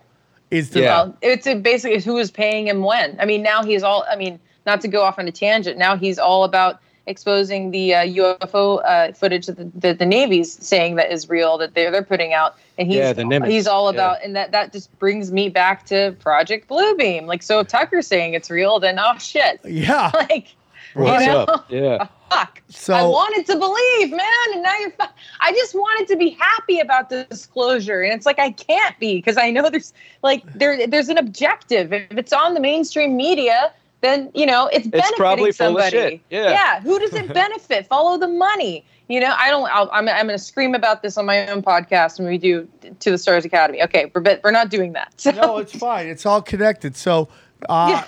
[0.49, 1.03] is to Yeah.
[1.03, 3.15] Well, it's a, basically who is paying him when.
[3.19, 4.05] I mean, now he's all.
[4.09, 5.77] I mean, not to go off on a tangent.
[5.77, 10.51] Now he's all about exposing the uh, UFO uh, footage that the, that the Navy's
[10.51, 13.85] saying that is real that they're they're putting out, and he's Yeah, the he's all
[13.85, 13.99] Yeah.
[13.99, 17.27] about, and that that just brings me back to Project Bluebeam.
[17.27, 20.09] Like, so if Tucker's saying it's real, then oh shit, yeah.
[20.15, 20.55] like.
[20.95, 21.43] What's you know?
[21.43, 21.65] up?
[21.69, 22.07] Yeah.
[22.31, 22.61] Fuck.
[22.69, 24.91] So- I wanted to believe, man, and now you're.
[24.91, 25.05] Fu-
[25.41, 29.15] I just wanted to be happy about the disclosure, and it's like I can't be
[29.17, 31.91] because I know there's like there there's an objective.
[31.93, 33.71] If it's on the mainstream media,
[34.01, 35.91] then you know it's benefiting probably full of somebody.
[35.91, 36.21] shit.
[36.29, 36.49] Yeah.
[36.51, 36.81] Yeah.
[36.81, 37.87] Who does it benefit?
[37.87, 38.85] Follow the money.
[39.07, 39.67] You know, I don't.
[39.73, 40.07] I'll, I'm.
[40.07, 42.67] I'm going to scream about this on my own podcast when we do
[42.99, 43.81] to the Stars Academy.
[43.81, 45.11] Okay, we're but we're not doing that.
[45.19, 46.05] So, No, it's fine.
[46.05, 46.95] It's all connected.
[46.95, 47.27] So,
[47.67, 48.05] uh, Yeah.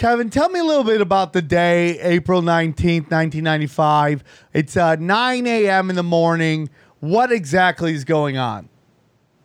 [0.00, 4.24] Kevin, tell me a little bit about the day, April 19th, 1995.
[4.54, 5.90] It's uh, 9 a.m.
[5.90, 6.70] in the morning.
[7.00, 8.70] What exactly is going on?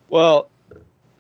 [0.08, 0.50] Well,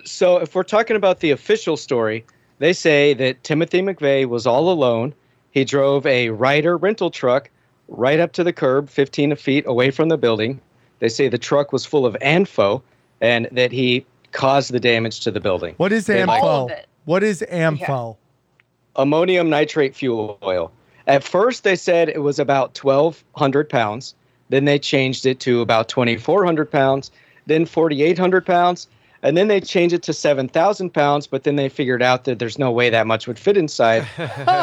[0.05, 2.25] so if we're talking about the official story,
[2.59, 5.13] they say that Timothy McVeigh was all alone.
[5.51, 7.49] He drove a Ryder rental truck
[7.89, 10.61] right up to the curb, 15 feet away from the building.
[10.99, 12.81] They say the truck was full of ANFO
[13.19, 15.73] and that he caused the damage to the building.
[15.75, 16.86] What is They like- All of ANFO?
[17.03, 18.15] What is ANFO?
[18.95, 20.71] Ammonium nitrate fuel oil.
[21.07, 24.15] At first, they said it was about 1,200 pounds.
[24.49, 27.11] Then they changed it to about 2,400 pounds,
[27.45, 28.87] then 4,800 pounds,
[29.23, 31.27] and then they changed it to 7,000 pounds.
[31.27, 34.07] But then they figured out that there's no way that much would fit inside,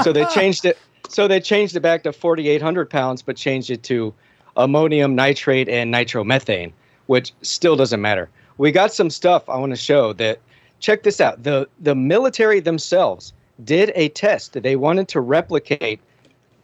[0.02, 0.78] so they changed it.
[1.08, 4.14] So they changed it back to 4,800 pounds, but changed it to
[4.56, 6.72] ammonium nitrate and nitromethane,
[7.06, 8.30] which still doesn't matter.
[8.58, 10.40] We got some stuff I want to show that.
[10.78, 11.44] Check this out.
[11.44, 13.32] The the military themselves
[13.64, 16.00] did a test they wanted to replicate.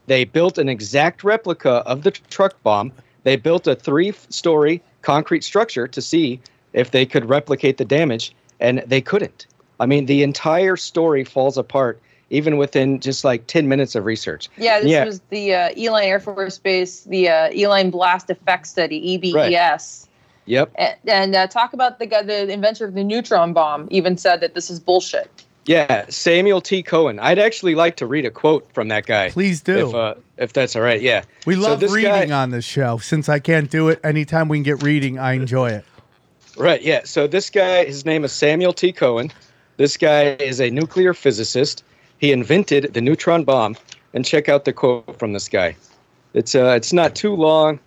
[0.07, 2.92] They built an exact replica of the truck bomb.
[3.24, 6.40] They built a three-story concrete structure to see
[6.72, 9.46] if they could replicate the damage, and they couldn't.
[9.80, 14.49] I mean, the entire story falls apart even within just like 10 minutes of research.
[14.59, 15.05] Yeah, this Yeah.
[15.05, 19.34] was the uh, Eglin Air Force Base, the uh, Eglin Blast Effect Study, EBES.
[19.34, 20.09] Right.
[20.46, 20.70] Yep.
[20.76, 24.40] And, and uh, talk about the guy, the inventor of the neutron bomb, even said
[24.40, 25.30] that this is bullshit.
[25.68, 26.82] Yeah, Samuel T.
[26.82, 27.18] Cohen.
[27.18, 29.28] I'd actually like to read a quote from that guy.
[29.28, 29.88] Please do.
[29.88, 31.00] If, uh, if that's all right.
[31.00, 31.24] Yeah.
[31.44, 32.96] we love this reading guy- on this show.
[32.96, 35.84] Since I can't do it, anytime we can get reading, I enjoy it.
[36.56, 37.02] Right, yeah.
[37.04, 38.92] So this guy, his name is Samuel T.
[38.92, 39.30] Cohen.
[39.76, 41.84] This guy is a nuclear physicist.
[42.16, 43.76] He invented the neutron bomb.
[44.14, 45.76] And check out the quote from this guy.
[46.32, 47.78] It's uh, it's not too long,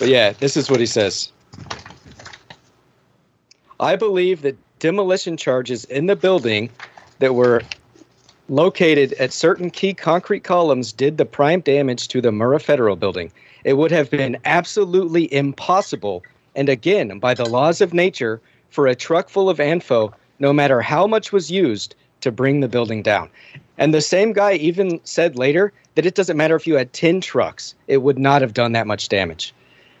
[0.00, 1.30] but yeah, this is what he says.
[3.78, 6.68] I believe that demolition charges in the building
[7.20, 7.62] that were
[8.48, 13.30] located at certain key concrete columns did the prime damage to the Murrah Federal Building.
[13.62, 16.24] It would have been absolutely impossible,
[16.56, 20.80] and again, by the laws of nature, for a truck full of ANFO, no matter
[20.80, 23.30] how much was used, to bring the building down.
[23.78, 27.20] And the same guy even said later that it doesn't matter if you had 10
[27.20, 29.54] trucks, it would not have done that much damage.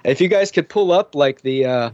[0.04, 1.90] If you guys could pull up like the uh,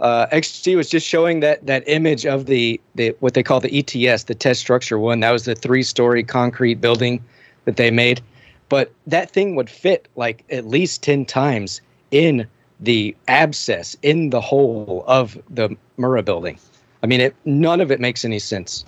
[0.00, 3.78] uh, XG was just showing that that image of the, the what they call the
[3.78, 5.20] ETS, the test structure one.
[5.20, 7.22] That was the three-story concrete building
[7.64, 8.20] that they made.
[8.68, 11.80] But that thing would fit like at least ten times
[12.10, 12.46] in
[12.80, 16.58] the abscess in the hole of the Murrah building.
[17.02, 18.84] I mean, it none of it makes any sense.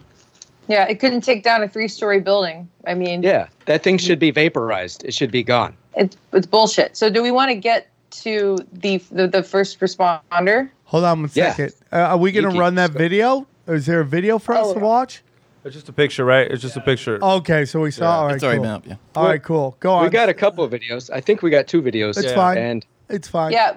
[0.68, 2.68] Yeah, it couldn't take down a three-story building.
[2.86, 5.04] I mean, Yeah, that thing should be vaporized.
[5.04, 5.76] It should be gone.
[5.96, 6.96] it's it's bullshit.
[6.96, 7.88] So, do we want to get
[8.22, 10.70] to the the, the first responder?
[10.90, 11.50] Hold on one Yeah.
[11.52, 11.72] second.
[11.92, 12.98] Uh, are we going to Yuki, run that go.
[12.98, 13.46] video?
[13.68, 14.84] Is there a video for us Oh, to yeah.
[14.86, 15.22] watch?
[15.64, 16.50] It's just a picture, right?
[16.50, 17.22] It's just a picture.
[17.22, 18.02] Okay, so we saw.
[18.04, 18.16] Yeah.
[18.16, 18.64] All right, It's already cool.
[18.64, 18.94] been up, yeah.
[19.14, 19.76] All right, cool.
[19.78, 20.02] Go on.
[20.04, 21.08] We got a couple of videos.
[21.12, 22.16] I think we got two videos.
[22.16, 22.34] It's Yeah.
[22.34, 22.58] fine.
[22.58, 23.52] And it's fine.
[23.52, 23.74] Yeah,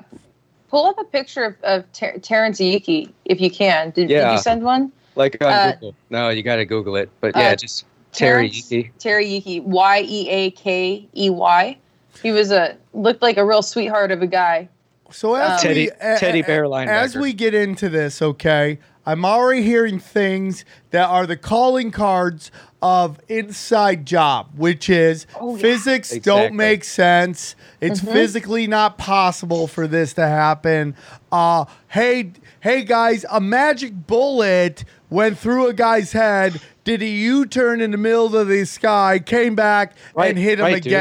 [0.70, 3.92] pull up a picture of, of Ter- Terrence Yeakey if you can.
[3.92, 4.32] Did, did Yeah.
[4.32, 4.92] you send one?
[5.16, 5.96] like on Uh, Google.
[6.10, 7.08] No, you got to Google it.
[7.22, 8.90] But yeah, uh, just Terry Terrence- Yeakey.
[8.98, 11.78] Terry Yeakey, Y E A K E Y.
[12.24, 14.70] He was a looked like a real sweetheart of a guy.
[15.14, 19.62] So as Um, we, Teddy- Teddy Bear As we get into this, okay, I'm already
[19.64, 22.52] hearing things that are the calling cards
[22.82, 25.62] of inside job, which is Oh, yeah.
[25.62, 27.56] physics don't make sense.
[27.80, 28.12] It's Mm-hmm.
[28.12, 30.96] physically not possible for this to happen.
[31.32, 36.60] Uh, hey, hey guys, a magic bullet went through a guy's head.
[36.86, 40.66] Did a U-turn in the middle of the sky, came back Right, and hit him
[40.66, 40.92] right, dude.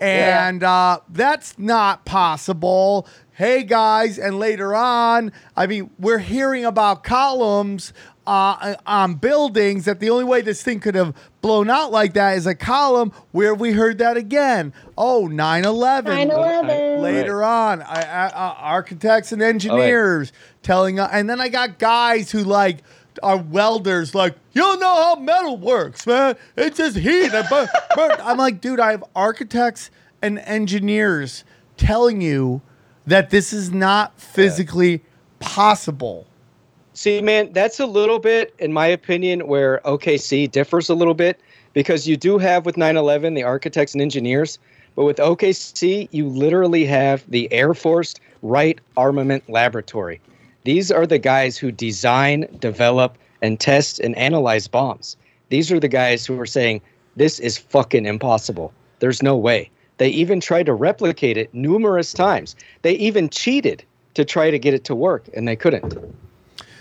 [0.00, 0.54] Again.
[0.54, 3.06] And uh, that's not possible.
[3.32, 7.92] Hey guys, and later on, I mean, we're hearing about columns
[8.26, 12.36] uh, on buildings that the only way this thing could have blown out like that
[12.36, 14.72] is a column where we heard that again.
[14.96, 16.28] Oh, 9 11.
[16.28, 17.00] 9/11.
[17.02, 20.32] Later on, I, I, uh, architects and engineers
[20.62, 22.78] telling, uh, and then I got guys who like
[23.22, 26.36] are welders, like, you don't know how metal works, man.
[26.56, 27.32] It's just heat.
[27.32, 29.90] and bu- burn." I'm like, dude, I have architects
[30.22, 31.44] and engineers
[31.76, 32.62] telling you
[33.06, 35.02] that this is not physically
[35.38, 36.26] possible.
[36.94, 41.40] See, man, that's a little bit, in my opinion, where OKC differs a little bit
[41.72, 44.58] because you do have with 9 11 the architects and engineers,
[44.94, 50.20] but with OKC, you literally have the Air Force Wright Armament Laboratory.
[50.64, 55.16] These are the guys who design, develop, and test and analyze bombs.
[55.50, 56.80] These are the guys who are saying,
[57.16, 58.72] this is fucking impossible.
[58.98, 59.70] There's no way.
[59.98, 62.56] They even tried to replicate it numerous times.
[62.82, 63.84] They even cheated
[64.14, 65.94] to try to get it to work, and they couldn't.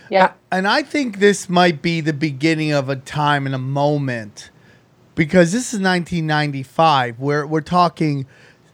[0.09, 0.33] Yeah.
[0.51, 4.49] And I think this might be the beginning of a time and a moment
[5.15, 7.19] because this is 1995.
[7.19, 8.25] We're, we're talking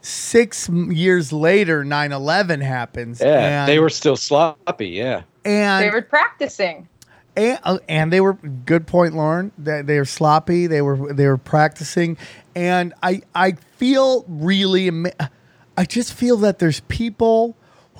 [0.02, 3.20] six years later, 9 11 happens.
[3.20, 4.88] Yeah, and, they were still sloppy.
[4.88, 6.88] Yeah, And, They were practicing.
[7.36, 9.52] and, uh, and they were good point, Lauren.
[9.58, 10.66] They, they were sloppy.
[10.66, 12.16] They were they were practicing,
[12.54, 15.30] and I I feel really ama-
[15.76, 17.56] I just feel that there's people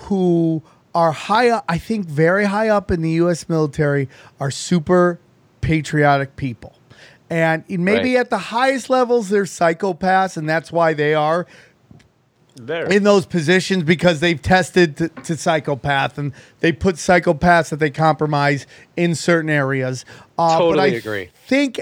[0.08, 0.62] who
[0.94, 4.08] are high up, I think very high up in the US military
[4.40, 5.20] are super
[5.60, 6.74] patriotic people.
[7.30, 8.20] And maybe Right.
[8.20, 11.46] at the highest levels they're psychopaths and that's why they are
[12.66, 12.86] There.
[12.86, 17.90] in those positions because they've tested to, to psychopath and they put psychopaths that they
[17.90, 20.04] compromise in certain areas.
[20.38, 21.30] Uh, but Totally I agree.
[21.46, 21.80] think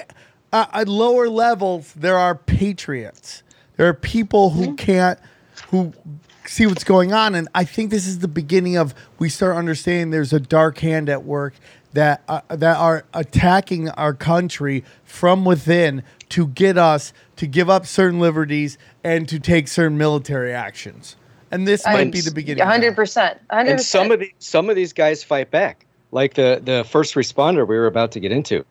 [0.53, 3.43] uh, at lower levels there are patriots.
[3.77, 5.19] There are people who can't
[5.71, 5.93] who
[6.47, 10.11] see what's going on, and I think this is the beginning of we start understanding
[10.11, 11.55] there's a dark hand at work
[11.93, 17.87] that uh, that are attacking our country from within to get us to give up
[17.87, 21.17] certain liberties and to take certain military actions.
[21.51, 22.61] And this might be the beginning.
[22.63, 22.73] of that.
[22.73, 24.13] hundred percent, hundred And some percent.
[24.13, 27.87] of the some of these guys fight back, like the the first responder we were
[27.87, 28.65] about to get into.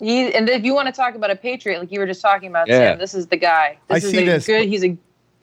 [0.00, 2.50] He, and if you want to talk about a patriot, like you were just talking
[2.50, 2.90] about, Yeah.
[2.92, 3.78] Sam, this is the guy.
[3.88, 4.46] I This is see a this.
[4.46, 4.68] good.
[4.68, 4.96] He's a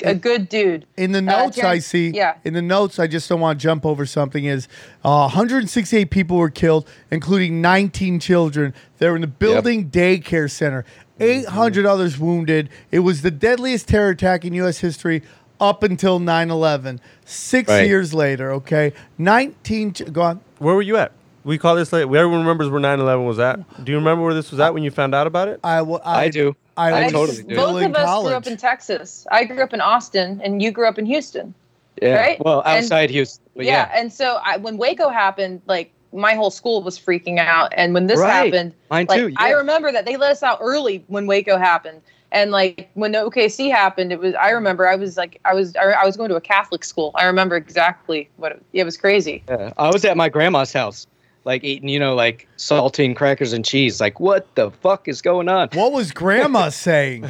[0.03, 0.85] a good dude.
[0.97, 2.35] In the Uh, notes I see, yeah.
[2.43, 4.45] In the notes, I just don't want to jump over something.
[4.45, 4.67] Is
[5.03, 8.73] uh, 168 people were killed, including 19 children.
[8.97, 10.85] They were in the building daycare center.
[11.19, 12.69] 800 others wounded.
[12.91, 14.79] It was the deadliest terror attack in U.S.
[14.79, 15.21] history
[15.59, 16.99] up until 9/11.
[17.25, 17.87] Six Right.
[17.87, 19.93] years later, okay, 19.
[19.93, 20.39] Ch- go on.
[20.59, 21.11] Where were you at?
[21.43, 23.83] We call this like everyone remembers where 9/11 was at.
[23.83, 25.59] Do you remember where this was at when you found out about it?
[25.63, 26.55] I, w- I do.
[26.77, 26.95] I, do.
[26.95, 27.55] I was totally do.
[27.55, 28.27] Both of us college.
[28.29, 29.27] grew up in Texas.
[29.31, 31.53] I grew up in Austin, and you grew up in Houston.
[32.01, 32.15] Yeah.
[32.15, 32.43] Right?
[32.43, 33.43] Well, And- outside Houston.
[33.55, 33.87] But yeah.
[33.93, 33.99] yeah.
[34.01, 38.07] and so I, when Waco happened, like my whole school was freaking out, and when
[38.07, 38.45] this Right.
[38.51, 42.01] happened, Mine like too, I remember that they let us out early when Waco happened,
[42.31, 45.75] and like when the OKC happened, it was I remember I was like I was
[45.75, 47.11] I, I was going to a Catholic school.
[47.15, 49.43] I remember exactly what it, it was crazy.
[49.47, 49.71] Yeah.
[49.77, 51.05] I was at my grandma's house,
[51.45, 53.99] like eating, you know, like saltine crackers and cheese.
[54.01, 55.69] Like, what the fuck is going on?
[55.73, 57.25] What was Grandma saying?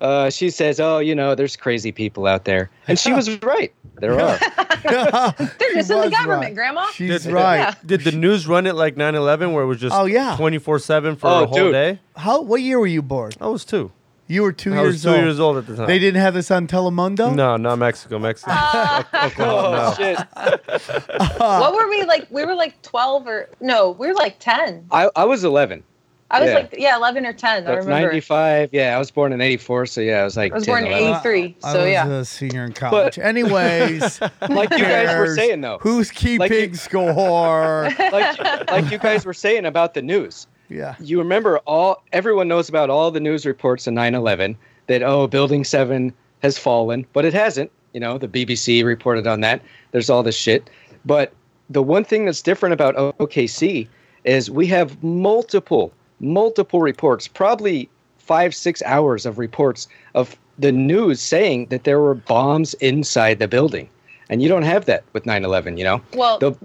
[0.00, 3.72] Uh, she says, "Oh, you know, there's crazy people out there," and she was right.
[4.00, 4.36] There are.
[4.82, 6.54] They're just in the government, right.
[6.54, 6.86] Grandma.
[6.90, 7.58] She's Did- right.
[7.58, 7.74] Yeah.
[7.86, 10.36] Did the news run it like 9/11, where it was just Oh, yeah.
[10.36, 11.72] 24/7 for Oh, a whole dude.
[11.72, 12.00] day?
[12.16, 12.40] How?
[12.40, 13.30] What year were you born?
[13.40, 13.92] I was two.
[14.32, 15.18] You were two I years was two old.
[15.18, 15.86] years old at the time.
[15.86, 17.34] They didn't have this on Telemundo.
[17.34, 18.18] No, not Mexico.
[18.18, 18.52] Mexico.
[18.56, 19.94] Oh, Oklahoma, oh no.
[19.96, 20.18] shit!
[21.38, 22.26] what were we like?
[22.30, 24.86] We were like twelve or no, we were like ten.
[24.90, 25.82] I, I was 11.
[26.30, 26.54] I was Yeah.
[26.54, 27.58] like yeah, eleven or ten.
[27.64, 28.06] I That's remember.
[28.08, 28.70] 95.
[28.72, 30.86] Yeah, I was born in 84, so yeah, I was like I was 10, born
[30.86, 31.10] in 11.
[31.16, 32.08] 83, I so was yeah.
[32.08, 33.16] a senior in college.
[33.16, 35.36] But- Anyways, Like you guys were cares?
[35.36, 37.90] saying though, who's keeping Like you- score?
[37.98, 40.46] like like you guys were saying about the news.
[40.72, 40.94] Yeah.
[41.00, 44.56] You remember all everyone knows about all the news reports in 9/11
[44.86, 46.12] that oh, building 7
[46.42, 47.70] has fallen, but it hasn't.
[47.92, 49.62] You know, the BBC reported on that.
[49.92, 50.68] There's all this shit.
[51.04, 51.32] But
[51.68, 53.86] the one thing that's different about OKC
[54.24, 61.20] is we have multiple multiple reports, probably 5 6 hours of reports of the news
[61.20, 63.88] saying that there were bombs inside the building.
[64.28, 66.00] And you don't have that with 9/11, you know.
[66.14, 66.56] Well, The-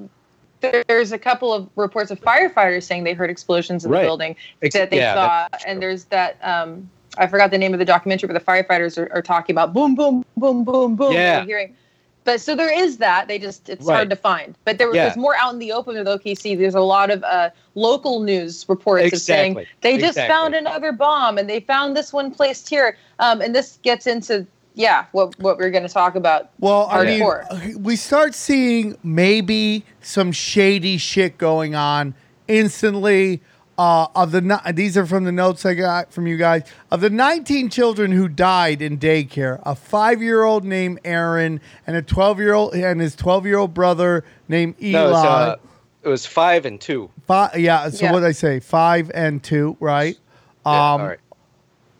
[0.88, 4.02] there's a couple of reports of firefighters saying they heard explosions in Right.
[4.02, 4.36] the building
[4.74, 6.38] that they yeah, saw, and there's that.
[6.42, 9.74] Um, I forgot the name of the documentary, but the firefighters are, are talking about
[9.74, 11.14] boom, boom, boom, boom, boom.
[11.14, 11.46] Yeah.
[11.46, 11.76] Hearing.
[12.24, 13.30] But so there is that.
[13.30, 13.96] They just it's Right.
[13.96, 14.54] hard to find.
[14.66, 15.14] But there, Yeah.
[15.16, 16.56] more out in the open with OKC.
[16.56, 19.68] There's a lot of uh, local news reports of saying Exactly.
[19.82, 20.34] they just Exactly.
[20.36, 22.98] found another bomb and they found this one placed here.
[23.20, 24.46] Um, and this gets into
[24.78, 26.50] yeah what what we're going to talk about.
[26.60, 32.14] Well, I mean, we start seeing maybe some shady shit going on
[32.48, 33.42] instantly.
[33.80, 36.64] Uh, of the ni- these are from the notes I got from you guys.
[36.90, 42.74] Of the 19 children who died in daycare, a five-year-old named Aaron and a 12-year-old
[42.74, 44.92] and his 12-year-old brother named Eli.
[45.00, 45.56] No, it's, uh,
[46.02, 47.08] it was 5 and 2.
[47.28, 47.90] Fi- yeah.
[47.90, 48.14] So Yeah.
[48.14, 48.60] what did I say?
[48.60, 50.18] Five and two, right?
[50.66, 51.20] Yeah, Um, all right.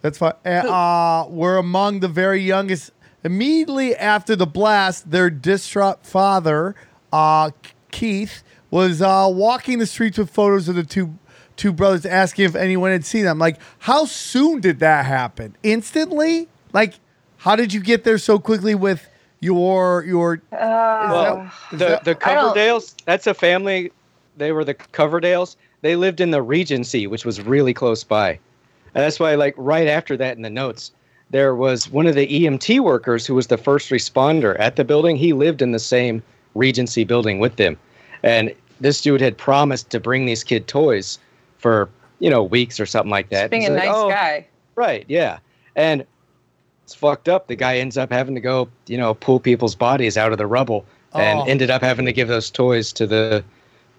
[0.02, 0.34] That's fine.
[0.46, 2.92] Uh, uh, we're among the very youngest.
[3.24, 6.76] Immediately after the blast, their distraught father,
[7.12, 7.52] uh,
[7.92, 11.18] Keith, was uh, walking the streets with photos of the two
[11.56, 13.40] two brothers, asking if anyone had seen them.
[13.40, 15.56] Like, how soon did that happen?
[15.64, 16.48] Instantly?
[16.72, 16.94] Like,
[17.38, 20.42] how did you get there so quickly with your your?
[20.52, 23.92] Well, the, the I don't- Coverdales, that's a family.
[24.38, 25.56] They were the Coverdales.
[25.82, 28.40] They lived in the Regency, which was really close by.
[28.96, 30.92] And that's why, like, right after that in the notes,
[31.30, 35.16] there was one of the EMT workers who was the first responder at the building.
[35.18, 36.24] He lived in the same
[36.56, 37.78] Regency building with them.
[38.24, 41.20] And this dude had promised to bring these kid toys
[41.60, 43.44] for, you know, weeks or something like that.
[43.44, 44.48] Just being He's a like, nice "Oh, guy.
[44.76, 45.38] Right, yeah.
[45.76, 46.06] And
[46.84, 47.48] it's fucked up.
[47.48, 50.48] The guy ends up having to go, you know, pull people's bodies out of the
[50.48, 51.46] rubble and Oh.
[51.46, 53.44] ended up having to give those toys to the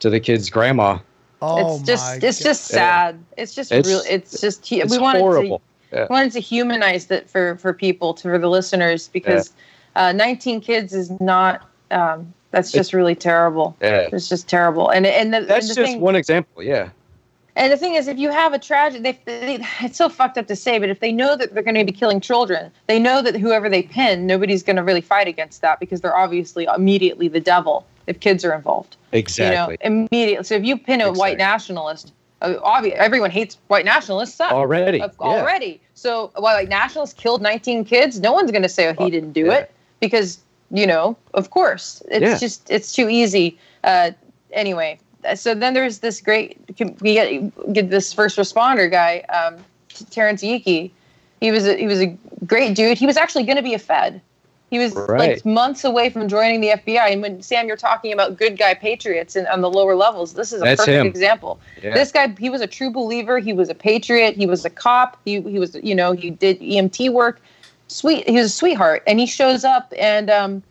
[0.00, 0.98] to the kid's grandma.
[1.40, 2.44] Oh it's just my it's God.
[2.48, 2.76] just Yeah.
[2.78, 3.18] sad.
[3.36, 4.02] It's just It's- real.
[4.08, 5.58] It's just he, It's we wanted horrible.
[5.58, 6.06] to Yeah.
[6.08, 9.52] we wanted to humanize that for for people to for the listeners because
[9.96, 13.76] uh, 19 kids is not um, That's just really terrible.
[13.80, 14.08] Yeah.
[14.12, 14.88] It's just terrible.
[14.90, 16.62] And and the, That's and the just thing, one example.
[16.62, 16.90] Yeah.
[17.56, 20.46] And the thing is, if you have a tragedy, they, they, it's so fucked up
[20.46, 23.20] to say, but if they know that they're going to be killing children, they know
[23.20, 27.26] that whoever they pin, nobody's going to really fight against that because they're obviously immediately
[27.26, 28.96] the devil if kids are involved.
[29.12, 29.78] Exactly.
[29.82, 30.44] You know, immediately.
[30.44, 34.40] So if you pin a white nationalist, uh, obvious, everyone hates white nationalists.
[34.40, 35.26] Already, Uh, yeah.
[35.26, 35.80] Already.
[35.94, 39.32] So while white nationalists killed 19 kids, no one's going to say, oh, he didn't
[39.32, 39.54] do yeah.
[39.58, 40.38] it because,
[40.70, 42.02] you know, of course.
[42.10, 42.38] It's Yeah.
[42.38, 43.58] just, it's too easy.
[43.84, 44.12] Uh,
[44.52, 44.98] anyway,
[45.34, 46.58] so then there's this great,
[47.00, 49.56] we get, get this first responder guy, um,
[50.10, 50.90] Terrence Yeakey.
[51.40, 52.98] He was a, he was a great dude.
[52.98, 54.20] He was actually going to be a Fed.
[54.70, 55.36] He was Right.
[55.36, 57.08] like months away from joining the FBI.
[57.10, 60.52] And when Sam, you're talking about good guy patriots and on the lower levels, this
[60.52, 61.06] is a That's perfect him.
[61.06, 61.58] example.
[61.82, 61.94] Yeah.
[61.94, 63.38] This guy, he was a true believer.
[63.38, 64.36] He was a patriot.
[64.36, 65.16] He was a cop.
[65.24, 67.40] He he was you know he did EMT work.
[67.88, 69.02] Sweet, he was a sweetheart.
[69.06, 70.62] And he shows up and um,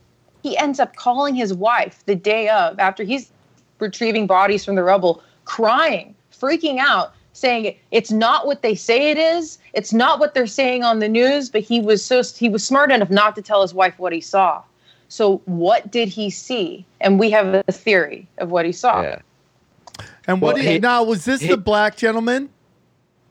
[0.43, 3.31] he ends up calling his wife the day of after he's
[3.79, 9.17] retrieving bodies from the rubble, crying, freaking out, saying it's not what they say it
[9.17, 9.57] is.
[9.73, 11.49] It's not what they're saying on the news.
[11.49, 14.21] But he was so he was smart enough not to tell his wife what he
[14.21, 14.61] saw.
[15.09, 16.85] So what did he see?
[16.99, 19.01] And we have a theory of what he saw.
[19.01, 19.19] Yeah.
[20.27, 22.49] And what Well, do you, he- now was this he- the black gentleman?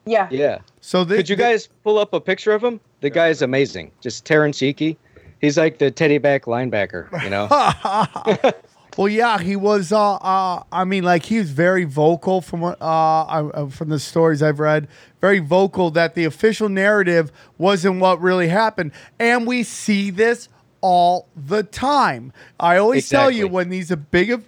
[0.06, 0.28] Yeah.
[0.30, 0.58] Yeah.
[0.80, 2.80] So this, Could you guys pull up a picture of him?
[3.00, 3.90] The guy is amazing.
[4.00, 4.96] Just Terrence Yeakey.
[5.40, 7.46] He's like the teddy back linebacker, you know?
[8.96, 9.92] Well, yeah, he was.
[9.92, 13.98] Uh, uh, I mean, like he was very vocal from what uh, uh, from the
[13.98, 14.88] stories I've read.
[15.20, 20.48] Very vocal that the official narrative wasn't what really happened, and we see this
[20.80, 22.32] all the time.
[22.58, 24.42] I always tell you when these are big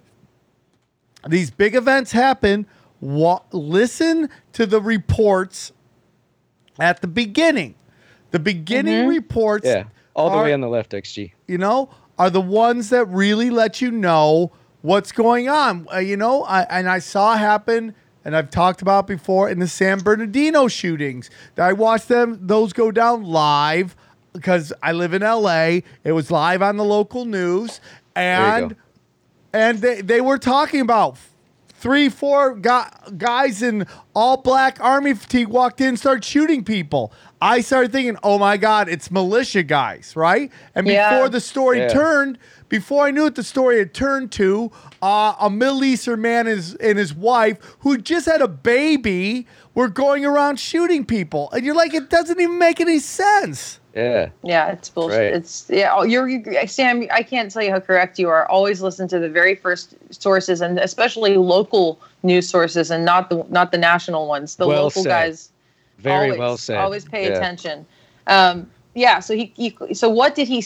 [1.27, 2.65] these big events happen,
[3.01, 5.71] wa- listen to the reports
[6.79, 7.75] at the beginning.
[8.31, 9.85] The beginning reports, yeah.
[10.15, 11.33] All the are- way on the left, XG.
[11.47, 11.89] you know,
[12.19, 14.51] are the ones that really let you know
[14.81, 15.87] what's going on.
[15.91, 17.95] Uh, you know, I, and I saw happen,
[18.25, 21.29] and I've talked about before in the San Bernardino shootings.
[21.57, 23.95] I watched them; those go down live
[24.33, 25.79] because I live in LA.
[26.03, 27.79] It was live on the local news,
[28.15, 28.75] and
[29.53, 31.17] and they, they were talking about
[31.69, 37.13] three, four gu- guys in all black army fatigue walked in, and started shooting people.
[37.41, 40.51] I started thinking, oh my God, it's militia guys, right?
[40.75, 41.09] And Yeah.
[41.09, 41.87] before the story Yeah.
[41.87, 42.37] turned,
[42.67, 44.71] before I knew what the story had turned to,
[45.01, 49.47] uh, a Middle Eastern man and his, and his wife who just had a baby
[49.73, 51.49] were going around shooting people.
[51.53, 53.79] And you're like, it doesn't even make any sense.
[53.95, 54.29] Yeah.
[54.43, 55.17] Yeah, it's bullshit.
[55.19, 55.33] Right.
[55.33, 55.91] It's yeah.
[55.95, 57.07] oh, You're, you Sam.
[57.11, 58.45] I can't tell you how correct you are.
[58.47, 63.43] Always listen to the very first sources, and especially local news sources, and not the
[63.49, 64.55] not the national ones.
[64.57, 65.09] The Well local said.
[65.09, 65.49] guys.
[65.99, 66.77] Very always, well said.
[66.77, 67.35] Always pay Yeah.
[67.37, 67.85] attention.
[68.27, 69.19] Um, yeah.
[69.19, 69.75] So he, he.
[69.93, 70.65] So what did he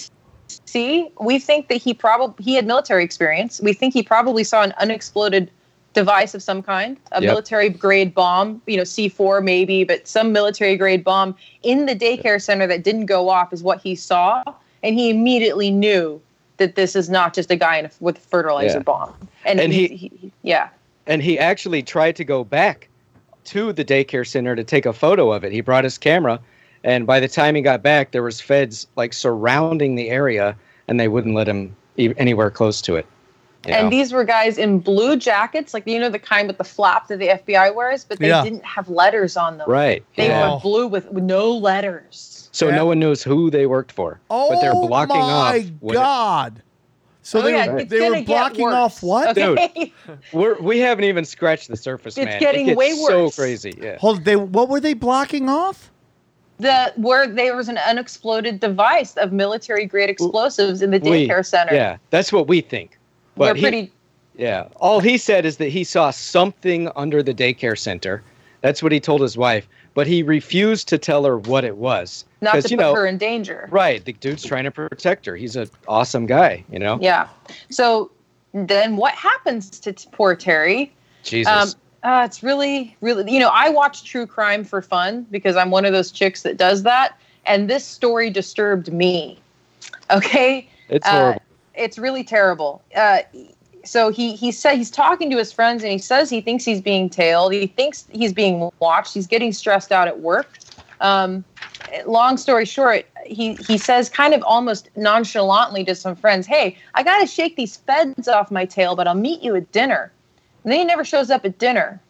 [0.65, 1.09] see?
[1.19, 3.59] We think that he probably he had military experience.
[3.61, 5.49] We think he probably saw an unexploded
[5.93, 7.29] device of some kind, a Yep.
[7.29, 12.41] military grade bomb, you know, C4 maybe, but some military grade bomb in the daycare
[12.41, 14.43] center that didn't go off is what he saw.
[14.81, 16.19] And he immediately knew
[16.57, 18.83] that this is not just a guy in a, with a fertilizer Yeah.
[18.83, 19.13] bomb.
[19.45, 20.69] And, And he, he- he- yeah.
[21.05, 22.89] And he actually tried to go back
[23.45, 25.51] to the daycare center to take a photo of it.
[25.51, 26.39] He brought his camera,
[26.83, 30.55] and by the time he got back, there was feds like surrounding the area,
[30.87, 33.05] and they wouldn't let him e- anywhere close to it.
[33.67, 33.89] you And know?
[33.89, 37.19] these were guys in blue jackets, like you know the kind with the flap that
[37.19, 38.43] the FBI wears, but they Yeah.
[38.43, 39.69] didn't have letters on them.
[39.69, 40.03] right.
[40.17, 40.53] They yeah.
[40.53, 42.49] were blue with, with no letters.
[42.51, 42.75] So Yeah.
[42.75, 45.21] no one knows who they worked for, Oh but they're oh blocking my
[45.59, 45.65] off.
[45.79, 46.61] what- God.
[47.25, 47.71] So oh they, yeah.
[47.71, 49.37] were, they were blocking off what?
[49.37, 49.93] Okay.
[50.33, 52.39] We're, we haven't even scratched the surface, It's man.
[52.39, 53.73] getting it gets way So crazy.
[53.81, 53.97] Yeah.
[53.97, 55.89] Hold they what were they blocking off?
[56.59, 61.45] the where there was an unexploded device of military grade explosives in the We- daycare
[61.45, 61.73] center.
[61.73, 62.97] Yeah, that's what we think.
[63.35, 63.91] we're But he, pretty.
[64.37, 68.21] yeah, all he said is that he saw something under the daycare center.
[68.61, 72.25] That's what he told his wife, but he refused to tell her what it was.
[72.41, 73.67] Not to 'Cause, put you know, her in danger.
[73.71, 75.35] Right, the dude's trying to protect her.
[75.35, 76.97] He's an awesome guy, you know.
[77.01, 77.27] Yeah.
[77.69, 78.11] So
[78.53, 80.91] then what happens to t- poor Terry?
[81.23, 81.73] Jesus.
[81.73, 85.71] Um, uh, it's really, really, you know, I watch true crime for fun because I'm
[85.71, 87.17] one of those chicks that does that.
[87.45, 89.39] And this story disturbed me.
[90.11, 90.67] Okay.
[90.89, 91.41] it's Uh, horrible.
[91.75, 92.81] it's really terrible.
[92.95, 93.19] Uh,
[93.83, 96.81] so he he said he's talking to his friends and he says he thinks he's
[96.81, 97.53] being tailed.
[97.53, 99.13] He thinks he's being watched.
[99.13, 100.57] He's getting stressed out at work.
[101.01, 101.43] Um,
[102.05, 107.03] long story short, he he says kind of almost nonchalantly to some friends, "Hey, I
[107.03, 110.11] got to shake these feds off my tail, but I'll meet you at dinner."
[110.63, 112.01] And then he never shows up at dinner.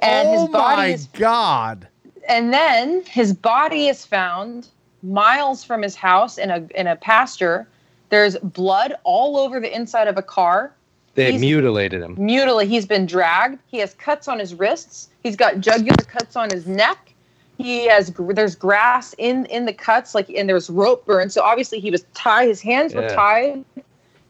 [0.00, 1.88] And oh his body my is God.
[2.28, 4.68] and then his body is found
[5.02, 7.66] miles from his house in a in a pasture
[8.08, 10.72] There's blood all over the inside of a car.
[11.14, 12.14] They He's- mutilated him.
[12.18, 12.68] Mutilate.
[12.68, 13.58] He's been dragged.
[13.66, 15.08] He has cuts on his wrists.
[15.22, 17.14] He's got jugular cuts on his neck.
[17.58, 21.30] He has there's grass in in the cuts, like and there's rope burn.
[21.30, 22.48] So obviously he was tied.
[22.48, 23.64] His hands were tied.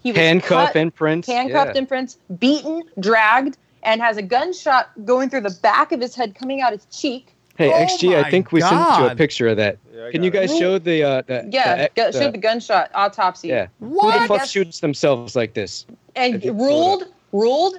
[0.02, 1.26] He was Handcuff cut, imprints.
[1.26, 1.80] handcuffed yeah.
[1.80, 6.60] imprints, beaten, dragged, and has a gunshot going through the back of his head, coming
[6.60, 7.34] out his cheek.
[7.58, 9.78] Hey, Oh XG, I think we sent you a picture of that.
[9.94, 10.32] Yeah, Can got you it.
[10.32, 13.48] guys show the uh the Yeah, the, gu- show the gunshot autopsy.
[13.48, 13.68] yeah.
[13.80, 15.86] Who the fuck shoots themselves like this?
[16.14, 17.76] and ruled ruled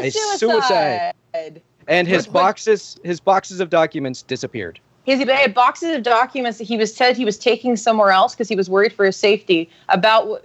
[0.00, 1.12] a, A suicide.
[1.34, 1.62] suicide.
[1.88, 4.78] And his But- but- boxes his boxes of documents disappeared.
[5.04, 8.34] His, he had boxes of documents that he was said he was taking somewhere else
[8.34, 10.44] because he was worried for his safety about what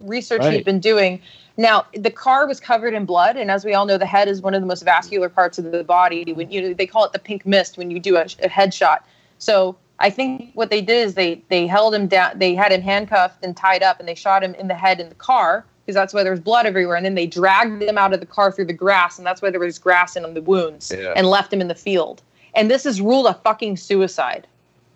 [0.00, 0.52] research Right.
[0.54, 1.20] he'd been doing.
[1.56, 4.42] Now the car was covered in blood, and as we all know, the head is
[4.42, 6.32] one of the most vascular parts of the body.
[6.32, 8.98] When you they call it the pink mist when you do a, a headshot.
[9.38, 12.82] So I think what they did is they they held him down, they had him
[12.82, 15.94] handcuffed and tied up, and they shot him in the head in the car because
[15.94, 16.96] that's why there was blood everywhere.
[16.96, 19.50] And then they dragged him out of the car through the grass, and that's why
[19.50, 21.12] there was grass in the wounds, Yeah.
[21.16, 22.22] and left him in the field.
[22.54, 24.46] And this is ruled a fucking suicide.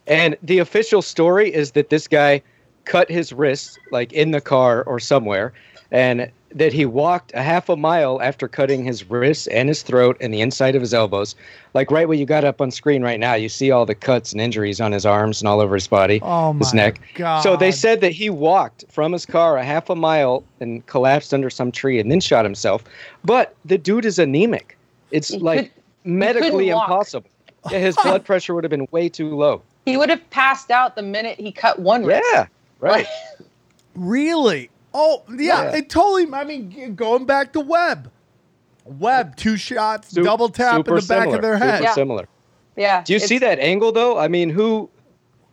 [0.07, 2.43] And the official story is that this guy
[2.85, 5.53] cut his wrist like in the car or somewhere
[5.93, 10.17] and that he walked a half a mile after cutting his wrists and his throat
[10.21, 11.37] and the inside of his elbows.
[11.75, 14.33] Like right what you got up on screen right now, you see all the cuts
[14.33, 17.01] and injuries on his arms and all over his body, Oh his my neck.
[17.15, 17.43] God.
[17.43, 21.33] So they said that he walked from his car a half a mile and collapsed
[21.33, 22.83] under some tree and then shot himself.
[23.25, 24.77] But the dude is anemic.
[25.13, 27.31] It's He like could- medically impossible.
[27.71, 29.63] Yeah, his blood pressure would have been way too low.
[29.87, 32.25] He would have passed out the minute he cut one wrist.
[32.33, 32.47] Yeah,
[32.81, 33.07] right.
[33.95, 34.71] Really?
[34.93, 35.77] Oh, yeah, Yeah.
[35.77, 36.27] It totally.
[36.33, 38.11] I mean, going back to Webb.
[38.85, 41.83] Webb, two shots, Su- double tap in super the back similar, of their super head.
[41.83, 41.93] Yeah.
[41.95, 42.29] similar.
[42.77, 43.03] Yeah.
[43.05, 44.19] Do you see that angle though?
[44.19, 44.89] I mean, who?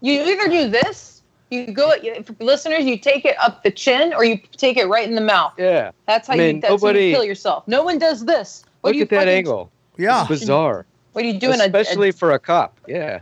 [0.01, 1.21] You either do this,
[1.51, 5.07] you go, you, listeners, you take it up the chin, or you take it right
[5.07, 5.53] in the mouth.
[5.57, 5.91] Yeah.
[6.07, 6.61] That's how I mean, you.
[6.61, 7.67] That's how nobody- you kill yourself.
[7.67, 8.63] No one does this.
[8.81, 9.71] What Look do you at that fucking- angle.
[9.97, 10.21] Yeah.
[10.21, 10.85] It's bizarre.
[11.13, 11.59] What are you doing?
[11.59, 12.79] a- a- Especially for a cop.
[12.88, 13.19] Yeah.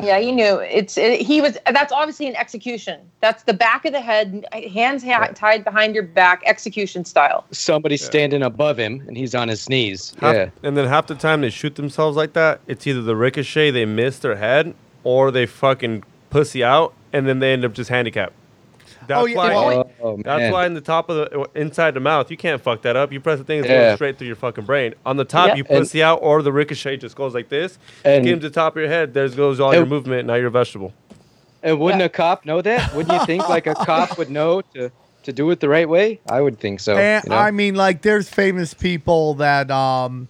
[0.00, 1.58] Yeah, you knew it's it, he was.
[1.70, 3.00] That's obviously an execution.
[3.20, 5.36] That's the back of the head, hands ha- Right.
[5.36, 7.44] tied behind your back, execution style.
[7.50, 10.14] Somebody standing above him and he's on his knees.
[10.20, 10.48] Half- yeah.
[10.62, 13.84] And then half the time they shoot themselves like that, it's either the ricochet they
[13.84, 14.74] miss their head
[15.04, 18.32] or they fucking pussy out and then they end up just handicapped.
[19.06, 19.48] That's Oh, yeah, why.
[19.54, 20.52] well, Oh, that's man.
[20.52, 23.12] why in the top of the inside the mouth you can't fuck that up.
[23.12, 23.82] You press the thing, it's Yeah.
[23.84, 24.94] going straight through your fucking brain.
[25.06, 25.54] On the top Yeah.
[25.56, 27.78] you And- pussy out or the ricochet just goes like this.
[28.04, 29.14] And- Get him to the top of your head.
[29.14, 30.26] There goes all your movement.
[30.26, 30.92] Now you're a vegetable.
[31.62, 32.06] And wouldn't Yeah.
[32.06, 32.94] a cop know that?
[32.94, 34.90] Wouldn't you think like a cop would know to
[35.24, 36.18] to do it the right way?
[36.28, 36.96] I would think so.
[36.96, 37.36] And you know?
[37.36, 40.26] I mean, like, there's famous people that um,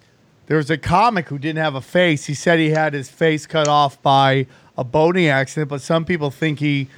[0.49, 2.27] there was a comic who didn't have a face.
[2.27, 4.47] He said he had his face cut off by
[4.77, 6.89] a boating accident, but some people think he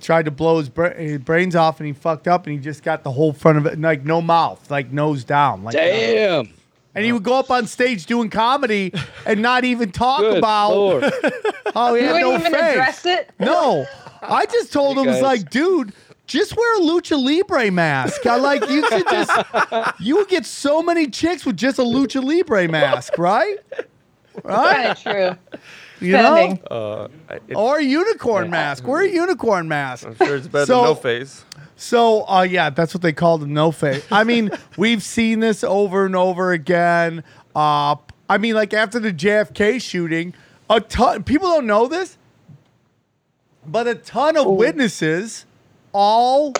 [0.00, 2.82] tried to blow his, bra- his brains off and he fucked up and he just
[2.82, 5.64] got the whole front of it, like no mouth, like nose down.
[5.64, 6.50] Like, Damn.
[6.94, 8.92] And he would go up on stage doing comedy
[9.26, 11.04] and not even talk Good about Lord.
[11.74, 12.62] how he You had wouldn't no even face.
[12.62, 13.30] address it.
[13.38, 13.86] No,
[14.22, 15.92] I just told You him, it's guys- like, dude,
[16.26, 18.26] just wear a lucha libre mask.
[18.26, 19.30] I like you should just
[20.00, 23.56] you would get so many chicks with just a lucha libre mask, right?
[24.44, 24.76] Right?
[24.76, 25.00] Kind of
[25.50, 25.60] true.
[26.00, 27.08] You know, Uh,
[27.48, 28.86] it- or a unicorn mask.
[28.86, 30.06] Wear a unicorn mask.
[30.06, 31.44] I'm sure it's better So- than no face.
[31.76, 34.04] So, uh, yeah, that's what they called him, no face.
[34.10, 37.22] I mean, we've seen this over and over again.
[37.54, 37.96] Uh,
[38.28, 40.34] I mean, like after the JFK shooting,
[40.70, 41.22] a ton.
[41.22, 42.18] People don't know this,
[43.66, 45.46] but a ton of witnesses
[45.92, 46.52] all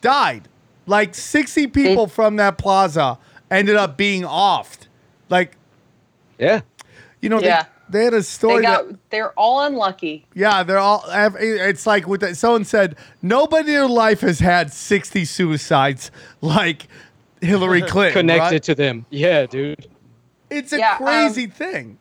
[0.00, 0.48] died.
[0.86, 3.18] Like sixty people from that plaza
[3.50, 4.86] ended up being offed.
[5.28, 5.56] Like,
[6.38, 6.60] Yeah.
[7.20, 7.62] you know, Yeah.
[7.62, 8.62] they, they had a story.
[8.62, 8.76] They story.
[8.76, 8.88] got.
[8.88, 10.26] that, They're all unlucky.
[10.34, 11.04] yeah, they're all.
[11.08, 12.36] It's like with that.
[12.36, 16.10] someone said, nobody in their life has had sixty suicides
[16.40, 16.88] like
[17.40, 18.20] Hillary Clinton.
[18.20, 18.62] Connected right?
[18.64, 19.06] to them.
[19.10, 19.86] Yeah, dude.
[20.50, 21.98] It's a Yeah, um, crazy thing.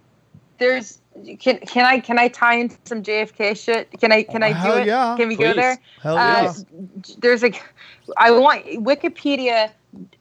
[0.58, 1.00] There's.
[1.40, 3.92] Can can I can I tie in some JFK shit?
[4.00, 4.88] Can I can I do Hell it?
[4.88, 5.16] yeah.
[5.18, 5.78] Can we go there?
[6.02, 6.54] Hell Uh, yeah.
[7.18, 7.52] there's a.
[8.18, 9.72] I want Wikipedia.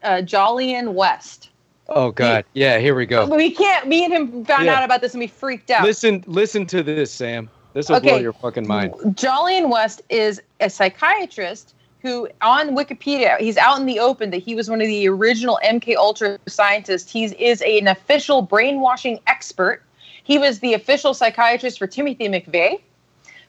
[0.02, 1.50] Uh, Jolyon West.
[1.88, 2.44] Oh God.
[2.52, 2.78] Yeah.
[2.78, 3.26] Here we go.
[3.26, 3.86] We can't.
[3.88, 4.74] Me and him found Yeah.
[4.74, 5.84] out about this and we freaked out.
[5.84, 6.22] Listen.
[6.26, 7.48] Listen to this, Sam.
[7.74, 8.92] This will blow your fucking mind.
[9.14, 14.54] Jolyon West is a psychiatrist who, on Wikipedia, he's out in the open that he
[14.54, 17.10] was one of the original MK Ultra scientists.
[17.10, 19.82] He is an official brainwashing expert.
[20.24, 22.80] He was the official psychiatrist for Timothy McVeigh.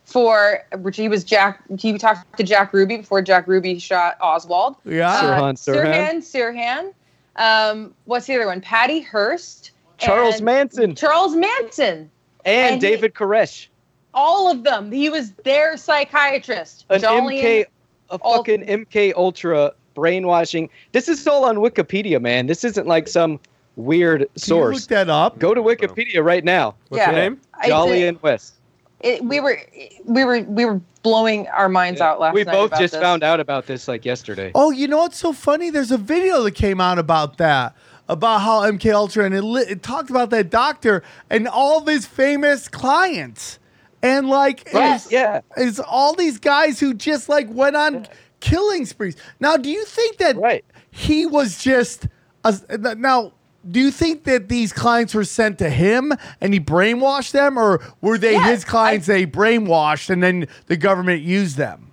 [0.05, 1.61] For which he was Jack.
[1.77, 4.75] He talked to Jack Ruby before Jack Ruby shot Oswald.
[4.83, 5.21] Yeah.
[5.21, 6.15] Sirhan, uh, Sirhan.
[6.17, 6.53] Sirhan.
[6.55, 6.93] Sirhan.
[7.39, 8.61] Um, what's the other one?
[8.61, 9.71] Patty Hearst.
[9.97, 12.09] Charles Manson Charles Manson.
[12.45, 13.67] and, and he- David Koresh.
[14.13, 14.91] All of them.
[14.91, 16.85] He was their psychiatrist.
[16.89, 17.65] An Jolyon- MK
[18.11, 20.69] a fucking MK Ultra brainwashing.
[20.93, 22.47] This is all on Wikipedia, man.
[22.47, 23.39] This isn't like some
[23.75, 24.75] weird Can you source.
[24.81, 25.37] look that up?
[25.37, 26.75] Go to Wikipedia right now.
[26.87, 27.39] What's your name?
[27.65, 28.55] Jolyon West.
[29.01, 29.57] It, we were
[30.05, 32.51] we were we were blowing our minds out last we night.
[32.51, 33.01] both about just this.
[33.01, 34.51] found out about this like yesterday.
[34.53, 35.69] Oh, you know what's so funny?
[35.69, 37.75] There's a video that came out about that,
[38.09, 41.87] about how MK Ultra, and it, li- it talked about that doctor and all of
[41.87, 43.59] his famous clients,
[44.03, 45.41] and like, Right, is, yeah.
[45.55, 48.05] is all these guys who just like went on
[48.41, 49.15] killing sprees.
[49.39, 50.65] Now, do you think that Right.
[50.91, 52.07] he was just
[52.43, 52.53] a,
[52.97, 53.31] now?
[53.69, 57.81] Do you think that these clients were sent to him and he brainwashed them, or
[58.01, 61.91] were they Yeah, his clients they brainwashed and then the government used them?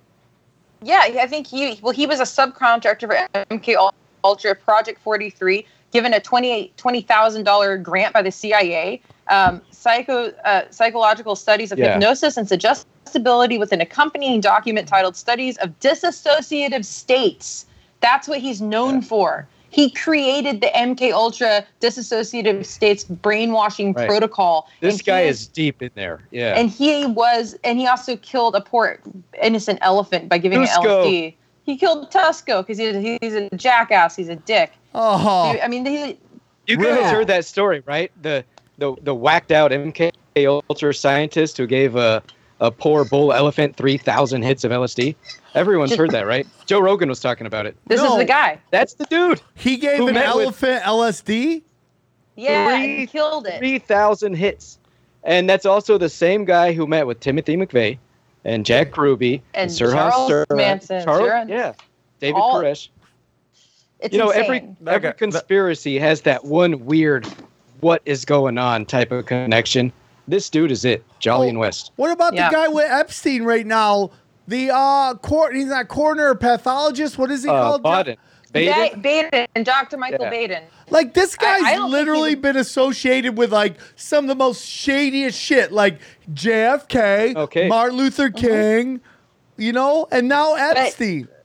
[0.81, 3.91] Yeah, I think he well he was a subcontractor for MK
[4.23, 9.01] Ultra Project 43, given a 28 $20,000 grant by the CIA.
[9.27, 11.93] Um, psycho uh, psychological studies of Yeah.
[11.93, 17.65] hypnosis and suggestibility with an accompanying document titled "Studies of Disassociative States."
[17.99, 19.45] That's what he's known for.
[19.69, 24.07] He created the MK Ultra disassociative states brainwashing Right.
[24.07, 24.69] protocol.
[24.81, 26.19] This guy he is deep in there.
[26.31, 26.53] Yeah.
[26.57, 28.99] and he was, and he also killed a poor
[29.41, 30.83] innocent elephant by giving Tusko.
[30.83, 31.33] it LSD.
[31.65, 34.15] He killed Tusko because he's, he's a jackass.
[34.15, 34.71] He's a dick.
[34.95, 36.17] Oh, I mean, he,
[36.65, 37.03] You guys Really?
[37.03, 38.11] heard that story, right?
[38.21, 38.43] The
[38.77, 40.11] the the whacked out MK
[40.69, 42.21] Ultra scientist who gave a
[42.59, 45.15] a poor bull elephant three thousand hits of LSD.
[45.55, 46.45] Everyone's heard that, right?
[46.65, 47.75] Joe Rogan was talking about it.
[47.87, 48.13] this No.
[48.13, 48.59] is the guy.
[48.71, 49.41] That's the dude.
[49.55, 51.61] he gave Who an elephant LSD.
[52.35, 53.57] Yeah, Three- he killed it.
[53.59, 54.77] Three thousand hits,
[55.23, 57.97] and that's also the same guy who met with Timothy McVeigh
[58.45, 61.49] and Jack Ruby And Sirhan Charles Sirhan- Manson, Charles, Sirhan.
[61.49, 61.73] yeah,
[62.19, 62.89] David All- Koresh.
[63.99, 64.43] It's you know, insane.
[64.43, 67.27] every every guy- that- conspiracy has that one weird,
[67.81, 69.91] what is going on type of connection.
[70.27, 71.91] This dude is it, Jolly Oh, and West.
[71.95, 72.49] What about Yeah.
[72.49, 74.11] the guy with Epstein right now?
[74.47, 75.55] The uh, court.
[75.55, 77.17] He's not coroner, pathologist.
[77.17, 77.83] What is he Uh, called?
[77.83, 78.17] Baden.
[78.53, 79.01] Ba- Baden?
[79.01, 79.97] Baden, Dr.
[79.97, 80.29] Michael Yeah.
[80.29, 80.63] Baden.
[80.89, 84.65] Like this I- I guy's literally he's been associated with like some of the most
[84.65, 85.99] shadiest shit, like
[86.33, 87.67] JFK, Okay.
[87.67, 88.45] Martin Luther Mm-hmm.
[88.47, 89.01] King,
[89.57, 91.27] you know, and now Epstein.
[91.29, 91.36] But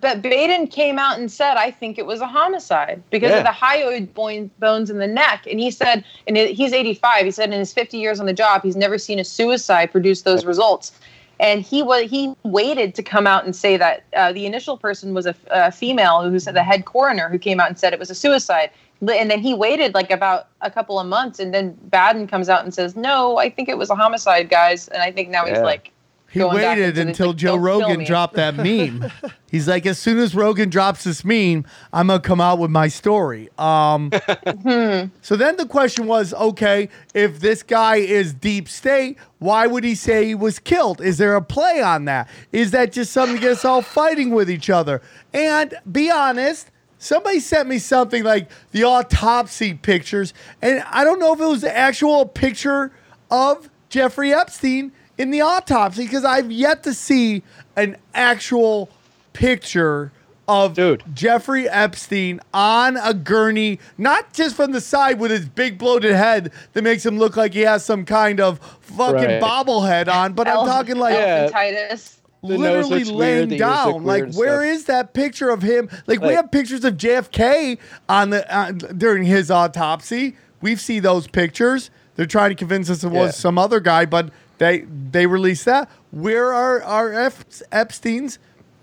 [0.00, 3.38] Baden came out and said, I think it was a homicide because Yeah.
[3.38, 5.46] of the hyoid boin- bones in the neck.
[5.50, 8.62] And he said, and he's 85, he said in his 50 years on the job,
[8.62, 10.92] he's never seen a suicide produce those results.
[11.40, 15.14] And he was he waited to come out and say that uh, the initial person
[15.14, 18.10] was a female who said the head coroner who came out and said it was
[18.10, 18.70] a suicide.
[19.00, 22.64] And then he waited like about a couple of months, and then Baden comes out
[22.64, 25.58] and says, "No, I think it was a homicide, guys." And I think now he's
[25.62, 25.92] like,
[26.30, 29.10] He waited until like, Joe Rogan dropped that meme.
[29.50, 32.88] He's like, as soon as Rogan drops this meme, I'm gonna come out with my
[32.88, 33.48] story.
[33.58, 34.10] Um,
[34.62, 35.06] Hmm.
[35.22, 39.94] so then the question was, okay, if this guy is deep state, why would he
[39.94, 41.00] say he was killed?
[41.00, 42.28] Is there a play on that?
[42.52, 45.00] Is that just something to get us all fighting with each other?
[45.32, 46.70] And be honest.
[47.00, 51.60] Somebody sent me something like the autopsy pictures, and I don't know if it was
[51.60, 52.90] the actual picture
[53.30, 57.42] of Jeffrey Epstein in the autopsy because I've yet to see
[57.76, 58.88] an actual
[59.32, 60.12] picture
[60.46, 61.02] of Dude.
[61.12, 66.50] Jeffrey Epstein on a gurney, not just from the side with his big bloated head
[66.72, 69.42] that makes him look like he has some kind of fucking Right.
[69.42, 71.48] bobblehead on, but I'm talking like Yeah.
[71.50, 72.14] elephantitis.
[72.42, 74.04] The literally looks weird, laying the ears look down.
[74.04, 74.74] Like, and where stuff.
[74.74, 75.90] is that picture of him?
[76.06, 80.36] Like, we have pictures of JFK on the uh, during his autopsy.
[80.62, 81.90] We've seen those pictures.
[82.14, 83.30] They're trying to convince us it was Yeah.
[83.32, 84.80] some other guy, but they
[85.10, 85.90] they released that.
[86.10, 88.38] Where are are Ep- Epstein's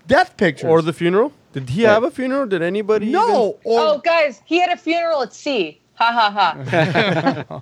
[0.06, 0.68] death pictures?
[0.68, 1.32] Or the funeral?
[1.52, 2.46] Did he have a funeral?
[2.46, 3.06] Did anybody?
[3.06, 5.80] no, even- or Oh, guys, he had a funeral at sea.
[5.94, 6.30] Ha ha
[7.40, 7.60] ha.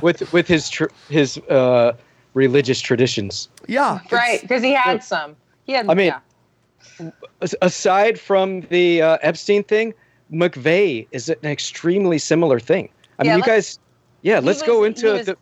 [0.02, 1.92] with with his tr- his uh,
[2.34, 3.48] religious traditions.
[3.68, 5.36] yeah, right, because he had some.
[5.64, 5.88] He had.
[5.88, 6.12] I mean,
[7.00, 7.10] yeah.
[7.62, 9.94] Aside from the uh, Epstein thing,
[10.32, 12.88] McVeigh is an extremely similar thing.
[13.18, 13.78] I Yeah, mean, you guys,
[14.22, 15.36] yeah, let's was- go into was- the.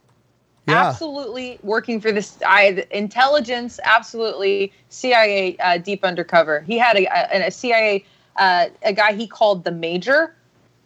[0.66, 0.88] Yeah.
[0.88, 6.60] absolutely working for this I, intelligence, absolutely CIA uh, deep undercover.
[6.60, 8.04] He had a, a, a CIA
[8.36, 10.34] uh, a guy he called the Major,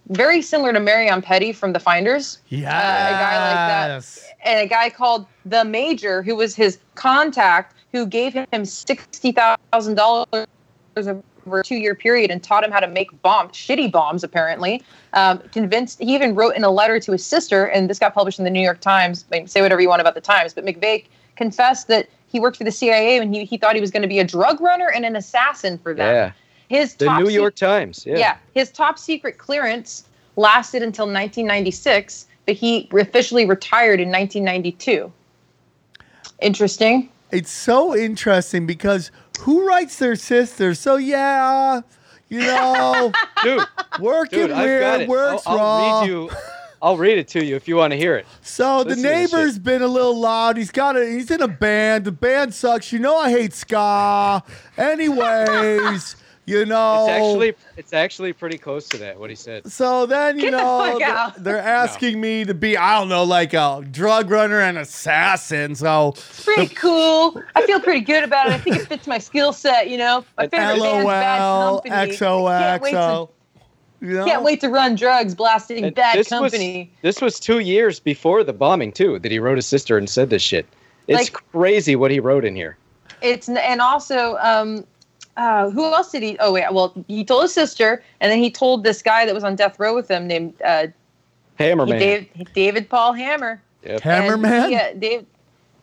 [0.09, 2.39] very similar to Marion Pettie from The Finders.
[2.49, 2.65] yes.
[2.65, 4.35] uh, a guy like that.
[4.45, 9.95] and a guy called the Major, who was his contact, who gave him sixty thousand
[9.95, 10.47] dollars
[11.49, 14.83] over a two-year period and taught him how to make bombs, shitty bombs, apparently.
[15.15, 15.99] Um, convinced.
[15.99, 18.51] He even wrote in a letter to his sister, and this got published in the
[18.51, 19.25] New York Times.
[19.31, 21.07] Like, say whatever you want about the Times, but McVeigh
[21.37, 24.09] confessed that he worked for the CIA and he, he thought he was going to
[24.09, 26.15] be a drug runner and an assassin for them.
[26.15, 26.33] Yeah,
[26.69, 28.05] His the top New se- York Times.
[28.07, 28.19] Yeah.
[28.19, 28.37] yeah.
[28.55, 30.05] his top secret clearance
[30.37, 35.11] lasted until 1996, but he officially retired in 1992.
[36.41, 37.09] Interesting.
[37.31, 40.79] It's so interesting because who writes their sisters?
[40.79, 41.81] So yeah,
[42.29, 43.13] you know,
[43.43, 43.63] dude,
[44.01, 45.09] working dude, weird, it.
[45.09, 46.31] works I'll, I'll read you.
[46.81, 48.27] I'll read it to you if you want to hear it.
[48.43, 50.57] So the Listen to this neighbor's been a little loud.
[50.57, 52.05] He's got a he's in a band.
[52.05, 52.93] The band sucks.
[52.93, 54.43] You know I hate ska.
[54.77, 56.17] Anyways,
[56.49, 59.19] you know It's actually it's actually pretty close to that.
[59.19, 59.71] What he said.
[59.71, 63.25] So then you Get know fuck they're, they're asking me to be I don't know
[63.25, 65.75] like a drug runner and assassin.
[65.75, 66.15] So
[66.45, 67.41] Pretty cool.
[67.55, 68.53] I feel pretty good about it.
[68.55, 69.89] I think it fits my skill set.
[69.89, 72.17] You know, my favorite band's Bad LOL, Company.
[72.17, 73.29] Can't wait to- XOXO.
[74.01, 74.25] You know?
[74.25, 76.93] Can't wait to run drugs, blasting And Bad this Company.
[77.03, 80.09] Was, this was two years before the bombing too that he wrote his sister and
[80.09, 80.67] said this shit.
[81.09, 82.77] It's Like- crazy what he wrote in here.
[83.21, 84.87] It's and also um,
[85.39, 86.37] uh, who else did he?
[86.41, 89.45] Oh wait, well he told his sister, and then he told this guy that was
[89.45, 90.89] on death row with him named uh,
[91.59, 91.99] Hammerman.
[91.99, 93.63] Dave, David Paul Hammer.
[93.85, 94.01] Yep.
[94.03, 94.45] Hammerman?
[94.45, 95.19] And he,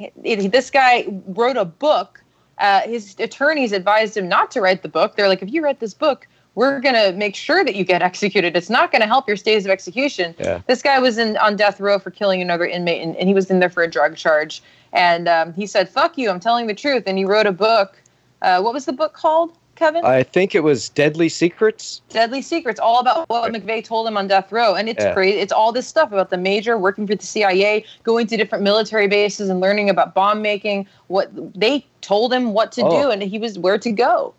[0.05, 2.21] uh, Dave, this guy wrote a book.
[2.57, 5.15] Uh, his attorneys advised him not to write the book.
[5.15, 8.55] They're like, if you write this book, we're gonna make sure that you get executed.
[8.55, 10.35] It's not gonna help your stays of execution.
[10.39, 10.61] Yeah.
[10.67, 13.49] This guy was in on death row for killing another inmate, and, and he was
[13.49, 14.61] in there for a drug charge.
[14.93, 16.29] And um, he said, "Fuck you!
[16.29, 18.01] I'm telling the truth." And he wrote a book.
[18.45, 20.05] Uh, what was the book called, Kevin?
[20.05, 22.03] I think it was Deadly Secrets.
[22.09, 25.13] Deadly Secrets, all about what McVeigh told him on death row, and it's Yeah.
[25.13, 25.39] crazy.
[25.39, 29.07] It's all this stuff about the major working for the CIA, going to different military
[29.07, 30.85] bases and learning about bomb making.
[31.07, 33.01] What they told him what to Oh.
[33.01, 34.35] do, and he was where to go.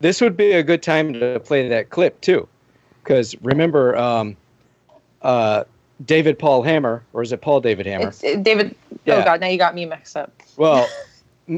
[0.00, 2.48] This would be a good time to play that clip too,
[3.04, 4.38] because remember, um,
[5.20, 5.64] uh,
[6.06, 8.08] David Paul Hammer, or is it Paul David Hammer?
[8.08, 8.74] It's uh, David.
[9.06, 10.32] Oh God, now you got me mixed up.
[10.56, 10.88] Well,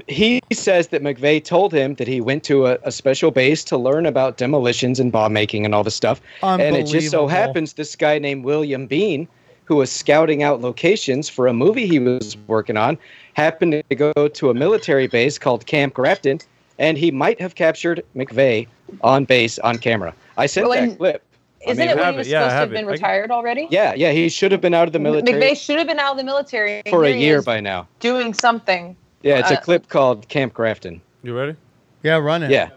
[0.08, 3.76] he says that McVeigh told him that he went to a, a special base to
[3.76, 6.20] learn about demolitions and bomb making and all this stuff.
[6.42, 9.28] And it just so happens this guy named William Bean,
[9.64, 12.98] who was scouting out locations for a movie he was working on,
[13.34, 16.40] happened to go to a military base called Camp Grafton,
[16.78, 18.66] and he might have captured McVeigh
[19.02, 20.14] on base on camera.
[20.36, 21.22] I sent Well, that and- clip.
[21.64, 22.30] Isn't mean, it when he was it.
[22.32, 22.90] Yeah, supposed to have have been it.
[22.90, 23.68] Retired already?
[23.70, 26.10] Yeah, yeah, he should have been out of the military McVeigh should have been out
[26.10, 27.86] of the military for a year by now.
[28.00, 28.96] doing something.
[29.22, 31.00] Yeah, it's a Uh, clip called Camp Grafton.
[31.22, 31.56] You ready?
[32.02, 32.50] yeah, run it.
[32.50, 32.70] Yeah.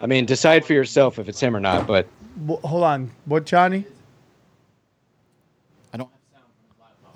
[0.00, 2.06] I mean, decide for yourself if it's him or not, but
[2.46, 3.10] W- hold on.
[3.26, 3.84] What, Johnny?
[5.92, 6.08] I don't.
[6.32, 6.44] Have sound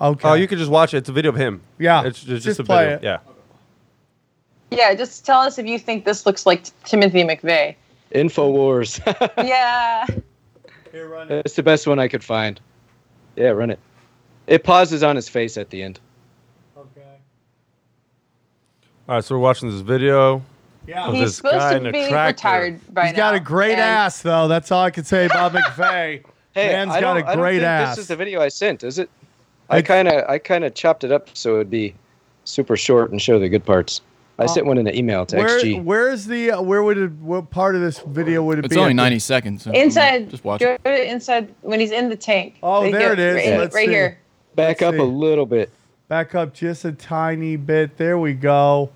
[0.01, 0.11] on.
[0.13, 0.29] Okay.
[0.29, 0.97] Oh, you could just watch it.
[0.97, 1.61] It's a video of him.
[1.79, 2.97] Yeah, It's, it's just, just a play video.
[2.97, 3.03] it.
[3.03, 4.77] Yeah.
[4.77, 7.75] Yeah, just tell us if you think this looks like Timothy McVeigh.
[8.13, 8.99] InfoWars.
[9.45, 10.05] yeah.
[10.91, 11.45] Here, run it.
[11.45, 12.59] It's the best one I could find.
[13.35, 13.79] Yeah, run it.
[14.47, 15.99] It pauses on his face at the end.
[16.77, 17.01] Okay.
[19.07, 20.41] All right, so we're watching this video.
[20.87, 21.05] Yeah.
[21.07, 23.17] of He's this supposed in to be retired by He's now.
[23.31, 24.47] got a great and- ass, though.
[24.47, 26.23] That's all I can say about McVeigh.
[26.53, 27.95] Hey, Man's I got don't, a I don't great think ass.
[27.95, 29.09] This is the video I sent, is it?
[29.69, 31.93] I Like- kind of, I kind of chopped it up so it'd be
[32.45, 34.01] super short and show the good parts.
[34.37, 35.81] I Uh, sent one in an email to Where, XG.
[35.83, 36.51] where's the?
[36.51, 37.11] Uh, where would it?
[37.21, 38.65] What part of this video would it be?
[38.65, 38.79] It's be?
[38.81, 39.63] only at the- 90 seconds.
[39.63, 40.83] So Inside, Just watch go it.
[40.83, 42.55] to inside when he's in the tank.
[42.61, 43.35] Oh, Right there here, it is.
[43.51, 43.93] Right, Let's right see.
[43.93, 44.17] here.
[44.55, 44.99] Back up see.
[44.99, 45.71] a little bit.
[46.07, 47.97] Back up just a tiny bit.
[47.97, 48.89] There we go.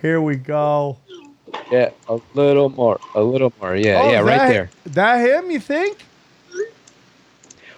[0.00, 0.98] Here we go.
[1.70, 3.74] Yeah, a little more, a little more.
[3.76, 4.70] Yeah, Oh, yeah, right that- there.
[4.86, 5.50] That him?
[5.50, 5.98] You think?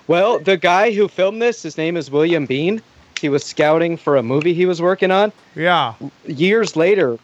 [0.08, 2.80] Well, the guy who filmed this, his name is William Bean.
[3.20, 5.32] He was scouting for a movie he was working on.
[5.54, 5.94] Yeah.
[6.26, 7.18] years later,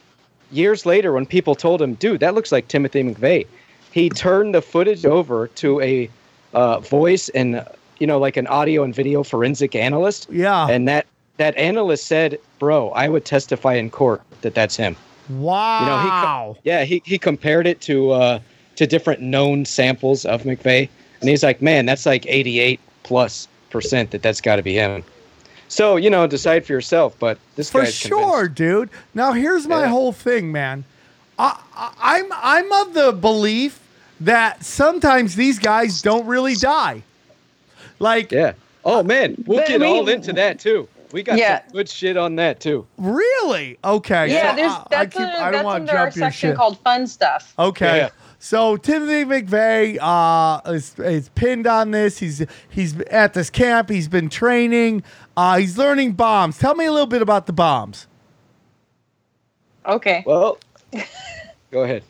[0.50, 3.46] years later, when people told him, "Dude, that looks like Timothy McVeigh,"
[3.92, 6.08] he turned the footage over to a
[6.54, 7.64] uh, voice and
[7.98, 10.66] you know, like an audio and video forensic analyst, Yeah.
[10.68, 11.06] and that
[11.38, 14.96] that analyst said, "Bro, I would testify in court that that's him."
[15.30, 15.80] wow.
[15.80, 18.38] You know, he yeah, he he compared it to uh,
[18.76, 20.88] to different known samples of McVeigh,
[21.20, 25.02] and he's like, "Man, that's like 88 plus percent that that's got to be him."
[25.68, 27.16] So you know, decide for yourself.
[27.18, 28.90] But this For guy's sure, dude.
[29.14, 29.88] Now here's my Yeah.
[29.88, 30.84] whole thing, man.
[31.38, 33.80] I, I, I'm I'm of the belief
[34.20, 37.02] that sometimes these guys don't really die.
[37.98, 38.52] Like Yeah.
[38.84, 40.88] Oh man, we'll get we- all into that too.
[41.12, 41.60] We got Yeah.
[41.66, 42.86] some good shit on that too.
[42.98, 43.78] really?
[43.84, 44.32] Okay.
[44.32, 46.24] Yeah, so there's I- I that's, keep- under, I don't that's under our jump your
[46.30, 46.56] section shit.
[46.56, 47.54] called fun stuff.
[47.58, 47.96] Okay.
[47.98, 48.08] Yeah.
[48.38, 52.18] So Timothy McVeigh uh, is, is pinned on this.
[52.18, 53.88] He's he's at this camp.
[53.88, 55.04] He's been training.
[55.36, 56.58] Uh, he's learning bombs.
[56.58, 58.08] Tell me a little bit about the bombs.
[59.86, 60.22] Okay.
[60.26, 60.58] Well,
[61.70, 62.02] go ahead.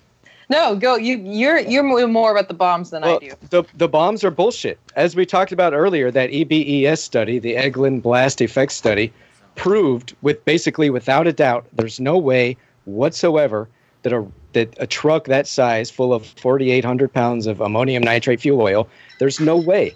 [0.52, 0.96] No, go.
[0.96, 3.32] You you're you're more about the bombs than Well, I do.
[3.48, 4.78] the the bombs are bullshit.
[4.96, 9.10] As we talked about earlier, that EBES study, the Eglin Blast Effect study,
[9.54, 13.66] proved with basically without a doubt, there's no way whatsoever
[14.02, 18.60] that a that a truck that size, full of 4,800 pounds of ammonium nitrate fuel
[18.60, 18.88] oil,
[19.18, 19.94] there's no way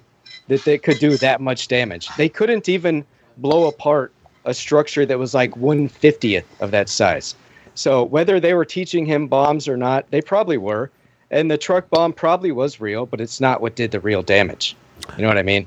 [0.49, 2.09] that they could do that much damage.
[2.17, 3.05] They couldn't even
[3.37, 4.11] blow apart
[4.47, 7.35] a structure that was like 150th of that size.
[7.77, 10.91] So whether they were teaching him bombs or not, they probably were.
[11.31, 14.75] And the truck bomb probably was real, but it's not what did the real damage.
[15.17, 15.67] You know what I mean?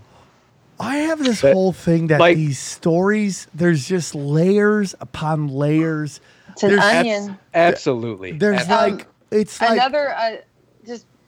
[0.80, 6.20] I have this But, whole thing that like- these stories, there's just layers upon layers.
[6.50, 7.38] It's an There's- onion.
[7.54, 8.32] Absolutely.
[8.34, 10.44] There's Ab- like it's like another uh, just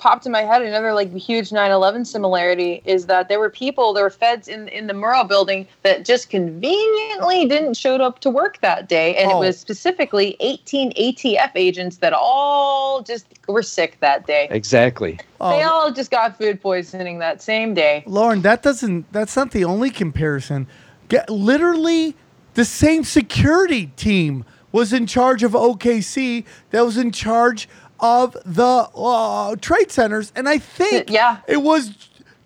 [0.01, 4.03] popped in my head another like huge 9-11 similarity is that there were people there
[4.03, 8.59] were feds in in the Murrah building that just conveniently didn't show up to work
[8.61, 9.37] that day and Oh.
[9.37, 15.19] it was specifically 18 atf agents that all just were sick that day exactly.
[15.39, 15.51] Oh.
[15.51, 19.51] they oh, all just got food poisoning that same day Lauren, that doesn't that's not
[19.51, 20.67] the only comparison.
[21.09, 22.15] Get literally
[22.55, 27.67] the same security team was in charge of OKC that was in charge
[28.01, 28.63] of the
[28.95, 31.37] uh, trade centers, and I think Yeah.
[31.47, 31.91] it was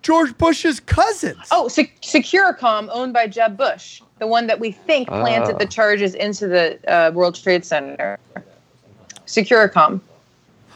[0.02, 1.38] George Bush's cousins.
[1.50, 5.58] oh Sec- Securacom owned by jeb bush the one that we think planted Ah.
[5.58, 8.18] the charges into the uh, world trade center
[9.26, 10.00] Securacom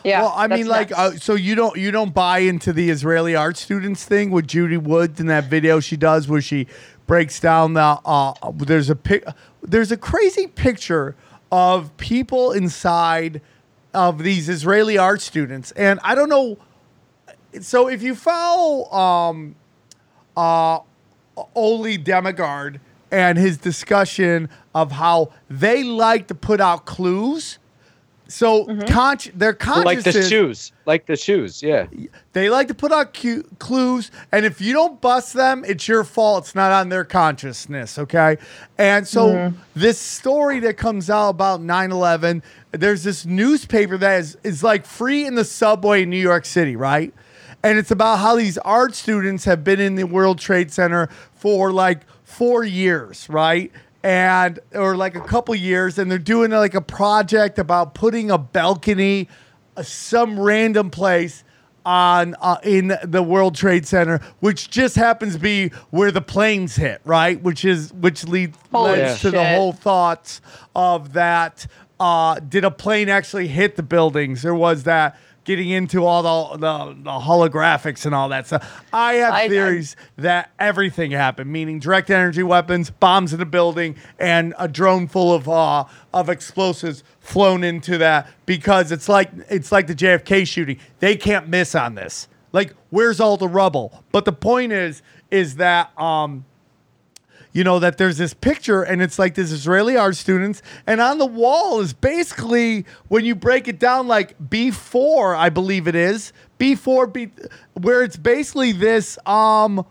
[0.03, 3.37] yeah well, I mean, like, uh, so you don't you don't buy into the Israeli
[3.37, 6.67] art students thing with Judy Woods in that video she does where she
[7.07, 9.25] breaks down the uh, there's a pic
[9.63, 11.15] there's a crazy picture
[11.53, 13.41] of people inside
[13.93, 16.59] of these Israeli art students, and I don't know.
[17.61, 19.57] So if you follow um,
[20.37, 20.81] uh,
[21.55, 22.81] Ole Dammegard
[23.11, 27.59] and his discussion of how they like to put out clues.
[28.31, 28.83] So mm-hmm.
[28.83, 30.73] consci- their like the shoes.
[30.87, 31.87] Like the shoes, yeah.
[32.33, 36.05] they like to put out cu- clues, and if you don't bust them, it's your
[36.05, 36.45] fault.
[36.45, 38.39] It's not on their consciousness, okay?
[38.79, 39.57] And so mm-hmm.
[39.75, 45.27] this story that comes out about 9/11, there's this newspaper that is is like free
[45.27, 47.13] in the subway in New York City, right?
[47.63, 51.73] And it's about how these art students have been in the World Trade Center for
[51.73, 53.71] like four years, right?
[54.03, 58.39] And or like a couple years, and they're doing like a project about putting a
[58.39, 59.29] balcony,
[59.77, 61.45] uh, some random place
[61.85, 66.77] on uh, in the World Trade Center, which just happens to be where the planes
[66.77, 67.41] hit, right?
[67.43, 70.41] Which is which leads Holy leads to the whole thoughts
[70.75, 71.67] of that.
[71.99, 76.23] Uh, did a plane actually hit the buildings, or was that getting into all
[76.53, 78.85] the, the, the holographics and all that stuff?
[78.93, 83.47] I have I- I- theories that everything happened, meaning direct energy weapons, bombs in a
[83.47, 89.31] building, and a drone full of uh, of explosives flown into that because it's like
[89.49, 90.79] it's like the JFK shooting.
[91.01, 92.29] They can't miss on this.
[92.53, 94.03] Like, where's all the rubble?
[94.11, 96.45] But the point is, is that um,
[97.53, 101.19] you know that there's this picture and it's like this Israeli art students and on
[101.19, 106.33] the wall is basically when you break it down like B4 I believe it is
[106.59, 107.29] B4 B
[107.75, 109.85] where it's basically this um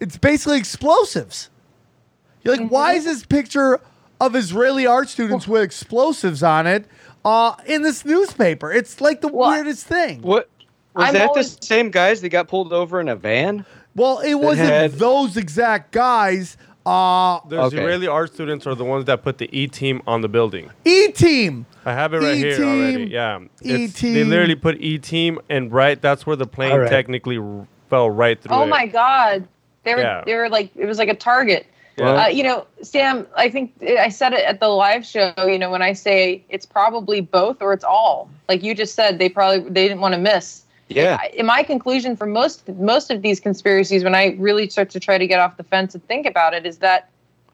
[0.00, 1.48] it's basically explosives.
[2.42, 3.80] You're like why is this picture
[4.20, 6.84] of Israeli art students with explosives on it
[7.24, 8.70] uh in this newspaper?
[8.70, 10.20] It's like the Well, weirdest thing.
[10.22, 10.50] What
[10.94, 13.64] was I'm that always- the same guys that got pulled over in a van?
[13.94, 16.56] Well, it wasn't had- those exact guys.
[16.84, 17.76] Uh The Okay.
[17.78, 20.70] Israeli art students are the ones that put the E team on the building.
[20.84, 21.66] E team.
[21.84, 23.04] I have it right here E-team, already.
[23.04, 24.14] Yeah, They E-team.
[24.14, 26.88] They literally put E team, and right, that's where the plane All right.
[26.90, 28.54] technically r- fell right through.
[28.54, 28.66] Oh it.
[28.68, 29.48] my god.
[29.84, 30.22] They were Yeah.
[30.24, 31.66] they were like it was like a target.
[31.98, 32.24] Yeah.
[32.24, 35.70] Uh, you know, Sam, I think I said it at the live show, you know,
[35.70, 38.30] when I say it's probably both or it's all.
[38.48, 40.61] Like you just said they probably they didn't want to miss.
[40.96, 41.18] Yeah.
[41.34, 45.18] In my conclusion for most most of these conspiracies when I really start to try
[45.18, 47.08] to get off the fence and think about it is that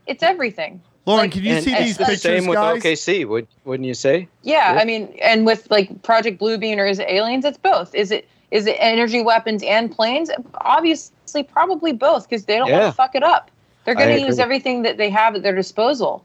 [0.07, 0.81] it's everything.
[1.07, 2.83] Lauren, Like- can you and see it's these the pictures, same with guys?
[2.83, 4.29] OKC, would wouldn't you say?
[4.43, 4.81] Yeah, Yeah.
[4.81, 7.45] I mean, and with like Project Bluebeam or is it aliens?
[7.45, 7.95] It's both.
[7.95, 10.31] Is it is it energy weapons and planes?
[10.63, 13.51] Obviously, probably both because they don't want to fuck it up.
[13.85, 16.25] They're going to use everything that they have at their disposal.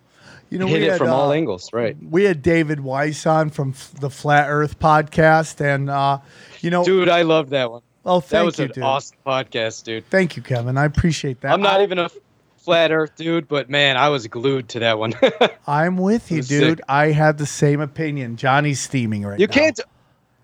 [0.49, 1.95] You know, Hit we it had, from all uh, angles, right?
[2.11, 6.19] We had David Weiss on from F- the Flat Earth podcast, and uh,
[6.63, 7.81] you know, Dude, I love that one.
[8.05, 8.37] oh, thank you.
[8.39, 8.83] That was you, an dude.
[8.83, 10.09] awesome podcast, dude.
[10.09, 10.77] Thank you, Kevin.
[10.77, 11.53] I appreciate that.
[11.53, 12.09] I'm not I, even a
[12.57, 15.13] flat Earth dude, but man, I was glued to that one.
[15.67, 16.77] I'm with you, dude.
[16.79, 16.85] sick.
[16.87, 18.37] I have the same opinion.
[18.37, 19.53] Johnny's steaming right you now.
[19.53, 19.79] can't,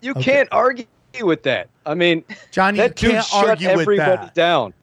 [0.02, 0.22] you Okay.
[0.24, 0.86] can't argue
[1.24, 1.70] with that.
[1.86, 2.78] I mean, Johnny.
[2.78, 4.34] that you dude can't shut argue with everybody that.
[4.36, 4.74] down.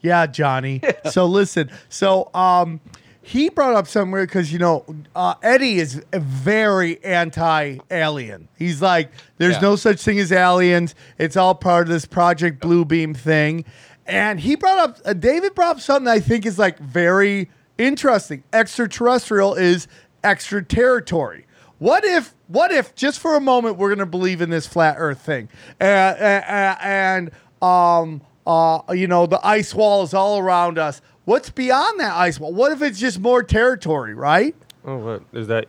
[0.00, 0.80] Yeah, Johnny.
[1.10, 2.80] So listen, so um,
[3.24, 4.84] he brought up somewhere because you know
[5.16, 8.48] uh, Eddie is very anti-alien.
[8.58, 9.60] He's like, there's Yeah.
[9.60, 10.94] no such thing as aliens.
[11.18, 13.64] It's all part of this Project Bluebeam thing.
[14.06, 18.44] And he brought up uh, David brought up something I think is like very interesting.
[18.52, 19.88] Extraterrestrial is
[20.22, 21.46] extra territory.
[21.78, 25.20] What if, what if, just for a moment, we're gonna believe in this flat Earth
[25.20, 25.48] thing,
[25.80, 27.30] uh, uh, and
[27.60, 31.00] um, uh, you know, the ice wall is all around us.
[31.24, 32.52] What's beyond that ice wall?
[32.52, 34.54] What if it's just more territory, right?
[34.84, 35.66] Oh, what is that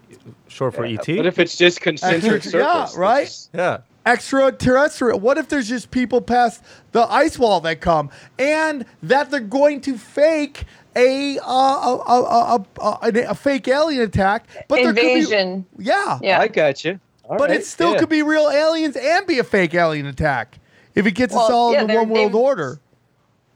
[0.48, 1.08] short for E ET?
[1.18, 2.54] What if it's just concentric circles?
[2.54, 2.98] yeah, circles?
[2.98, 3.48] right.
[3.54, 3.78] yeah.
[4.06, 5.20] extraterrestrial.
[5.20, 6.62] What if there's just people past
[6.92, 10.66] the ice wall that come, and that they're going to fake
[10.98, 15.64] a uh, a, a, a, a, a, a fake alien attack, but there Invasion.
[15.64, 16.40] could be yeah, Yeah.
[16.42, 17.00] I got you.
[17.24, 18.00] All but right, it still yeah.
[18.00, 20.60] could be real aliens and be a fake alien attack
[20.94, 22.36] if it gets us all yeah, in the one world they've-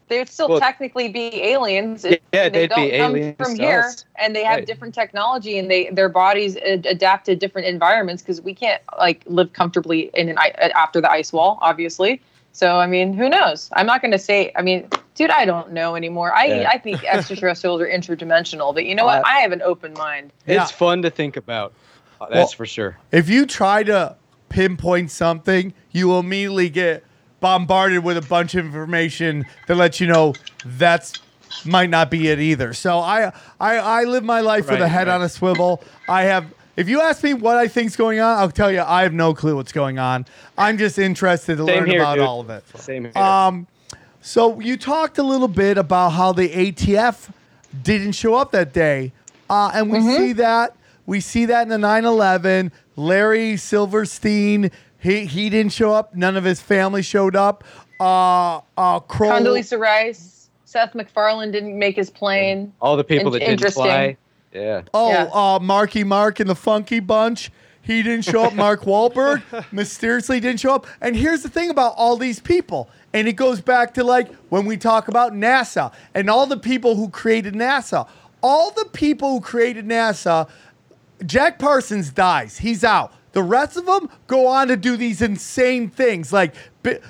[0.09, 0.19] order.
[0.23, 2.05] They'd still Well- technically be aliens.
[2.05, 4.05] if Yeah, they they'd be don't come aliens from to here, us.
[4.15, 4.67] and they have Right.
[4.67, 9.23] different technology, and they their bodies ad- adapt to different environments because we can't like
[9.25, 10.37] live comfortably in an
[10.75, 12.21] after the ice wall, obviously.
[12.51, 13.69] So I mean, who knows?
[13.73, 14.51] I'm not going to say.
[14.55, 16.33] I mean, dude, I don't know anymore.
[16.33, 16.69] I Yeah.
[16.69, 19.19] I think extraterrestrials are interdimensional, but you know what?
[19.19, 20.31] Uh, I have an open mind.
[20.45, 20.65] It's Yeah.
[20.65, 21.73] fun to think about.
[22.19, 22.97] That's Well- for sure.
[23.11, 24.15] If you try to
[24.49, 27.03] pinpoint something, you will immediately get
[27.39, 30.33] bombarded with a bunch of information that lets you know
[30.65, 31.13] that's
[31.65, 32.73] might not be it either.
[32.73, 35.15] So I I, I live my life with a head right.
[35.15, 35.83] on a swivel.
[36.07, 39.03] I have if you ask me what I think's going on, I'll tell you I
[39.03, 40.25] have no clue what's going on.
[40.57, 42.23] I'm just interested to Same learn here, about dude.
[42.23, 42.63] all of it.
[42.77, 43.17] Same here.
[43.17, 43.67] Um,
[44.21, 47.29] so you talked a little bit about how the ATF
[47.83, 49.11] didn't show up that day,
[49.49, 50.75] uh, and we see that
[51.05, 52.71] we see that in the 9/11.
[52.95, 56.15] Larry Silverstein, he he didn't show up.
[56.15, 57.63] None of his family showed up.
[57.99, 62.71] Uh, uh, Kroll, Condoleezza Rice, Seth MacFarlane didn't make his plane.
[62.81, 63.83] All the people in- that didn't interesting.
[63.83, 64.17] fly.
[64.53, 64.81] Yeah.
[64.93, 65.29] Oh, Yeah.
[65.33, 67.51] uh, Marky Mark and the Funky Bunch.
[67.81, 68.53] He didn't show up.
[68.53, 70.87] Mark Wahlberg mysteriously didn't show up.
[71.01, 72.89] And here's the thing about all these people.
[73.13, 76.95] And it goes back to like when we talk about NASA and all the people
[76.95, 78.07] who created NASA.
[78.41, 80.47] All the people who created NASA,
[81.25, 82.57] Jack Parsons dies.
[82.59, 83.11] He's out.
[83.31, 86.53] The rest of them go on to do these insane things, like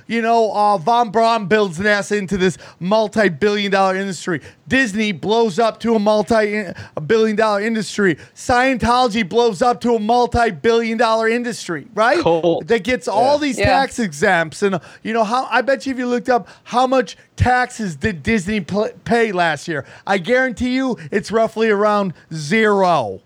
[0.08, 4.42] you know, uh, von Braun builds NASA into this multi-billion-dollar industry.
[4.68, 8.16] Disney blows up to a multi-billion-dollar industry.
[8.36, 12.20] Scientology blows up to a multi-billion-dollar industry, right?
[12.20, 12.62] Cool.
[12.66, 13.66] That gets all these Yeah.
[13.68, 15.48] tax exempts, and uh, you know how?
[15.52, 19.86] I bet you if you looked up how much taxes did Disney pay last year,
[20.06, 23.22] I guarantee you it's roughly around zero.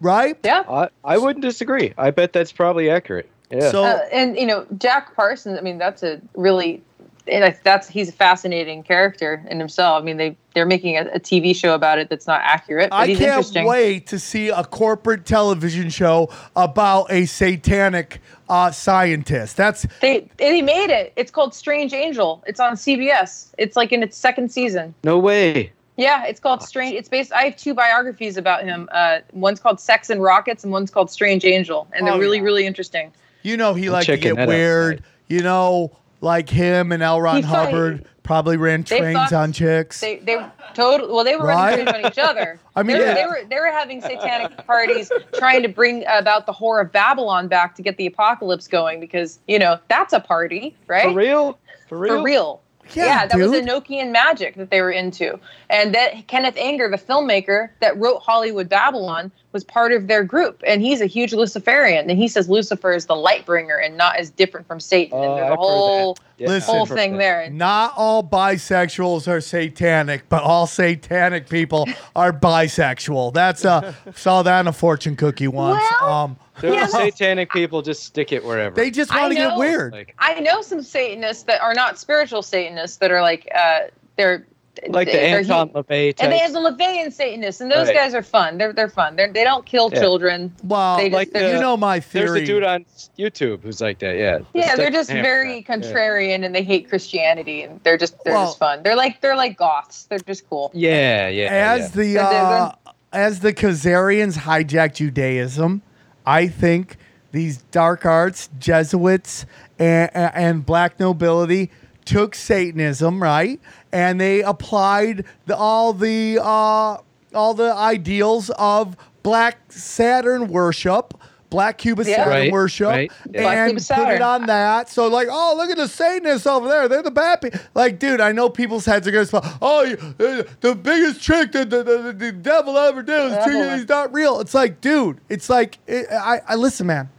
[0.00, 0.36] Right?
[0.44, 0.64] Yeah.
[0.68, 1.94] I, I wouldn't disagree.
[1.96, 3.28] I bet that's probably accurate.
[3.50, 3.70] Yeah.
[3.70, 5.58] So Uh, and you know Jack Parsons.
[5.58, 6.82] I mean, that's a really,
[7.28, 10.02] and I- that's he's a fascinating character in himself.
[10.02, 12.96] I mean, they they're making a, a TV show about it that's not accurate, but
[12.96, 13.66] I he's can't interesting.
[13.66, 19.56] wait to see a corporate television show about a satanic uh, scientist.
[19.56, 21.12] That's They and he made it.
[21.16, 22.42] It's called Strange Angel.
[22.46, 23.52] It's on CBS.
[23.58, 24.92] It's like in its second season.
[25.04, 25.72] no way.
[25.96, 26.94] Yeah, it's called Strange.
[26.94, 27.32] It's based.
[27.32, 28.88] I have two biographies about him.
[28.92, 32.36] Uh, one's called Sex and Rockets, and one's called Strange Angel, and they're Oh, really,
[32.38, 32.44] yeah.
[32.44, 33.12] really interesting.
[33.42, 34.96] you know he I'm liked to get that out weird.
[34.98, 35.10] tonight.
[35.28, 35.90] You know,
[36.20, 37.20] like him and L.
[37.20, 40.00] Ron He thought- Hubbard probably ran trains thought- on chicks.
[40.00, 40.44] They they
[40.74, 41.70] total well they were Right?
[41.78, 42.58] running trains on each other.
[42.76, 43.14] I mean, they, were, yeah.
[43.14, 47.48] they were they were having satanic parties trying to bring about the whore of Babylon
[47.48, 51.04] back to get the apocalypse going because you know that's a party, right?
[51.04, 51.58] For real?
[51.88, 52.16] For real?
[52.16, 52.60] For real.
[52.94, 53.64] Yeah, that was dude.
[53.66, 55.38] Enochian magic that they were into.
[55.68, 60.62] And that Kenneth Anger, the filmmaker that wrote Hollywood Babylon, was part of their group.
[60.66, 62.10] And he's a huge Luciferian.
[62.10, 65.16] And he says Lucifer is the light bringer and not as different from Satan.
[65.18, 66.18] Oh, and I've there's heard a whole.
[66.36, 66.74] Yeah, Listen.
[66.74, 67.48] whole thing there.
[67.48, 73.32] Not all bisexuals are satanic, but all satanic people are bisexual.
[73.32, 75.82] That's uh saw that in a fortune cookie once.
[76.02, 76.86] Well, um, Those Yeah.
[76.88, 78.74] satanic people just stick it wherever.
[78.76, 79.92] they just want to get weird.
[79.92, 83.78] like, I know some Satanists that are not spiritual Satanists that are like uh
[84.18, 84.46] they're
[84.88, 86.40] like the they're Anton hu- LaVey and they types.
[86.42, 87.96] have the LaVeyan Satanists, and those Right.
[87.96, 88.58] guys are fun.
[88.58, 89.16] They're they're fun.
[89.16, 90.00] They're, they don't kill Yeah.
[90.00, 90.52] children.
[90.64, 92.26] well, they just- like they're you know my theory.
[92.40, 92.84] There's a dude on
[93.18, 94.16] YouTube who's like that.
[94.16, 94.38] Yeah.
[94.54, 95.68] Yeah, they're just hammer very back.
[95.68, 95.76] Yeah.
[95.76, 98.82] contrarian, and they hate Christianity, and they're just they're Well- just fun.
[98.82, 100.04] They're like they're like goths.
[100.04, 100.70] They're just cool.
[100.74, 101.46] Yeah, yeah.
[101.46, 101.86] as yeah.
[101.88, 102.72] the They're- they're- uh,
[103.12, 105.82] as the Khazarians hijacked Judaism,
[106.26, 106.96] I think
[107.32, 109.46] these dark arts, Jesuits,
[109.78, 111.70] and, and black nobility
[112.06, 113.60] took Satanism, right,
[113.92, 116.96] and they applied the, all the uh,
[117.34, 121.12] all the ideals of black Saturn worship.
[121.48, 122.16] Black Cube Yeah.
[122.16, 123.42] Saturn Right, worship right, yeah.
[123.42, 124.16] Black and Cube put Saturn.
[124.16, 124.88] it on that.
[124.90, 126.88] So like, oh, look at the Satanists over there.
[126.88, 127.60] They're the bad people.
[127.72, 129.58] Like, dude, I know people's heads are gonna spell.
[129.62, 133.58] Oh, you, uh, the biggest trick that the, the, the devil ever did was treat
[133.58, 133.70] you.
[133.76, 134.40] He's not real.
[134.40, 137.10] It's like, dude, it's like, it, I, I listen, man.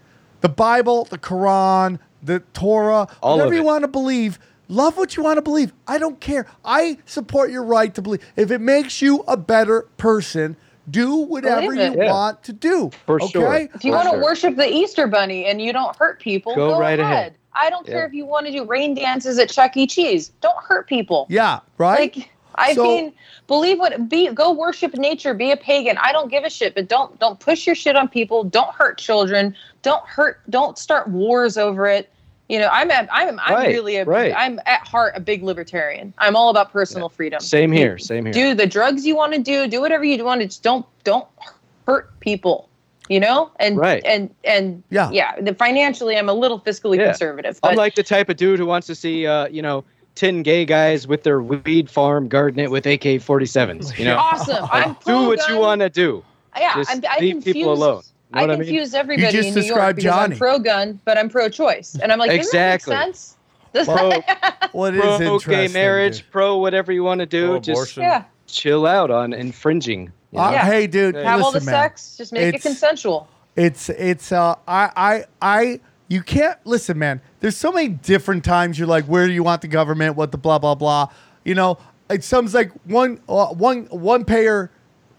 [0.42, 4.40] The Bible, the Quran, the Torah, All whatever you want to believe.
[4.70, 5.74] Love what you want to believe.
[5.88, 6.46] I don't care.
[6.66, 8.22] I support your right to believe.
[8.36, 10.58] If it makes you a better person,
[10.90, 11.96] do whatever you.
[11.98, 12.12] Yeah.
[12.12, 12.92] want to do.
[13.06, 13.28] For okay?
[13.32, 13.56] sure.
[13.74, 16.72] If you For want to worship the Easter Bunny and you don't hurt people, Go
[16.72, 17.12] go, right ahead.
[17.14, 17.34] ahead.
[17.54, 19.88] I don't care if you want to do rain dances at Chuck E.
[19.88, 20.32] Cheese.
[20.42, 21.26] Don't hurt people.
[21.30, 22.16] Yeah, right.
[22.16, 23.14] Like I So- mean,
[23.48, 25.98] believe what be go worship nature, be a pagan.
[25.98, 28.44] I don't give a shit, but don't don't push your shit on people.
[28.44, 29.56] Don't hurt children.
[29.82, 30.40] Don't hurt.
[30.50, 32.12] Don't start wars over it.
[32.50, 34.32] You know, I'm at, I'm I'm Right, really a right.
[34.34, 36.14] am at heart a big libertarian.
[36.18, 37.42] I'm all about personal freedom.
[37.42, 37.98] Same here.
[37.98, 38.34] Same here.
[38.34, 39.68] Do the drugs you want to do.
[39.68, 40.48] Do whatever you want to.
[40.48, 41.28] Just don't don't
[41.86, 42.70] hurt people.
[43.10, 44.02] You know, and Right.
[44.06, 45.10] and and Yeah.
[45.12, 45.40] yeah.
[45.40, 47.06] The financially, I'm a little fiscally Yeah.
[47.08, 49.86] conservative, but I'm like the type of dude who wants to see, uh, you know,
[50.16, 53.98] ten gay guys with their weed farm garden it with AK-47s.
[53.98, 54.68] You know, awesome.
[54.72, 56.24] I'm do what you want to do.
[56.58, 58.02] Yeah, Just I'm, I leave confuse, people alone.
[58.34, 58.66] Know I what I mean?
[58.68, 60.34] confuse everybody just in New York described because Johnny.
[60.34, 62.94] I'm pro-gun, but I'm pro-choice, and I'm like, Exactly.
[62.94, 63.34] Doesn't that make sense?
[63.74, 66.32] Does Pro, What is pro gay interesting, marriage, dude.
[66.32, 67.48] pro whatever you want to do.
[67.48, 68.04] Pro just abortion.
[68.04, 70.12] yeah, chill out on infringing.
[70.32, 70.52] you Uh, know?
[70.54, 70.66] Yeah.
[70.66, 71.16] Hey, dude.
[71.16, 71.74] have all the man.
[71.74, 73.28] sex, just make it consensual.
[73.56, 75.80] It's it's uh I I I
[76.10, 77.22] you can't listen, man.
[77.40, 80.16] There's so many different times you're like, where do you want the government?
[80.16, 81.08] What the blah blah blah.
[81.44, 81.78] You know,
[82.10, 84.72] it sounds like one uh, one one payer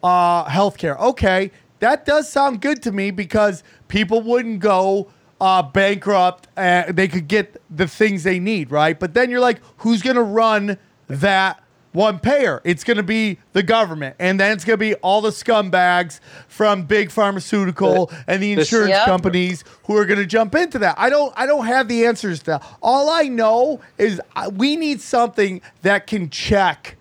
[0.03, 0.99] uh healthcare.
[1.01, 5.11] Okay, that does sound good to me because people wouldn't go
[5.41, 8.99] uh bankrupt and they could get the things they need, right?
[8.99, 10.79] But then you're like, who's gonna run
[11.09, 12.61] that one payer.
[12.65, 16.21] It's going to be the government, and then it's going to be all the scumbags
[16.47, 20.99] from big pharmaceutical and the insurance companies who are going to jump into that.
[20.99, 21.33] I don't.
[21.37, 22.45] I don't have the answers to.
[22.53, 22.79] That.
[22.83, 24.21] All I know is
[24.53, 26.97] we need something that can check.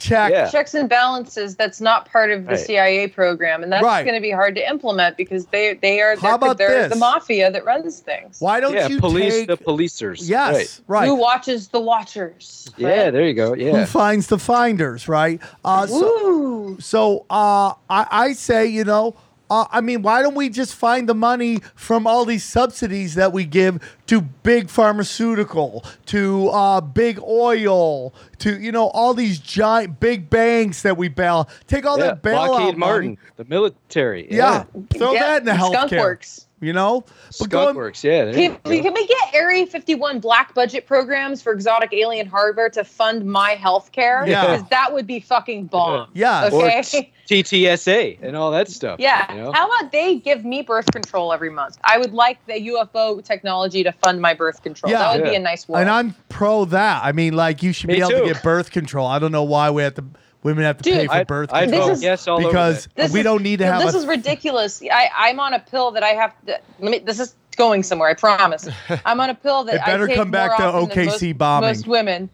[0.00, 0.32] Check.
[0.32, 0.48] Yeah.
[0.50, 1.54] Checks and balances.
[1.56, 2.58] That's not part of the Right.
[2.58, 4.02] CIA program, and that's Right.
[4.02, 6.92] going to be hard to implement because they they are How they're, about they're this?
[6.92, 8.36] the mafia that runs things.
[8.40, 9.48] Why don't yeah, you police take?
[9.48, 10.28] the policers.
[10.28, 10.80] yes.
[10.88, 11.06] Right.
[11.06, 12.68] Who watches the watchers?
[12.78, 12.88] Right.
[12.96, 13.54] Yeah, there you go.
[13.54, 13.72] Yeah.
[13.72, 15.06] Who finds the finders?
[15.08, 15.40] Right.
[15.64, 15.94] Uh, so,
[16.26, 16.76] Ooh.
[16.80, 19.14] So uh, I, I say, you know,
[19.50, 23.32] uh, I mean, why don't we just find the money from all these subsidies that
[23.32, 29.98] we give to big pharmaceutical, to uh, big oil, to you know all these giant
[29.98, 31.48] big banks that we bail?
[31.66, 32.06] Take all yeah.
[32.06, 32.78] that bailout Lockheed money.
[32.78, 34.32] Martin, the military.
[34.32, 34.64] Yeah,
[34.94, 36.00] throw Yeah, that in the Skunk healthcare.
[36.00, 36.46] Works.
[36.60, 38.04] You know, Skunk Works.
[38.04, 38.32] Yeah.
[38.32, 42.84] Can, you can we get Area 51 black budget programs for exotic alien hardware to
[42.84, 44.26] fund my health care?
[44.26, 44.42] Yeah.
[44.42, 46.10] Because that would be fucking bomb.
[46.12, 46.50] Yeah.
[46.52, 47.12] Or Okay.
[47.30, 48.98] TTSA and all that stuff.
[48.98, 49.32] Yeah.
[49.32, 49.52] You know?
[49.52, 51.78] How about they give me birth control every month?
[51.84, 54.92] I would like the UFO technology to fund my birth control.
[54.92, 54.98] Yeah.
[54.98, 55.80] that would be a nice world.
[55.82, 57.04] and I'm pro that.
[57.04, 58.20] I mean, like you should be able too.
[58.20, 59.06] to get birth control.
[59.06, 60.04] I don't know why we have to.
[60.42, 62.38] Women have to Dude, pay for I'd, birth I'd control vote This is- yes all
[62.42, 62.94] because that.
[62.94, 63.82] This we is- don't need to have.
[63.82, 64.82] this a, is ridiculous.
[64.90, 66.58] I, I'm on a pill that I have to.
[66.78, 66.98] Let me.
[67.00, 68.08] This is going somewhere.
[68.08, 68.66] I promise.
[69.04, 71.68] I'm on a pill that It better I take come back to OKC most, bombing.
[71.68, 72.30] Most women.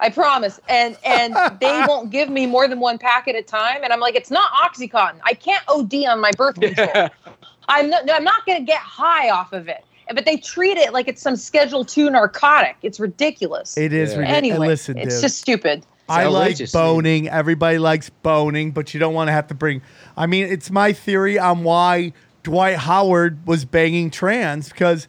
[0.00, 0.60] I promise.
[0.68, 3.82] And and they won't give me more than one pack at a time.
[3.82, 5.20] And I'm like, it's not OxyContin.
[5.24, 7.08] I can't OD on my birth control.
[7.68, 8.10] I'm not.
[8.10, 9.84] I'm not going to get high off of it.
[10.14, 12.76] But they treat it like it's some Schedule Two narcotic.
[12.82, 13.76] It's ridiculous.
[13.76, 14.20] it is Yeah.
[14.20, 14.36] ridiculous.
[14.38, 15.22] anyway, Listen, it's dude.
[15.22, 15.84] just stupid.
[16.08, 16.78] I like outrageous, dude.
[16.80, 17.28] boning.
[17.28, 19.82] Everybody likes boning, but you don't want to have to bring.
[20.16, 25.06] I mean, it's my theory on why Dwight Howard was banging trans because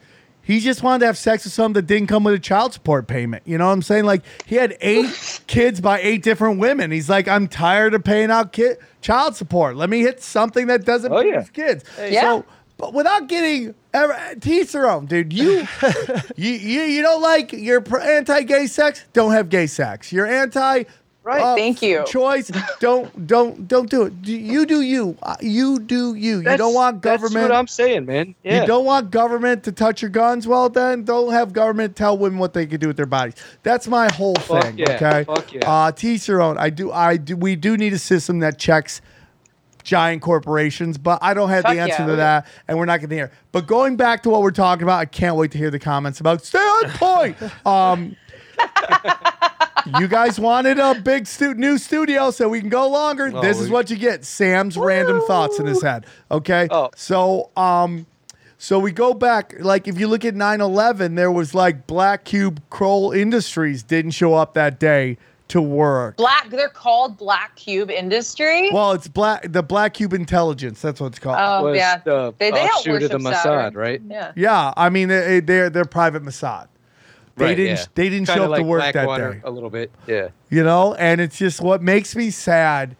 [0.49, 3.07] he just wanted to have sex with someone that didn't come with a child support
[3.07, 3.43] payment.
[3.45, 4.05] You know what I'm saying?
[4.05, 6.89] Like he had eight kids by eight different women.
[6.89, 9.75] He's like, I'm tired of paying out kid child support.
[9.75, 11.39] Let me hit something that doesn't Oh, pay yeah.
[11.41, 11.83] his kids.
[11.99, 12.21] Yeah.
[12.21, 12.45] So,
[12.77, 15.31] but without getting ever teeth their own, dude.
[15.33, 15.67] You,
[16.35, 19.05] you, you, you don't like you're anti-gay sex.
[19.13, 20.11] Don't have gay sex.
[20.11, 20.85] You're anti.
[21.29, 21.41] Right.
[21.43, 22.03] uh, Thank you.
[22.07, 22.49] Choice.
[22.79, 24.21] Don't don't don't do it.
[24.23, 25.15] Do- You do you.
[25.21, 26.39] Uh, You do you.
[26.39, 27.33] You don't want government.
[27.35, 28.33] That's what I'm saying, man.
[28.43, 28.61] Yeah.
[28.61, 30.47] You don't want government to touch your guns.
[30.47, 33.35] Well, then don't have government tell women what they can do with their bodies.
[33.61, 34.77] That's my whole Fuck thing.
[34.79, 35.23] yeah, Okay.
[35.25, 35.69] fuck yeah.
[35.71, 36.57] Uh, teach your own.
[36.57, 36.91] I do.
[36.91, 37.37] I do.
[37.37, 39.01] We do need a system that checks
[39.83, 42.07] giant corporations, but I don't have Fuck the answer yeah.
[42.07, 43.31] to that, and we're not going to hear.
[43.51, 46.19] But going back to what we're talking about, I can't wait to hear the comments
[46.19, 47.37] about stay on point.
[47.65, 48.15] um,
[49.99, 53.31] you guys wanted a big stu- new studio so we can go longer.
[53.33, 54.25] Oh, this is what you get.
[54.25, 56.05] Sam's random thoughts in his head.
[56.31, 56.67] Okay.
[56.69, 56.89] Oh.
[56.95, 58.05] So um
[58.57, 62.61] so we go back like if you look at 9/11 there was like Black Cube
[62.69, 65.17] Kroll Industries didn't show up that day
[65.49, 66.17] to work.
[66.17, 66.49] Black.
[66.49, 68.69] They're called Black Cube Industry.
[68.71, 70.81] Well, it's black the Black Cube Intelligence.
[70.81, 71.37] That's what it's called.
[71.39, 73.73] Oh was yeah, the they, they don't offshoot of the Mossad, Saturn.
[73.73, 74.01] right?
[74.07, 74.31] Yeah.
[74.35, 76.67] yeah, I mean they, they're they're private Mossad.
[77.37, 77.85] They Right, didn't yeah.
[77.95, 79.41] they didn't Kinda show up like to work that Blackwater day.
[79.45, 79.91] A little bit.
[80.07, 80.29] Yeah.
[80.49, 82.95] you know and it's just what makes me sad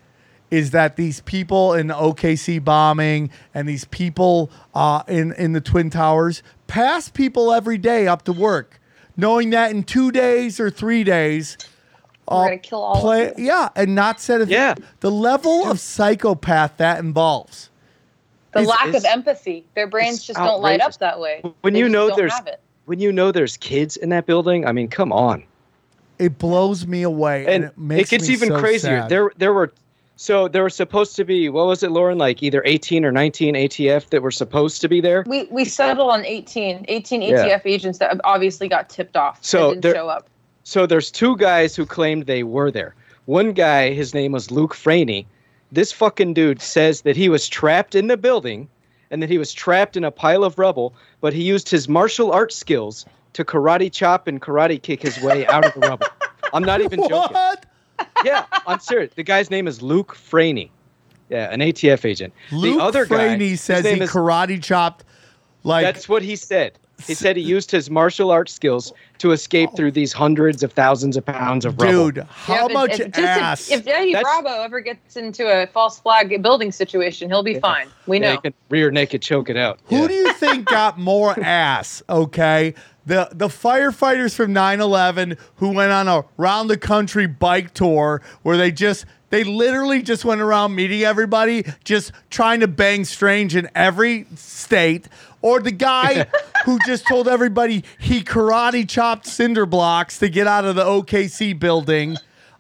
[0.51, 5.61] is that these people in the okc bombing and these people uh, in, in the
[5.61, 8.79] twin towers pass people every day up to work
[9.17, 11.57] knowing that in two days or three days
[12.31, 13.45] We're uh, gonna kill all play, of you.
[13.47, 14.75] yeah and not set a Yeah.
[15.01, 17.69] the level of psychopath that involves
[18.53, 19.65] The It's- lack it's- of empathy.
[19.75, 21.43] Their brains it's just don't light up that way.
[21.61, 22.59] When They you know don't there's have it.
[22.89, 25.43] When you know there's kids in that building, I mean, come on.
[26.17, 29.01] it blows me away, and, and it makes it gets me even so crazier.
[29.01, 29.09] sad.
[29.09, 29.71] There, there were,
[30.15, 32.17] so there were supposed to be what was it, Lauren?
[32.17, 35.23] Like either 18 or 19 ATF that were supposed to be there.
[35.27, 37.45] We we settled on 18, 18 Yeah.
[37.47, 39.37] ATF agents that obviously got tipped off.
[39.41, 40.27] So there- didn't show up.
[40.63, 42.95] So there's two guys who claimed they were there.
[43.25, 45.25] One guy, his name was Luke Franey.
[45.71, 48.67] This fucking dude says that he was trapped in the building
[49.11, 52.31] and that he was trapped in a pile of rubble, but he used his martial
[52.31, 56.07] arts skills to karate chop and karate kick his way out of the rubble.
[56.53, 57.33] I'm not even joking.
[57.33, 57.65] what?
[58.23, 59.13] Yeah, I'm serious.
[59.13, 60.69] The guy's name is Luke Franey.
[61.29, 62.33] Yeah, an ATF agent.
[62.51, 65.03] Luke the other guy, Franey his says he karate chopped
[65.63, 66.77] like that's what he said.
[67.07, 71.17] He said he used his martial arts skills to escape through these hundreds of thousands
[71.17, 72.11] of pounds of rubble.
[72.11, 72.23] dude.
[72.29, 73.69] How Yeah, much if, if, ass?
[73.71, 77.59] If, if Eddie That's- Bravo ever gets into a false flag building situation, he'll be
[77.59, 77.87] fine.
[78.07, 78.31] We know.
[78.31, 79.79] he can rear naked choke it out.
[79.85, 82.01] Who do you think got more ass?
[82.09, 82.73] Okay.
[83.05, 88.55] The the firefighters from 9/11 who went on a round the country bike tour where
[88.55, 93.69] they just they literally just went around meeting everybody, just trying to bang strange in
[93.75, 95.07] every state,
[95.41, 96.27] or the guy
[96.65, 101.57] who just told everybody he karate chopped cinder blocks to get out of the OKC
[101.57, 102.17] building.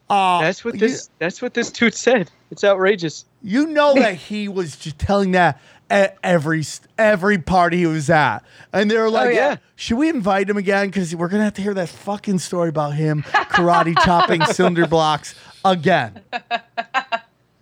[0.09, 1.09] Uh, That's what this.
[1.19, 2.31] That's what this dude said.
[2.51, 3.25] It's outrageous.
[3.41, 6.63] You know that he was just telling that at every
[6.97, 8.39] every party he was at,
[8.73, 9.57] and they were like, yeah.
[9.75, 10.87] "Should we invite him again?
[10.87, 15.35] Because we're gonna have to hear that fucking story about him karate chopping cinder blocks
[15.63, 16.21] again."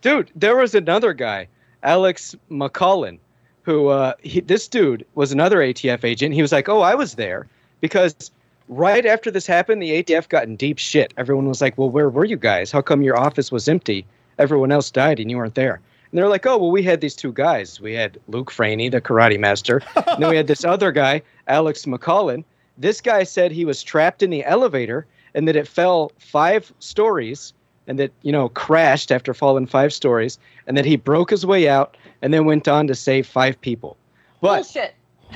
[0.02, 1.48] Dude, there was another guy,
[1.84, 3.20] Alex McCullen,
[3.68, 6.34] who uh, he, this dude was another ATF agent.
[6.34, 7.48] He was like, "Oh, I was there
[7.82, 8.32] because
[8.70, 11.14] right after this happened, the ATF got in deep shit.
[11.18, 12.72] Everyone was like, "Well, where were you guys?
[12.72, 14.06] How come your office was empty?
[14.40, 17.14] Everyone else died and you weren't there." And they're like, "Oh, well, we had these
[17.14, 17.82] two guys.
[17.82, 21.84] We had Luke Franey, the karate master, and then we had this other guy, Alex
[21.84, 22.46] McCullen.
[22.78, 27.54] This guy said he was trapped in the elevator and that it fell five stories."
[27.90, 30.38] and that you know crashed after falling five stories
[30.68, 33.98] and that he broke his way out and then went on to save five people.
[34.42, 34.96] But Bullshit.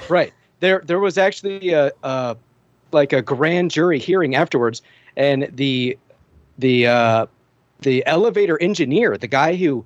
[0.10, 0.34] right.
[0.60, 2.38] There there was actually a, a
[2.91, 4.82] like a grand jury hearing afterwards
[5.16, 5.98] and the
[6.58, 7.26] the uh
[7.80, 9.86] the elevator engineer the guy who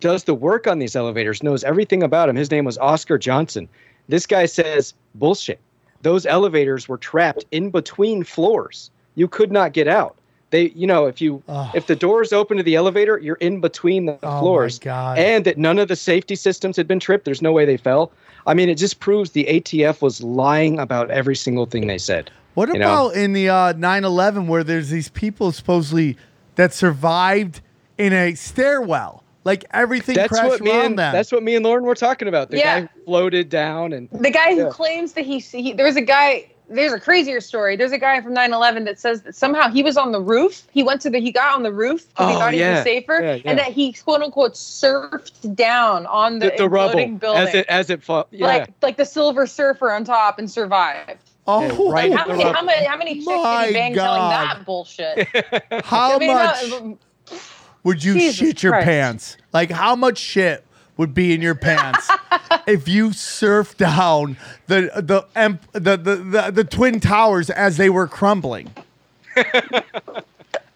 [0.00, 3.68] does the work on these elevators knows everything about him his name was oscar johnson.
[4.08, 5.60] This guy says bullshit.
[6.02, 8.90] Those elevators were trapped in between floors.
[9.14, 10.16] You could not get out
[10.52, 11.70] they you know if you Ugh.
[11.74, 15.18] if the doors open to the elevator you're in between the Oh my floors God.
[15.18, 18.12] and that none of the safety systems had been tripped there's no way they fell
[18.46, 22.30] i mean it just proves the atf was lying about every single thing they said
[22.54, 23.08] What you know?
[23.08, 26.16] about in the uh, 9/11 where there's these people supposedly
[26.54, 27.60] that survived
[27.98, 31.12] in a stairwell, like everything that's crashed what me around and them?
[31.14, 32.80] that's what me and lauren were talking about the Yeah.
[32.82, 34.68] guy floated down and The guy who Yeah.
[34.68, 37.76] claims that he, he there's a guy there's a crazier story.
[37.76, 40.62] There's a guy from 9/11 that says that somehow he was on the roof.
[40.72, 42.82] He went to the he got on the roof because he Oh, thought he was
[42.82, 43.42] safer, Yeah, yeah.
[43.50, 47.66] and that he quote unquote surfed down on the, the, the rubble building, as it
[47.68, 51.20] as it fall yeah like like the Silver Surfer on top, and survived.
[51.46, 54.04] oh, right How in many, how many how many chicks My did bang God.
[54.04, 55.28] telling that bullshit?
[55.84, 56.98] how I mean, much no,
[57.84, 58.84] would you Jesus shit your Christ.
[58.86, 59.36] pants?
[59.52, 60.64] Like how much shit
[60.96, 62.08] would be in your pants
[62.66, 64.36] if you surfed down
[64.66, 68.70] the the emp, the, the the the twin towers as they were crumbling?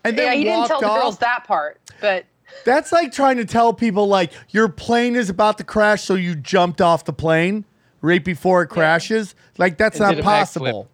[0.04, 2.24] and then yeah, he didn't walked tell the girls that part, but
[2.64, 6.34] That's like trying to tell people like your plane is about to crash, so you
[6.34, 7.64] jumped off the plane
[8.00, 9.34] right before it crashes.
[9.58, 10.24] Like that's And not did a backflip.
[10.38, 10.88] possible.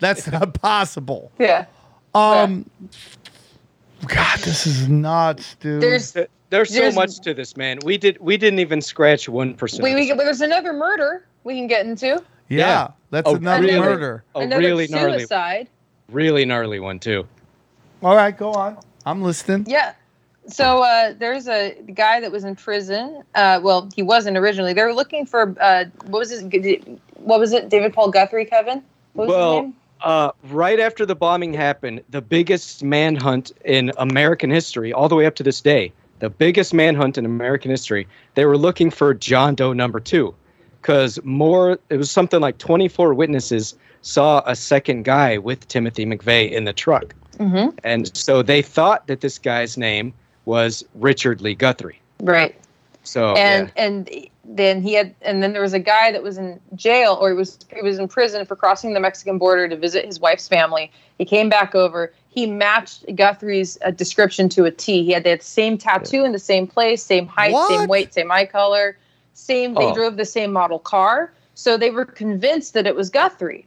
[0.00, 1.32] That's not possible.
[1.38, 1.66] yeah.
[2.14, 2.70] Um,
[4.06, 5.82] God, this is nuts, dude.
[5.82, 9.28] There's Th- there's so There's- much to this man we did we didn't even scratch
[9.28, 12.06] one percent we, we there's another murder we can get into.
[12.48, 12.88] yeah, yeah.
[13.10, 13.80] that's Oh, another really?
[13.80, 14.24] murder.
[14.36, 15.68] a another really gnarly suicide.
[16.10, 17.26] really gnarly one too
[18.02, 18.78] All right, go on.
[19.06, 19.66] I'm listening.
[19.68, 19.94] Yeah.
[20.46, 23.22] So uh, there's a guy that was in prison.
[23.34, 24.74] Uh, well, he wasn't originally.
[24.74, 26.42] They were looking for uh, what was his?
[27.16, 27.70] What was it?
[27.70, 28.82] David Paul Guthrie, Kevin.
[29.14, 29.74] What was his well name?
[30.02, 35.24] uh, right after the bombing happened, the biggest manhunt in American history, all the way
[35.24, 35.90] up to this day,
[36.24, 40.34] the biggest manhunt in American history, they were looking for John Doe number two.
[40.80, 46.50] Because more, it was something like 24 witnesses saw a second guy with Timothy McVeigh
[46.50, 47.14] in the truck.
[47.36, 47.76] Mm-hmm.
[47.84, 50.14] And so they thought that this guy's name
[50.46, 52.00] was Richard Lee Guthrie.
[52.20, 52.54] Right.
[53.02, 53.84] So, and yeah.
[53.84, 57.30] and then he had and then there was a guy that was in jail or
[57.30, 60.48] he was he was in prison for crossing the Mexican border to visit his wife's
[60.48, 60.90] family.
[61.18, 62.12] He came back over.
[62.28, 65.04] He matched Guthrie's uh, description to a T.
[65.04, 68.46] He had the same tattoo in the same place, same height, same weight, same eye
[68.46, 68.98] color,
[69.34, 69.74] same.
[69.74, 69.94] They Oh.
[69.94, 73.66] drove the same model car, so they were convinced that it was Guthrie.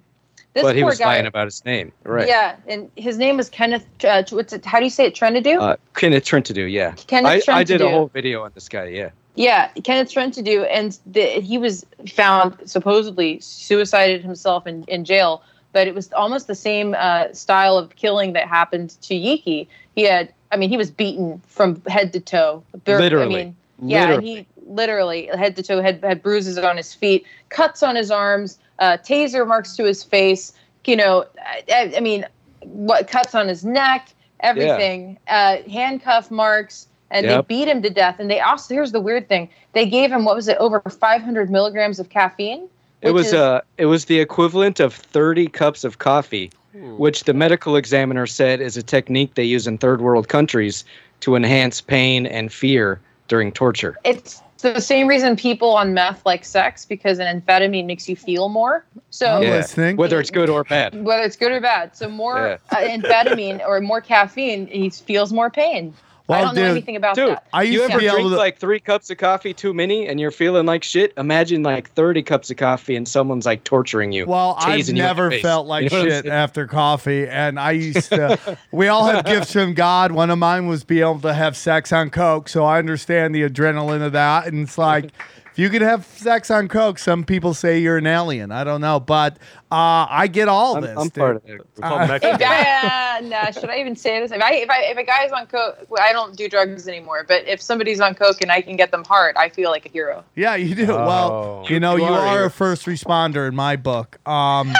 [0.53, 1.05] This but he was guy.
[1.05, 1.91] lying about his name.
[2.03, 2.27] Right.
[2.27, 3.85] Yeah, and his name was Kenneth.
[4.03, 4.65] Uh, what's it?
[4.65, 5.13] How do you say it?
[5.13, 5.61] Trenadu.
[5.61, 6.95] Uh, Kenneth Trentadue, yeah.
[7.05, 9.11] Kenneth I, I did a whole video on this guy, yeah.
[9.37, 15.43] Yeah, Kenneth Trentadue, and the, he was found supposedly suicided himself in, in jail.
[15.73, 19.67] But it was almost the same uh, style of killing that happened to Yeakey.
[19.95, 22.63] He had, I mean, he was beaten from head to toe.
[22.83, 23.41] Bur- Literally.
[23.41, 27.25] I mean, yeah, and he literally head to toe had had bruises on his feet,
[27.49, 30.51] cuts on his arms, uh, taser marks to his face.
[30.83, 31.25] You know,
[31.69, 32.25] I, I mean,
[32.61, 34.09] what cuts on his neck,
[34.39, 37.47] everything, uh, handcuff marks, and Yep.
[37.47, 38.15] they beat him to death.
[38.19, 41.49] And they also here's the weird thing: they gave him what was it, over 500
[41.49, 42.67] milligrams of caffeine.
[43.01, 47.33] It was is- uh it was the equivalent of 30 cups of coffee, which the
[47.33, 50.83] medical examiner said is a technique they use in third world countries
[51.21, 53.97] to enhance pain and fear during torture.
[54.03, 58.49] It's the same reason people on meth like sex because an amphetamine makes you feel
[58.49, 58.83] more.
[59.11, 59.97] So Yeah, listening.
[59.97, 61.03] Whether it's good or bad.
[61.05, 61.95] whether it's good or bad.
[61.95, 65.93] So more uh, amphetamine or more caffeine, he feels more pain.
[66.29, 67.47] I don't know anything about Dude, that.
[67.53, 69.73] I used you to ever be able drink to- like three cups of coffee too
[69.73, 71.13] many and you're feeling like shit?
[71.17, 74.25] Imagine like 30 cups of coffee and someone's like torturing you.
[74.25, 77.59] Well, I've tasing you in the never felt like You know shit after coffee, and
[77.59, 78.57] I used to.
[78.71, 80.11] we all have gifts from God.
[80.11, 83.47] One of mine was be able to have sex on coke, so I understand the
[83.47, 84.47] adrenaline of that.
[84.47, 85.11] And it's like,
[85.57, 88.51] if you could have sex on coke, some people say you're an alien.
[88.51, 89.37] I don't know, but
[89.71, 90.95] uh, I get all I'm, this.
[90.95, 91.13] I'm dude.
[91.15, 91.61] part of it.
[91.77, 94.31] We're Uh, If I, uh, nah, should I even say this?
[94.31, 97.25] If I if I if a guy's on coke, well, I don't do drugs anymore.
[97.27, 99.89] But if somebody's on coke and I can get them hard, I feel like a
[99.89, 100.23] hero.
[100.35, 100.85] Yeah, you do.
[100.89, 101.67] well, Oh.
[101.67, 104.19] you know, you, You are are, a first responder in my book.
[104.29, 104.69] Um,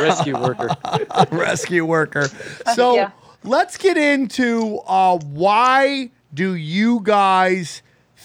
[0.00, 0.68] Rescue worker.
[1.30, 2.28] rescue worker.
[2.74, 3.10] So yeah.
[3.44, 7.82] let's get into uh, why do you guys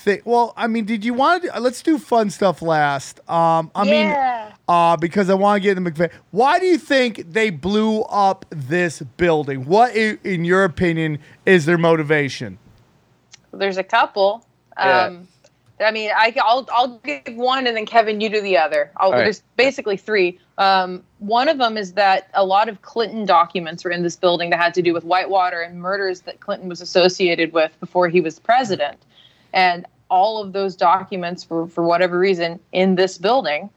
[0.08, 0.26] think?
[0.26, 1.60] Well, I mean, did you want to?
[1.60, 3.20] Let's do fun stuff last.
[3.30, 4.08] Um, I mean,
[4.68, 6.12] uh, because I want to get into McVeigh.
[6.32, 9.66] Why do you think they blew up this building?
[9.66, 12.58] What, i- in your opinion, is their motivation?
[13.52, 14.46] There's a couple.
[14.78, 15.04] Yeah.
[15.06, 15.28] Um,
[15.80, 18.92] I mean, I, will I'll give one, and then Kevin, you do the other.
[18.98, 19.20] I'll, right.
[19.26, 20.40] There's basically three.
[20.58, 24.50] Um, one of them is that a lot of Clinton documents were in this building
[24.50, 28.22] that had to do with Whitewater and murders that Clinton was associated with before he
[28.22, 28.98] was president,
[29.54, 33.70] and all of those documents were, for whatever reason, in this building.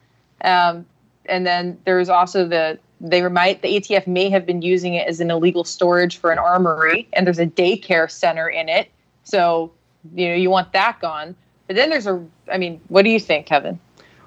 [0.43, 0.87] Um,
[1.27, 5.21] and then there's also the they might the ATF may have been using it as
[5.21, 8.91] an illegal storage for an armory, and there's a daycare center in it.
[9.25, 9.73] So
[10.15, 11.35] you know you want that gone.
[11.67, 13.79] But then there's a I mean, what do you think, Kevin?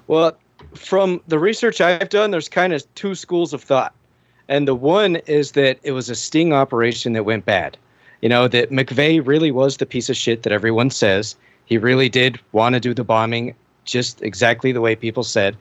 [0.06, 0.36] Well,
[0.74, 3.94] from the research I've done, there's kind of two schools of thought.
[4.48, 7.78] And the one is that it was a sting operation that went bad.
[8.20, 11.36] You know, that McVeigh really was the piece of shit that everyone says.
[11.66, 13.54] He really did want to do the bombing
[13.84, 15.56] just exactly the way people said,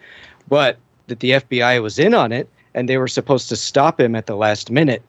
[0.48, 0.78] but
[1.08, 4.26] that the FBI was in on it and they were supposed to stop him at
[4.26, 5.02] the last minute,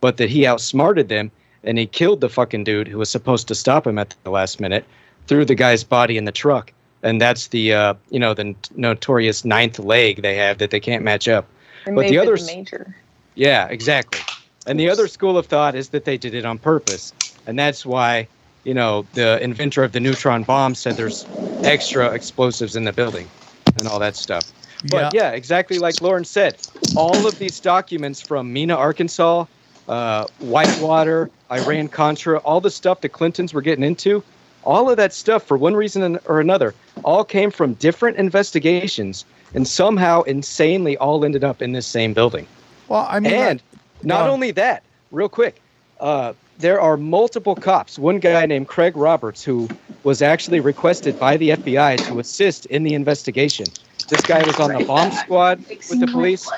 [0.00, 1.30] but that he outsmarted them
[1.64, 4.60] and he killed the fucking dude who was supposed to stop him at the last
[4.60, 4.84] minute,
[5.26, 6.72] threw the guy's body in the truck
[7.02, 11.02] and that's the uh, you know the notorious ninth leg they have that they can't
[11.02, 11.46] match up.
[11.84, 12.96] But the other major.
[13.34, 14.20] Yeah, exactly.
[14.66, 17.12] And the other school of thought is that they did it on purpose,
[17.46, 18.28] and that's why
[18.64, 21.26] you know the inventor of the neutron bomb said there's
[21.62, 23.30] extra explosives in the building
[23.76, 24.52] and all that stuff.
[24.84, 26.58] But yeah, exactly like Lauren said,
[26.94, 29.46] all of these documents from Mena, Arkansas,
[29.88, 34.24] uh, Whitewater, Iran Contra, all the stuff the Clintons were getting into,
[34.62, 36.74] all of that stuff, for one reason or another,
[37.04, 39.24] all came from different investigations
[39.54, 42.46] and somehow insanely all ended up in this same building.
[42.88, 43.62] Well, I mean, and
[44.02, 44.30] not Yeah.
[44.32, 45.62] only that, real quick,
[46.00, 47.98] uh, there are multiple cops.
[47.98, 49.68] One guy named Craig Roberts, who
[50.04, 53.66] was actually requested by the FBI to assist in the investigation.
[54.08, 56.48] This guy was on the bomb squad with the police.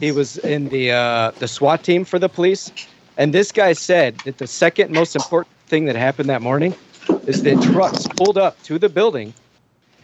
[0.00, 2.70] He was in the uh, the SWAT team for the police,
[3.16, 6.74] and this guy said that the second most important thing that happened that morning
[7.26, 9.32] is that trucks pulled up to the building,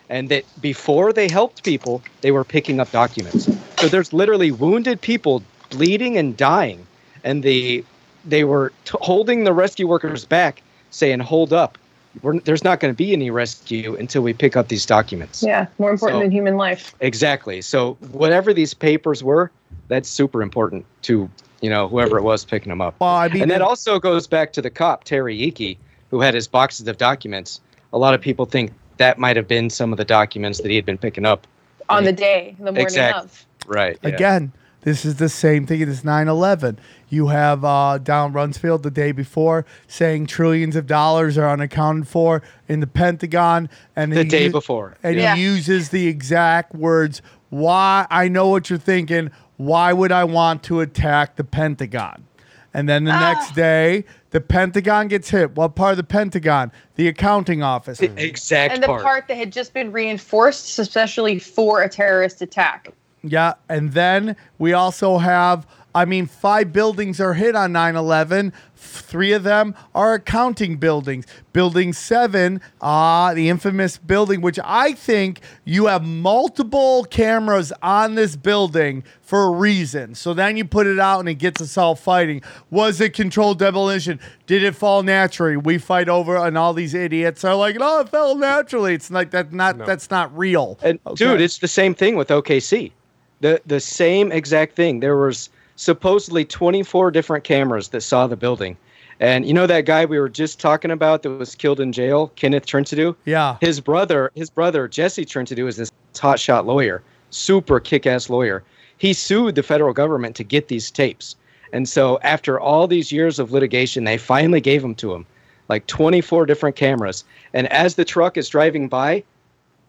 [0.09, 3.45] and that before they helped people, they were picking up documents.
[3.78, 6.87] So there's literally wounded people bleeding and dying,
[7.24, 7.85] and the
[8.24, 11.78] they were t- holding the rescue workers back, saying, "Hold up,
[12.22, 15.66] We're, there's not going to be any rescue until we pick up these documents." Yeah,
[15.78, 16.94] more important So- than human life.
[17.01, 17.62] Exactly.
[17.62, 19.51] So whatever these papers were,
[19.88, 21.28] that's super important to
[21.60, 22.94] you know whoever it was picking them up.
[23.01, 25.76] Well, I mean, and that also goes back to the cop Terry Yeakey,
[26.10, 27.60] who had his boxes of documents.
[27.92, 30.76] A lot of people think that might have been some of the documents that he
[30.76, 31.47] had been picking up.
[31.88, 33.22] On the day, the morning Exactly.
[33.24, 33.47] of.
[33.66, 33.98] Right.
[34.02, 34.09] yeah.
[34.10, 34.52] Again,
[34.82, 36.78] this is the same thing as 9 11.
[37.09, 42.43] You have uh, Don Rumsfeld the day before saying trillions of dollars are unaccounted for
[42.69, 43.69] in the Pentagon.
[43.97, 44.97] and The he day u- before.
[45.02, 45.35] And Yeah.
[45.36, 47.20] he uses the exact words
[47.51, 49.31] why I know what you're thinking.
[49.57, 52.24] Why would I want to attack the Pentagon?
[52.73, 55.57] And then the next day, the Pentagon gets hit.
[55.57, 56.70] What part of the Pentagon?
[56.94, 57.98] The accounting office.
[57.98, 59.27] The exact and the part.
[59.27, 62.90] that had just been reinforced, especially for a terrorist attack.
[63.22, 68.52] Yeah, and then we also have, I mean, five buildings are hit on 9 11.
[68.76, 71.26] Three of them are accounting buildings.
[71.52, 78.36] Building seven, ah, the infamous building, which I think you have multiple cameras on this
[78.36, 80.14] building for a reason.
[80.14, 82.40] So then you put it out and it gets us all fighting.
[82.70, 84.18] Was it controlled demolition?
[84.47, 85.56] Did it fall naturally?
[85.59, 89.30] We fight over, and all these idiots are like, "No, it fell naturally." It's like
[89.30, 90.78] that's Not that's not real.
[90.82, 92.92] And dude, it's the same thing with OKC.
[93.40, 95.00] The the same exact thing.
[95.00, 98.76] There was supposedly 24 different cameras that saw the building.
[99.18, 102.28] And you know that guy we were just talking about that was killed in jail,
[102.36, 103.14] Kenneth Trentadue?
[103.26, 103.58] Yeah.
[103.60, 108.62] His brother, his brother Jesse Trentadue is this hotshot lawyer, super kick-ass lawyer.
[108.96, 111.36] He sued the federal government to get these tapes.
[111.72, 115.26] And so after all these years of litigation, they finally gave them to him.
[115.68, 117.24] Like 24 different cameras.
[117.54, 119.22] And as the truck is driving by,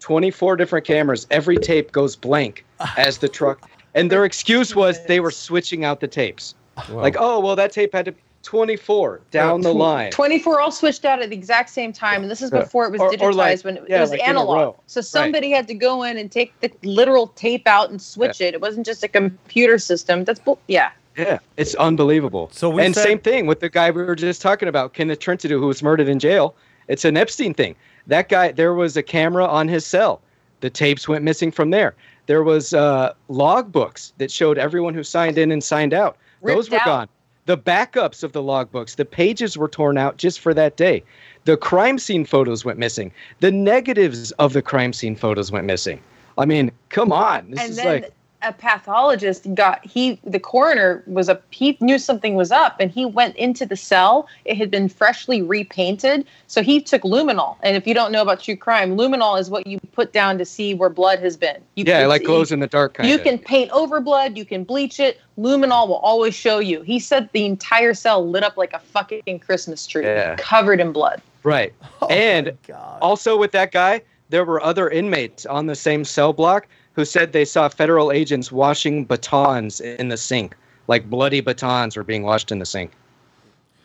[0.01, 2.65] 24 different cameras, every tape goes blank
[2.97, 3.69] as the truck.
[3.93, 6.55] And their excuse was they were switching out the tapes.
[6.89, 10.09] Like, oh, well, that tape had to be 24 down the line.
[10.11, 12.23] 24 all switched out at the exact same time.
[12.23, 14.27] And this is before it was Or- digitized, or like- when it, yeah, was like
[14.27, 14.75] analog.
[14.87, 18.53] So somebody had to go in and take the literal tape out and switch it.
[18.53, 20.23] It wasn't just a computer system.
[20.23, 20.91] That's, bull- yeah.
[21.17, 22.49] Yeah, it's unbelievable.
[22.53, 25.19] So we and said- same thing with the guy we were just talking about, Kenneth
[25.19, 26.55] Trentadue, who was murdered in jail.
[26.87, 27.75] It's an Epstein thing.
[28.07, 30.21] That guy, there was a camera on his cell.
[30.61, 31.95] The tapes went missing from there.
[32.27, 36.17] There was uh, log books that showed everyone who signed in and signed out.
[36.43, 36.85] Those were out.
[36.85, 37.09] gone.
[37.45, 41.03] The backups of the log books, the pages were torn out just for that day.
[41.45, 43.11] The crime scene photos went missing.
[43.39, 45.99] The negatives of the crime scene photos went missing.
[46.37, 47.49] I mean, come on.
[47.51, 48.13] This and is then like
[48.43, 53.05] a pathologist got he the coroner was a he knew something was up and he
[53.05, 54.27] went into the cell.
[54.45, 56.25] It had been freshly repainted.
[56.47, 57.57] So he took luminol.
[57.61, 60.45] And if you don't know about true crime luminol is what you put down to
[60.45, 61.61] see where blood has been.
[61.75, 63.23] You yeah, can like see- glows in the dark kind you of.
[63.23, 64.37] can paint over blood.
[64.37, 65.19] You can bleach it.
[65.37, 66.81] Luminol will always show you.
[66.81, 70.35] He said the entire cell lit up like a fucking christmas tree Yeah.
[70.37, 71.21] covered in blood.
[71.43, 71.73] Right.
[72.03, 72.57] Oh and
[72.99, 77.33] also with that guy, there were other inmates on the same cell block who said
[77.33, 80.55] they saw federal agents washing batons in the sink.
[80.87, 82.91] Like bloody batons were being washed in the sink.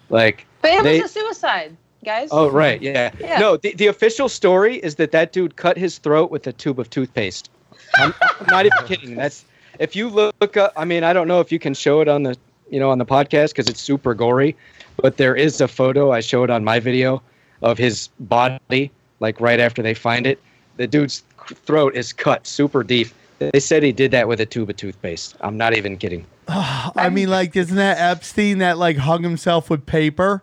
[0.08, 3.10] Like but it they, was a suicide guys Oh right, yeah.
[3.18, 3.38] Yeah.
[3.38, 6.78] No, the, the official story is that that dude cut his throat with a tube
[6.78, 7.50] of toothpaste.
[7.96, 9.14] I'm, I'm not even kidding.
[9.16, 9.44] That's
[9.78, 10.72] if you look up.
[10.76, 12.36] I mean, I don't know if you can show it on the
[12.70, 14.56] you know on the podcast because it's super gory,
[14.96, 17.22] but there is a photo I showed on my video
[17.62, 20.40] of his body like right after they find it.
[20.76, 23.08] The dude's throat is cut super deep.
[23.38, 25.36] They said he did that with a tube of toothpaste.
[25.40, 26.24] I'm not even kidding.
[26.48, 30.42] I mean, like, isn't that Epstein that like hung himself with paper?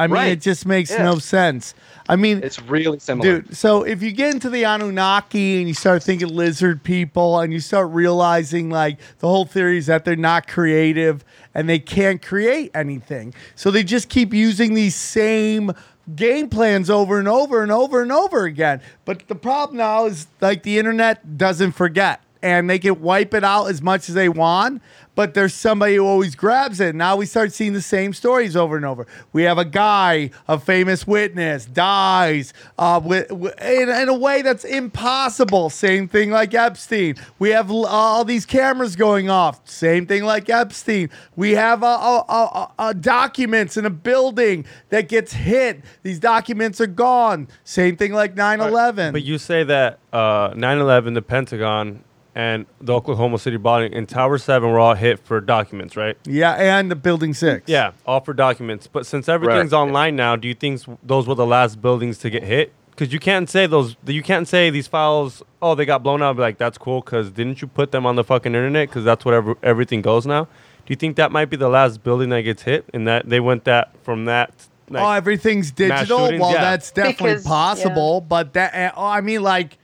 [0.00, 0.32] I mean, Right.
[0.32, 1.02] it just makes Yeah.
[1.04, 1.74] no sense.
[2.08, 3.40] I mean, It's really similar.
[3.40, 7.52] Dude, so if you get into the Anunnaki and you start thinking lizard people and
[7.52, 11.24] you start realizing like the whole theory is that they're not creative
[11.54, 13.34] and they can't create anything.
[13.56, 15.72] So they just keep using these same
[16.14, 18.80] game plans over and over and over and over again.
[19.04, 23.44] But the problem now is like the internet doesn't forget and they can wipe it
[23.44, 24.82] out as much as they want,
[25.14, 26.94] but there's somebody who always grabs it.
[26.94, 29.06] Now we start seeing the same stories over and over.
[29.32, 33.28] We have a guy, a famous witness, dies uh, with,
[33.60, 35.70] in, in a way that's impossible.
[35.70, 37.16] Same thing like Epstein.
[37.40, 39.68] We have l- all these cameras going off.
[39.68, 41.10] Same thing like Epstein.
[41.34, 45.82] We have uh, uh, uh, uh, documents in a building that gets hit.
[46.04, 47.48] These documents are gone.
[47.64, 49.12] Same thing like 9 11.
[49.12, 52.04] But you say that uh, 9/11, the Pentagon,
[52.38, 56.16] and the Oklahoma City bombing and Tower Seven were all hit for documents, right?
[56.24, 57.64] Yeah, and the building six.
[57.66, 58.86] Yeah, all for documents.
[58.86, 62.44] But since everything's online now, do you think those were the last buildings to get
[62.44, 62.72] hit?
[62.90, 63.96] Because you can't say those.
[64.06, 65.42] You can't say these files.
[65.60, 66.36] Oh, they got blown up.
[66.36, 67.00] Be like that's cool.
[67.00, 68.88] Because didn't you put them on the fucking internet?
[68.88, 70.44] Because that's where ever, everything goes now.
[70.44, 73.40] Do you think that might be the last building that gets hit, and that they
[73.40, 74.54] went that from that?
[74.88, 76.18] Like, oh, everything's digital.
[76.38, 76.60] Well, Yeah.
[76.62, 78.20] that's definitely Because- possible.
[78.20, 79.76] But that, uh, oh, I mean, like,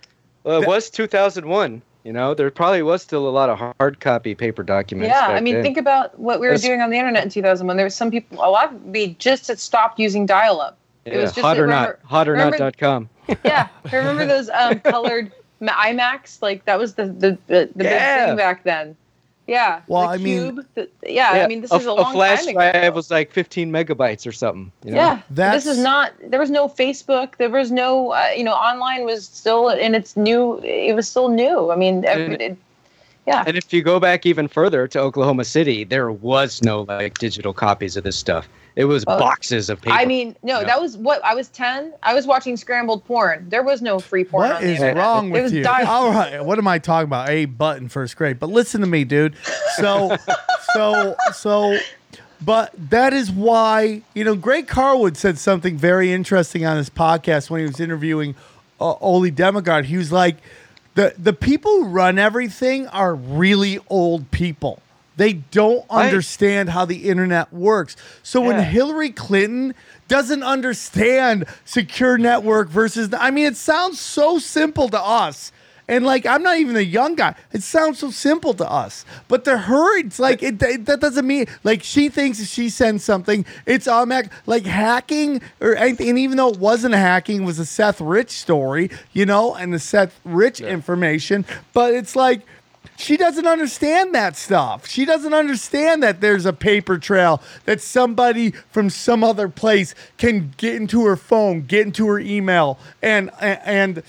[0.45, 1.83] Well, it was 2001.
[2.05, 5.09] You know, there probably was still a lot of hard copy paper documents.
[5.09, 5.63] Yeah, I mean, then.
[5.63, 7.77] think about what we were That's- doing on the internet in 2001.
[7.79, 10.77] There was some people, a lot of we just had stopped using dial-up.
[11.07, 13.09] yeah, It was just hot or remember- not, hot or remember- not.com.
[13.45, 16.43] Yeah, I remember those um, colored ma- iMacs?
[16.43, 18.19] Like that was the the the, the Yeah.
[18.19, 18.97] big thing back then.
[19.47, 19.83] Yeah.
[19.89, 22.41] Well, the I mean- cube, the- yeah, I mean, this a, is a long flash
[22.41, 22.71] time ago.
[22.73, 24.73] drive was like 15 megabytes or something.
[24.85, 24.97] you know?
[24.97, 26.13] Yeah, That's- this is not.
[26.23, 27.37] There was no Facebook.
[27.37, 28.13] There was no.
[28.13, 30.59] Uh, you know, online was still in its new.
[30.61, 31.71] It was still new.
[31.71, 32.57] I mean, every, And- it,
[33.27, 33.45] yeah.
[33.47, 37.53] And if you go back even further to Oklahoma City, there was no like digital
[37.53, 38.49] copies of this stuff.
[38.77, 39.95] It was Well, boxes of paper.
[39.97, 40.67] I mean, no, Yeah.
[40.67, 41.93] that was what I was ten.
[42.03, 43.47] I was watching scrambled porn.
[43.49, 44.49] There was no free porn.
[44.49, 44.97] What on is internet.
[44.97, 45.63] wrong with was you?
[45.63, 47.29] di- All right, what am I talking about?
[47.29, 48.41] A button first grade.
[48.41, 49.37] But listen to me, dude.
[49.77, 50.17] So,
[50.75, 51.79] so, so,
[52.41, 57.51] but that is why you know Greg Carlwood said something very interesting on his podcast
[57.51, 58.35] when he was interviewing
[58.81, 59.85] uh, Ole Dammegard.
[59.85, 60.39] He was like,
[60.95, 64.81] the the people who run everything are really old people.
[65.17, 66.07] They don't Right.
[66.07, 67.95] understand how the internet works.
[68.25, 69.75] So when Hillary Clinton
[70.09, 75.53] doesn't understand secure network versus I mean it sounds so simple to us.
[75.87, 77.35] And like I'm not even a young guy.
[77.53, 79.05] It sounds so simple to us.
[79.29, 82.69] But to her it's like it, it- that doesn't mean like she thinks if she
[82.71, 87.47] sends something it's automatic like hacking or anything and even though it wasn't hacking it
[87.47, 92.41] was a Seth Rich story, you know, and the Seth Rich information, but it's like
[92.97, 94.87] she doesn't understand that stuff.
[94.87, 100.55] She doesn't understand that there's a paper trail that somebody from some other place can
[100.59, 104.03] get into her phone, get into her email, and and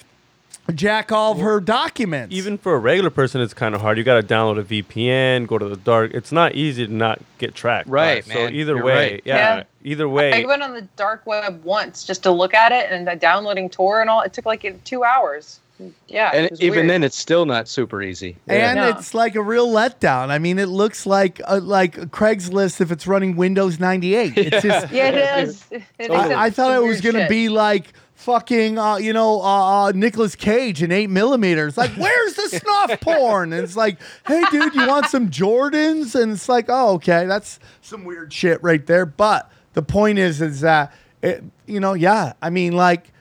[0.74, 2.34] jack all of her documents.
[2.36, 3.98] Even for a regular person, it's kind of hard.
[3.98, 6.14] You got to download a VPN, go to the dark.
[6.14, 7.88] It's not easy to not get tracked.
[7.88, 8.54] Right, So man.
[8.56, 9.22] either You're way, right.
[9.26, 9.64] yeah, Yeah.
[9.84, 12.92] Either way, I way, went on the dark web once just to look at it,
[12.92, 14.22] and uh, downloading Tor and all.
[14.22, 15.60] It took like two hours.
[16.08, 16.90] Yeah, and even weird.
[16.90, 18.38] then, it's still not super easy.
[18.48, 18.98] and Yeah.
[18.98, 20.30] it's like a real letdown.
[20.30, 24.38] I mean, it looks like uh, like a Craigslist if it's running Windows 98.
[24.38, 25.66] It's just yeah, it is.
[25.72, 29.88] It is I, I thought it was gonna be like fucking, uh, you know, uh,
[29.88, 31.78] uh, Nicolas Cage in eight millimeters.
[31.78, 33.54] Like, where's the snuff porn?
[33.54, 36.20] And it's like, hey, dude, you want some Jordans?
[36.20, 39.06] And it's like, oh, okay, that's some weird shit right there.
[39.06, 43.12] But the point is, is that it, you know, yeah, I mean, like.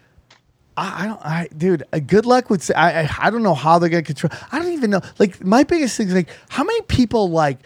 [0.77, 1.85] I I don't, I, dude.
[1.93, 2.69] Uh, good luck with.
[2.75, 4.33] I, I, I don't know how they're gonna control.
[4.51, 5.03] I don't even know.
[5.21, 7.61] Like, my biggest thing is like, how many people like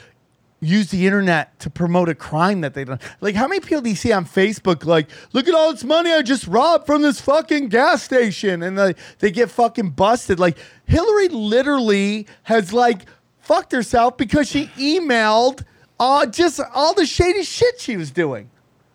[0.60, 3.90] use the internet to promote a crime that they don't like how many people do
[3.90, 7.20] you see on facebook like look at all this money i just robbed from this
[7.20, 10.40] fucking gas station and they, they get fucking busted?
[10.40, 13.02] Like hillary literally has like
[13.40, 15.64] fucked herself because she emailed
[16.01, 18.51] uh just all the shady shit she was doing.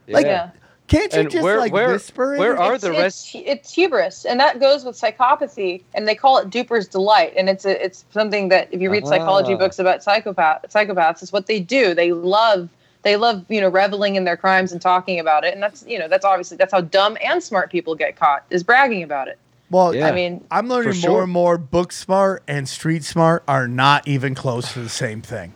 [0.08, 0.52] Like Yeah.
[0.88, 2.40] Can't you And just where- like where- whisper it?
[2.40, 6.14] where are it's, the it's, rest- It's hubris, and that goes with psychopathy, and they
[6.16, 7.34] call it duper's delight.
[7.38, 9.58] And it's a, it's something that if you read psychology Ah.
[9.58, 11.94] books about psychopath psychopaths, it's what they do.
[11.94, 12.70] They love
[13.04, 15.98] they love you know reveling in their crimes and talking about it, and that's you
[15.98, 19.38] know that's obviously that's how dumb and smart people get caught is bragging about it.
[19.72, 20.08] well Yeah.
[20.08, 21.24] I mean, i'm learning For more sure.
[21.24, 25.54] and more book smart and street smart are not even close to the same thing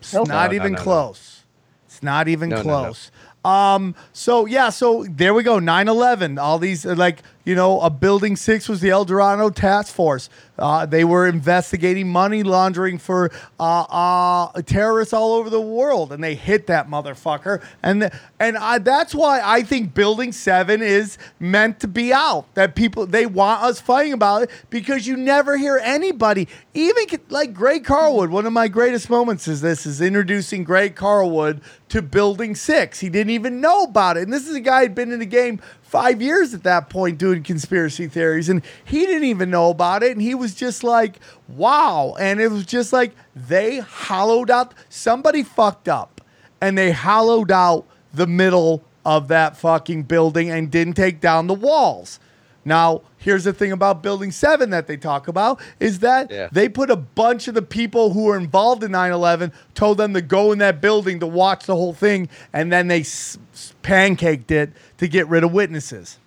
[0.00, 0.28] it's Nope.
[0.28, 0.82] not No, no, even no, no.
[0.84, 1.42] close
[1.86, 2.68] it's not even No, no, no.
[2.68, 3.10] close
[3.44, 5.58] Um, so yeah, so there we go.
[5.58, 6.40] 9-11.
[6.40, 10.28] All these like, you know, a building six was the El Dorado task force.
[10.58, 16.22] Uh, they were investigating money laundering for uh, uh, terrorists all over the world, and
[16.22, 17.64] they hit that motherfucker.
[17.82, 22.54] And and I, that's why I think Building Seven is meant to be out.
[22.54, 27.54] That people they want us fighting about it because you never hear anybody, even like
[27.54, 28.30] Greg Carlwood.
[28.30, 33.00] One of my greatest moments is this: is introducing Greg Carlwood to Building Six.
[33.00, 35.26] He didn't even know about it, and this is a guy who'd been in the
[35.26, 35.60] game
[35.92, 40.12] five years at that point doing conspiracy theories, and he didn't even know about it,
[40.12, 44.72] and he was just like, "Wow!" And it was just like they hollowed out.
[44.88, 46.22] Somebody fucked up,
[46.62, 51.54] and they hollowed out the middle of that fucking building and didn't take down the
[51.54, 52.18] walls.
[52.64, 56.48] Now, here's the thing about Building 7 that they talk about is that Yeah.
[56.52, 60.14] they put a bunch of the people who were involved in 9 11, told them
[60.14, 63.36] to go in that building to watch the whole thing, and then they s-
[63.82, 66.18] pancaked it to get rid of witnesses.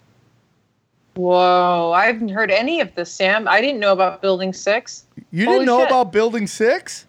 [1.16, 1.92] whoa!
[1.96, 3.48] I haven't heard any of this, Sam.
[3.48, 5.06] I didn't know about Building Six.
[5.32, 5.88] You Holy didn't know shit.
[5.88, 7.06] about Building 6?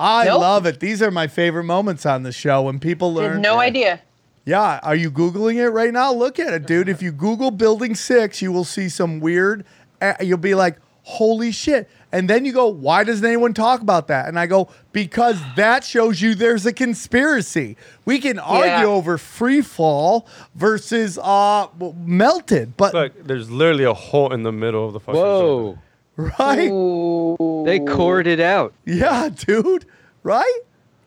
[0.00, 0.40] I Nope.
[0.40, 0.80] love it.
[0.80, 3.40] These are my favorite moments on the show when people I learn.
[3.40, 4.00] no idea.
[4.44, 6.12] Yeah, are you googling it right now?
[6.12, 6.88] Look at it, dude.
[6.88, 9.64] If you Google Building Six, you will see some weird.
[10.00, 14.08] Uh, you'll be like, "Holy shit!" And then you go, "Why doesn't anyone talk about
[14.08, 17.76] that?" And I go, "Because that shows you there's a conspiracy.
[18.04, 18.84] We can argue Yeah.
[18.86, 21.66] over free fall versus uh
[22.04, 25.20] melted, but look, there's literally a hole in the middle of the fucking.
[25.20, 25.78] Whoa.
[26.16, 26.70] right?
[26.70, 27.62] Ooh.
[27.66, 28.72] They cored it out.
[28.86, 29.84] Yeah, dude.
[30.22, 30.58] Right?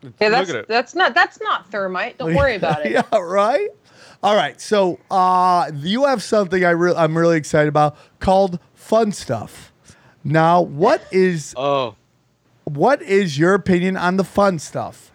[0.02, 0.68] Yeah, Look that's at it.
[0.68, 2.18] that's not that's not thermite.
[2.18, 2.92] Don't worry about it.
[3.12, 3.68] yeah, right.
[4.22, 4.60] All right.
[4.60, 9.69] So uh, you have something I re- I'm really excited about called fun stuff.
[10.24, 11.94] Now, what is Oh,
[12.64, 15.10] what is your opinion on the fun stuff?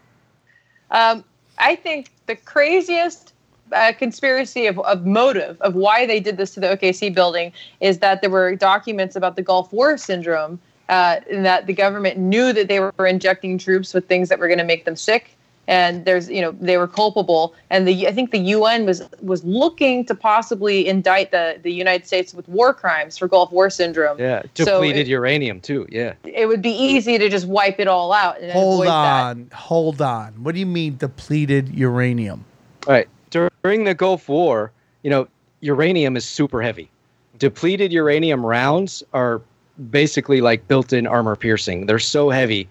[0.91, 1.23] Um,
[1.57, 3.33] I think the craziest
[3.71, 7.51] uh, conspiracy of, of motive of why they did this to the OKC building
[7.81, 10.59] is that there were documents about the Gulf War syndrome,
[10.89, 14.47] uh, and that the government knew that they were injecting troops with things that were
[14.47, 15.35] going to make them sick.
[15.67, 19.43] And there's, you know, they were culpable, and the I think the UN was was
[19.43, 24.19] looking to possibly indict the the United States with war crimes for Gulf War syndrome.
[24.19, 25.87] Yeah, depleted it- uranium too.
[25.89, 26.13] Yeah.
[26.23, 29.21] It would be easy to just wipe it all out and Hold avoid that.
[29.21, 30.33] on, hold on.
[30.43, 32.45] What do you mean depleted uranium?
[32.87, 33.07] All right.
[33.31, 34.71] During the Gulf War,
[35.01, 35.27] you know,
[35.61, 36.91] uranium is super heavy.
[37.39, 39.41] Depleted uranium rounds are
[39.89, 41.87] basically like built-in armor piercing.
[41.87, 42.69] They're so heavy,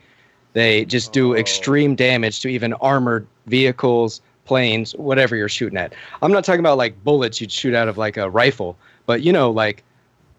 [0.54, 5.92] they just do extreme damage to even armored vehicles, planes, whatever you're shooting at.
[6.22, 8.76] I'm not talking about like bullets you'd shoot out of like a rifle,
[9.06, 9.82] but you know, like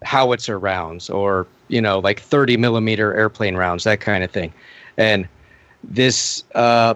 [0.04, 4.54] howitzer rounds or you know, like 30 millimeter airplane rounds, that kind of thing.
[4.98, 5.28] And
[5.84, 6.94] this uh,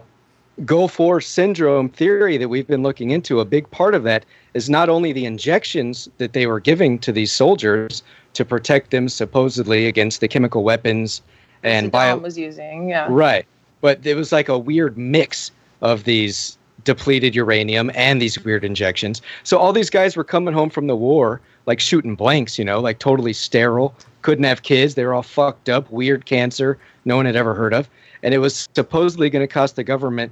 [0.63, 4.69] Gulf War syndrome theory that we've been looking into, a big part of that is
[4.69, 9.87] not only the injections that they were giving to these soldiers to protect them supposedly
[9.87, 11.21] against the chemical weapons
[11.63, 13.07] and Saddam was using, yeah.
[13.09, 13.45] right,
[13.81, 19.21] but it was like a weird mix of these depleted uranium and these weird injections.
[19.43, 22.79] So all these guys were coming home from the war like shooting blanks, you know,
[22.79, 27.27] like totally sterile, couldn't have kids, they were all fucked up, weird cancer no one
[27.27, 27.87] had ever heard of,
[28.23, 30.31] and it was supposedly going to cost the government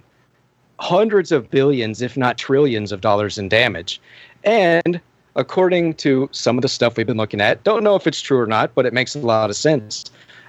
[0.79, 4.01] hundreds of billions, if not trillions of dollars in damage.
[4.43, 4.99] And
[5.35, 8.39] according to some of the stuff we've been looking at, don't know if it's true
[8.39, 10.05] or not, but it makes a lot of sense.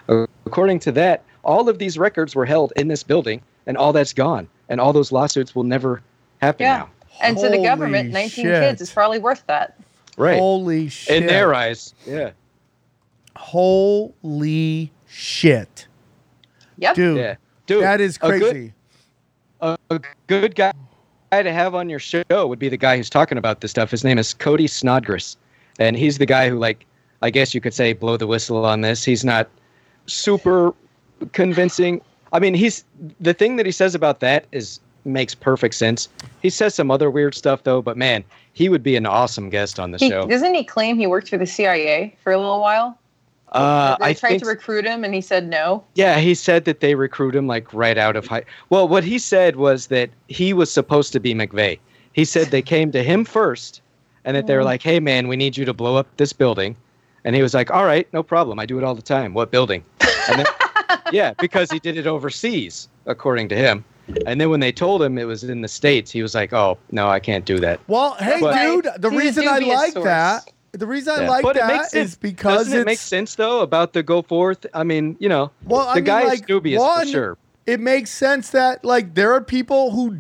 [0.09, 4.12] According to that, all of these records were held in this building, and all that's
[4.12, 6.02] gone, and all those lawsuits will never
[6.40, 6.78] happen Yeah.
[6.78, 6.89] now.
[7.20, 8.62] And to the government, 19 shit.
[8.62, 9.76] kids is probably worth that.
[10.16, 10.39] Right.
[10.39, 11.16] Holy shit.
[11.22, 12.30] In their eyes, yeah.
[13.36, 15.86] Holy shit.
[16.78, 16.94] Yep.
[16.94, 17.35] Dude, Yeah.
[17.66, 18.72] Dude, that is a good- crazy.
[19.60, 20.72] a, a good guy
[21.30, 23.90] guy to have on your show would be the guy who's talking about this stuff.
[23.90, 25.36] His name is Cody Snodgrass,
[25.78, 26.86] and he's the guy who, like,
[27.20, 29.05] I guess you could say, blow the whistle on this.
[29.05, 29.47] He's not
[30.09, 30.74] super
[31.32, 32.01] convincing.
[32.32, 32.85] I mean, he's
[33.20, 36.09] the thing that he says about that is makes perfect sense.
[36.43, 39.78] He says some other weird stuff though, but man, he would be an awesome guest
[39.80, 40.26] on the He, show.
[40.26, 42.98] doesn't he claim he worked for the CIA for a little while?
[43.52, 45.82] Uh, they I tried think to recruit him and he said no.
[45.94, 48.44] Yeah, he said that they recruit him like right out of high.
[48.68, 51.78] Well, what he said was that he was supposed to be McVeigh.
[52.12, 53.80] He said they came to him first,
[54.24, 56.76] and that they were like, "Hey, man, we need you to blow up this building,"
[57.24, 58.59] and he was like, "All right, no problem.
[58.59, 59.32] I do it all the time.
[59.35, 59.82] What building?"
[60.29, 60.47] And then,
[61.13, 63.85] yeah, because he did it overseas, according to him.
[64.27, 66.79] And then when they told him it was in the states, he was like, "Oh
[66.91, 70.05] no, I can't do that." Well, hey, But- dude, the reason I like source.
[70.07, 71.29] that, the reason I Yeah.
[71.31, 74.65] like but it makes is because doesn't it makes sense though about the go forth?
[74.73, 77.39] I mean, you know, Well, the I mean, guy is like, dubious one, for sure.
[77.67, 80.19] it makes sense that like there are people who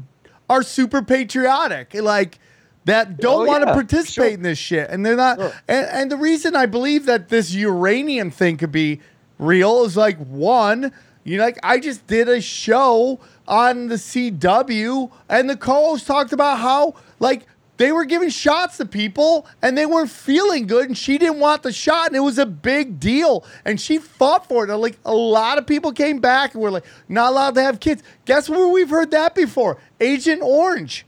[0.50, 2.38] are super patriotic, like
[2.84, 4.34] that don't Oh, want to yeah, participate sure.
[4.34, 5.38] in this shit, and they're not.
[5.38, 5.52] Sure.
[5.66, 9.00] And, and the reason I believe that this uranium thing could be
[9.38, 10.92] real is like one,
[11.24, 16.32] you know, like I just did a show on the CW, and the co-host talked
[16.32, 17.46] about how like.
[17.76, 21.62] They were giving shots to people and they weren't feeling good, and she didn't want
[21.62, 23.44] the shot, and it was a big deal.
[23.64, 24.70] And she fought for it.
[24.70, 27.78] And, like a lot of people came back and were like, not allowed to have
[27.78, 28.02] kids.
[28.24, 29.78] Guess where we've heard that before?
[30.00, 31.06] Agent Orange.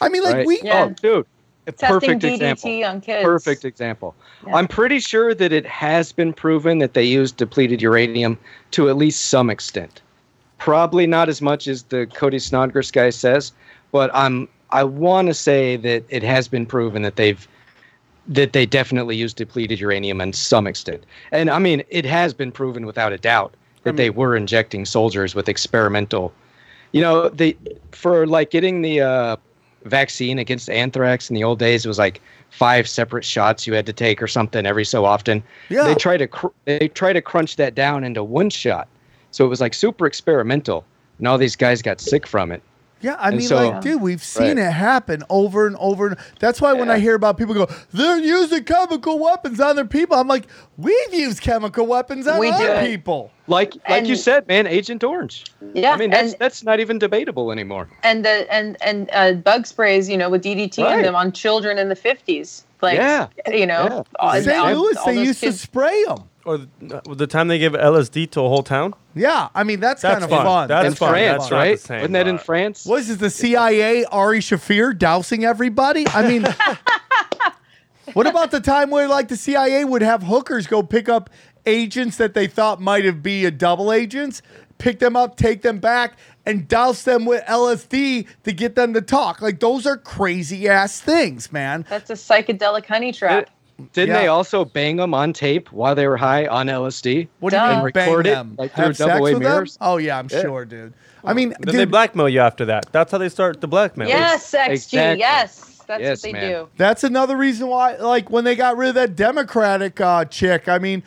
[0.00, 0.46] I mean, like Right.
[0.48, 0.86] we Yeah.
[0.88, 1.26] Oh, dude.
[1.68, 2.84] a Testing Perfect DDT example.
[2.86, 3.24] on kids.
[3.24, 4.16] Perfect example.
[4.46, 4.54] Yeah.
[4.54, 8.38] I'm pretty sure that it has been proven that they used depleted uranium
[8.72, 10.00] to at least some extent.
[10.58, 13.52] Probably not as much as the Cody Snodgrass guy says,
[13.92, 17.46] but I'm I want to say that it has been proven that they've
[18.28, 21.04] that they definitely used depleted uranium in some extent.
[21.32, 25.34] And I mean, it has been proven without a doubt that they were injecting soldiers
[25.34, 26.32] with experimental
[26.92, 27.56] you know, they
[27.92, 29.36] for like getting the uh,
[29.84, 33.86] vaccine against anthrax in the old days, it was like five separate shots you had
[33.86, 35.42] to take or something every so often.
[35.68, 35.84] Yeah.
[35.84, 38.88] They try to cr- they try to crunch that down into one shot,
[39.30, 40.84] so it was like super experimental,
[41.18, 42.62] and all these guys got sick from it.
[43.02, 44.66] Yeah, I And mean, so- like, dude, we've seen Right.
[44.66, 46.08] it happen over and over.
[46.08, 49.84] And that's why when I hear about people go, they're using chemical weapons on their
[49.86, 50.46] people, I'm like,
[50.76, 53.30] we've used chemical weapons on We do other people.
[53.46, 55.44] Like like you said, man, Agent Orange.
[55.74, 57.88] Yeah, I mean that's and that's not even debatable anymore.
[58.04, 61.76] and the and and uh, bug sprays, you know, with DDT in them on children
[61.78, 62.62] in the 50s.
[62.82, 63.26] Like, Yeah.
[63.46, 64.02] you know, Yeah.
[64.18, 64.48] all- St.
[64.58, 66.24] all- Louis, all they those used to spray them.
[66.46, 68.94] Or the, the time they give LSD to a whole town.
[69.14, 70.44] Yeah, I mean, that's, That's kind of fun.
[70.46, 70.68] fun.
[70.68, 71.10] That's in fun.
[71.10, 71.76] France, That's not right?
[71.78, 72.86] the same, Wasn't that in France?
[72.86, 76.06] What is this, the CIA, Ari Shaffir dousing everybody?
[76.08, 76.46] I mean,
[78.14, 81.28] what about the time where, like, the CIA would have hookers go pick up
[81.66, 84.40] agents that they thought might have be a double agents,
[84.80, 89.00] pick them up, take them back, and douse them with LSD to get them to
[89.00, 89.40] talk.
[89.40, 91.86] Like those are crazy ass things, man.
[91.88, 93.48] That's a psychedelic honey trap.
[93.94, 94.20] Didn't Yeah.
[94.22, 97.28] they also bang them on tape while they were high on LSD?
[97.38, 98.54] What do you mean bang record it, them?
[98.58, 99.42] like, through Have sex double-A with them?
[99.42, 99.78] mirrors?
[99.80, 100.42] Oh yeah, I'm Yeah.
[100.42, 100.92] sure, dude.
[101.24, 102.86] I mean, Then they blackmail you after that.
[102.92, 104.08] That's how they start the blackmail.
[104.08, 104.72] Yes, XG.
[104.72, 105.20] Exactly.
[105.20, 106.50] Yes, that's Yes, what they man.
[106.50, 106.68] do.
[106.76, 110.68] That's another reason why, like, when they got rid of that Democratic uh, chick.
[110.68, 111.02] I mean,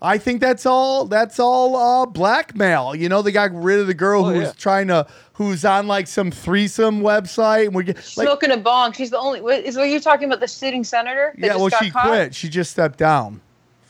[0.00, 1.06] I think that's all.
[1.06, 2.94] That's all uh, blackmail.
[2.94, 4.52] You know, they got rid of the girl Oh, who was yeah.
[4.56, 7.66] trying to, who's on like some threesome website.
[7.66, 8.92] And we get like, Smoking a bong.
[8.92, 9.40] She's the only.
[9.40, 10.40] what- Is what you're talking about?
[10.40, 11.32] The sitting senator?
[11.38, 11.48] that yeah.
[11.48, 12.06] just Well, got she caught?
[12.06, 12.34] quit.
[12.34, 13.40] She just stepped down.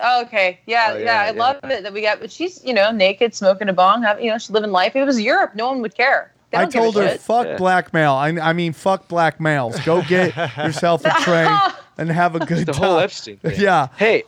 [0.00, 0.60] Oh, okay.
[0.66, 1.42] Yeah, Oh, yeah, yeah, I yeah.
[1.42, 2.20] love it that we got.
[2.20, 4.02] But she's, you know, naked, smoking a bong.
[4.02, 4.92] Have, you know, she's living life.
[4.94, 6.32] If it was Europe, no one would care.
[6.54, 7.20] I don't give a told her, shit.
[7.20, 7.56] fuck Yeah.
[7.58, 8.12] blackmail.
[8.14, 9.78] I, I mean, fuck black males.
[9.80, 11.50] Go get yourself a train
[11.98, 12.82] and have a good The time.
[12.82, 13.54] whole Epstein thing.
[13.60, 13.88] Yeah.
[13.98, 14.22] Hey,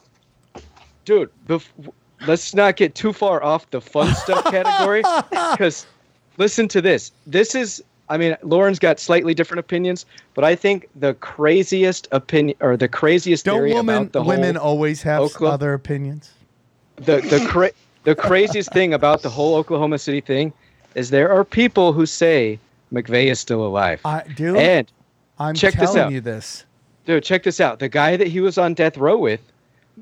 [1.11, 1.93] dude, bef-
[2.27, 5.03] let's not get too far off the fun stuff category
[5.53, 5.85] because
[6.39, 7.11] listen to this.
[7.27, 12.57] This is, I mean, Lauren's got slightly different opinions, but I think the craziest opinion
[12.61, 16.31] or the craziest Don't theory women about the women whole always have Oklahoma- other opinions?
[16.97, 17.73] the the cra-
[18.05, 20.53] the craziest thing about the whole Oklahoma City thing
[20.95, 22.59] is there are people who say
[22.93, 24.01] McVeigh is still alive.
[24.05, 24.57] I do.
[24.57, 24.87] and
[25.39, 26.13] I'm check this telling out.
[26.13, 26.65] you this.
[27.07, 27.79] Dude, check this out.
[27.79, 29.41] The guy that he was on death row with,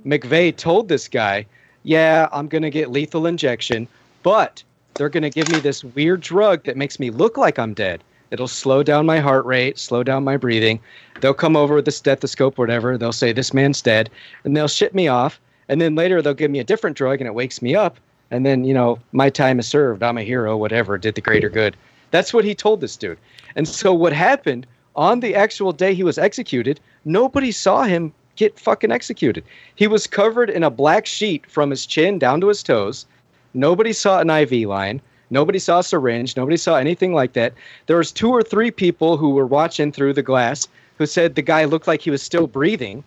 [0.05, 1.47] McVeigh told this guy,
[1.83, 3.89] "Yeah, I'm gonna get lethal injection,
[4.23, 4.63] but
[4.97, 8.03] they're gonna give me this weird drug that makes me look like I'm dead.
[8.31, 10.81] It'll slow down my heart rate, slow down my breathing.
[11.21, 12.99] They'll come over with the stethoscope, or whatever.
[12.99, 14.11] They'll say this man's dead,
[14.45, 15.41] and they'll ship me off.
[15.69, 17.99] And then later they'll give me a different drug, and it wakes me up.
[18.31, 20.03] And then you know my time is served.
[20.03, 20.99] I'm a hero, whatever.
[20.99, 21.77] Did the greater good.
[22.11, 23.19] That's what he told this dude.
[23.57, 24.67] And so what happened
[24.97, 29.45] on the actual day he was executed, nobody saw him get fucking executed.
[29.75, 33.05] He was covered in a black sheet from his chin down to his toes.
[33.53, 35.03] Nobody saw an IV line.
[35.31, 36.37] Nobody saw a syringe.
[36.37, 37.53] Nobody saw anything like that.
[37.87, 40.67] There was two or three people who were watching through the glass
[40.97, 43.05] who said the guy looked like he was still breathing.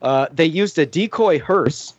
[0.00, 1.94] Uh, they used a decoy hearse,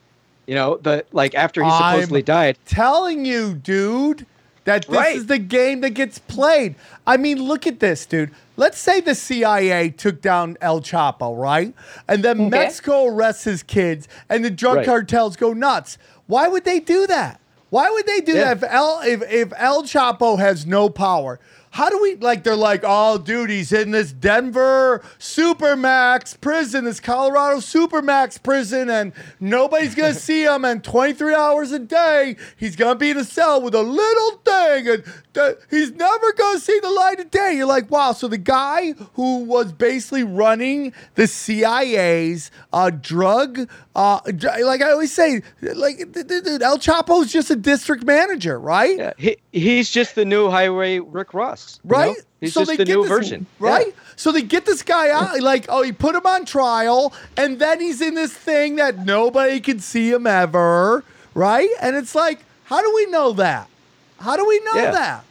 [0.47, 2.57] you know, the like after he supposedly I'm- died.
[2.65, 4.25] telling you, dude,
[4.65, 5.15] that this Right.
[5.15, 6.75] is the game that gets played.
[7.05, 8.31] I mean, look at this, dude.
[8.55, 11.73] Let's say the CIA took down El Chapo, right?
[12.07, 12.49] And then Okay.
[12.49, 14.85] Mexico arrests his kids and the drug Right.
[14.85, 15.97] cartels go nuts.
[16.27, 17.39] Why would they do that?
[17.71, 18.53] Why would they do Yeah.
[18.53, 21.39] that if El if, if El Chapo has no power?
[21.73, 26.99] How do we like they're like, oh dude, he's in this Denver Supermax prison, this
[26.99, 32.93] Colorado Supermax prison, and nobody's gonna see him and 23 hours a day, he's gonna
[32.93, 36.91] be in a cell with a little thing, and th- he's never gonna see the
[36.91, 37.55] light of day.
[37.57, 44.19] You're like, wow, so the guy who was basically running the CIA's uh, drug, uh,
[44.19, 48.95] dr- like I always say, like th- th- El Chapo's just a district manager, right?
[48.95, 51.62] Yeah, he, he's just the new highway Rick Ross.
[51.89, 51.97] You know?
[51.97, 52.17] right?
[52.41, 53.47] He's so just they the get new this, version.
[53.59, 53.87] right?
[53.87, 54.03] Yeah.
[54.15, 57.79] So they get this guy out, like, oh, he put him on trial, and then
[57.79, 61.03] he's in this thing that nobody can see him ever,
[61.33, 61.69] right?
[61.81, 63.69] And it's like, how do we know that?
[64.19, 64.91] How do we know Yeah.
[64.91, 65.25] that?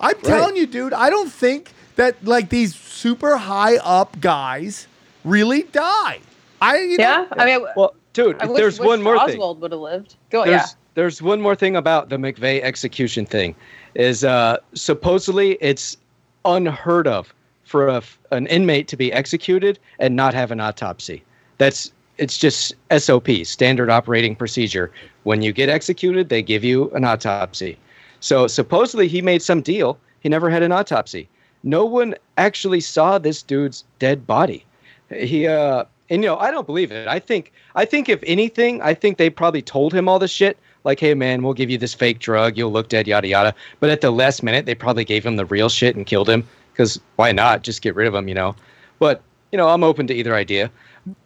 [0.00, 4.86] I'm telling you, dude, I don't think that like these super high up guys
[5.24, 6.20] really die.
[6.60, 9.36] I you Yeah, know, I mean, Well, dude, I wish, there's wish one more thing.
[9.36, 10.16] Oswald would have lived.
[10.30, 10.66] Go, there's yeah.
[10.98, 13.54] There's one more thing about the McVeigh execution thing
[13.94, 15.96] is uh, supposedly it's
[16.44, 18.02] unheard of for a
[18.32, 21.22] an inmate to be executed and not have an autopsy.
[21.58, 24.90] That's it's just SOP, standard operating procedure.
[25.22, 27.78] When you get executed, they give you an autopsy.
[28.18, 30.00] So supposedly he made some deal.
[30.18, 31.28] He never had an autopsy.
[31.62, 34.64] No one actually saw this dude's dead body.
[35.14, 37.06] He uh and you know, I don't believe it.
[37.06, 40.58] I think I think if anything, I think they probably told him all this shit.
[40.84, 43.54] Like, hey man, we'll give you this fake drug, you'll look dead, yada yada.
[43.80, 46.46] But at the last minute, they probably gave him the real shit and killed him.
[46.72, 47.62] Because why not?
[47.62, 48.54] Just get rid of him, you know.
[48.98, 49.22] But
[49.52, 50.70] you know, I'm open to either idea.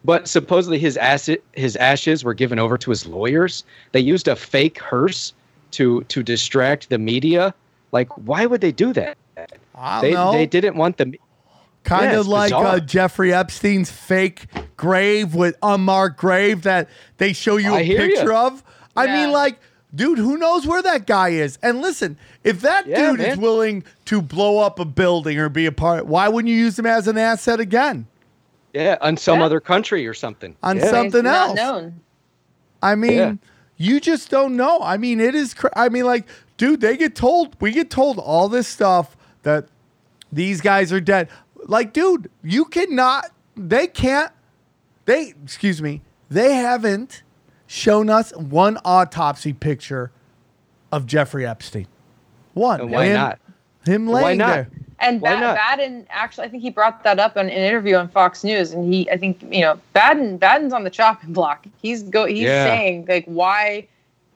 [0.04, 3.64] But supposedly his asset, his ashes were given over to his lawyers.
[3.92, 5.32] They used a fake hearse
[5.72, 7.54] to to distract the media.
[7.90, 9.16] Like, why would they do that?
[10.00, 10.32] They know.
[10.32, 11.18] they didn't want the
[11.84, 12.78] Kind Yeah, of like uh.
[12.80, 14.46] Jeffrey Epstein's fake
[14.76, 16.88] grave with unmarked grave that
[17.18, 18.46] they show you a I picture ya.
[18.46, 18.62] of.
[18.96, 19.14] I Yeah.
[19.24, 19.58] mean, like,
[19.94, 21.58] dude, who knows where that guy is?
[21.62, 25.66] And listen, if that Yeah, dude is willing to blow up a building or be
[25.66, 28.06] a part, why wouldn't you use him as an asset again?
[28.74, 29.44] yeah on some Yeah.
[29.44, 30.56] other country or something.
[30.62, 30.90] On yeah.
[30.90, 31.56] something Not else.
[31.56, 32.00] known.
[32.82, 33.32] I mean, Yeah.
[33.76, 34.80] you just don't know.
[34.82, 35.52] I mean, it is.
[35.52, 36.24] Cr- I mean, like,
[36.56, 37.54] dude, they get told.
[37.60, 39.66] We get told all this stuff that
[40.32, 41.28] these guys are dead.
[41.66, 43.26] Like, dude, you cannot.
[43.58, 44.32] They can't.
[45.04, 46.00] They excuse me.
[46.30, 47.22] They haven't
[47.72, 50.12] shown us one autopsy picture
[50.92, 51.86] of Jeffrey Epstein?
[52.54, 52.82] One.
[52.82, 53.38] And why Him- not?
[53.86, 54.48] Him Why laying not?
[54.54, 54.68] there.
[55.00, 58.06] And Why ba- Baden actually, I think he brought that up in an interview on
[58.08, 61.66] Fox News, and he, I think, you know, Baden, Baden's on the chopping block.
[61.80, 62.66] He's go, he's Yeah.
[62.66, 63.88] saying like, why,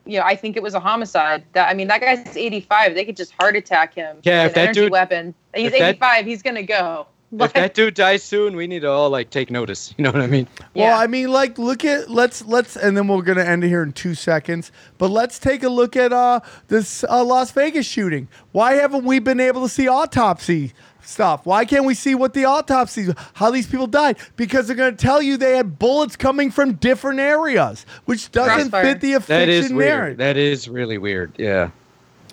[0.05, 1.45] you know, I think it was a homicide.
[1.53, 2.95] That I mean, that guy's 85.
[2.97, 4.17] They could just heart attack him.
[4.25, 5.35] Yeah, with if an that energy dude- weapon.
[5.55, 6.25] He's if that- 85.
[6.27, 7.07] he's gonna go.
[7.45, 9.95] If that dude dies soon, we need to all like take notice.
[9.97, 10.47] You know what I mean?
[10.75, 13.83] Well, I mean, like, look at let's let's, and then we're gonna end it here
[13.83, 14.73] in two seconds.
[14.99, 18.29] But let's take a look at uh this uh, Las Vegas shooting.
[18.53, 20.73] Why haven't we been able to see autopsy
[21.03, 21.47] stuff?
[21.47, 24.19] Why can't we see what the autopsies, how these people died?
[24.37, 28.85] Because they're gonna tell you they had bullets coming from different areas, which doesn't Crossfire.
[28.85, 29.89] fit the That is weird.
[29.89, 31.33] narrative, That is really weird.
[31.39, 31.71] Yeah.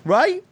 [0.05, 0.43] right?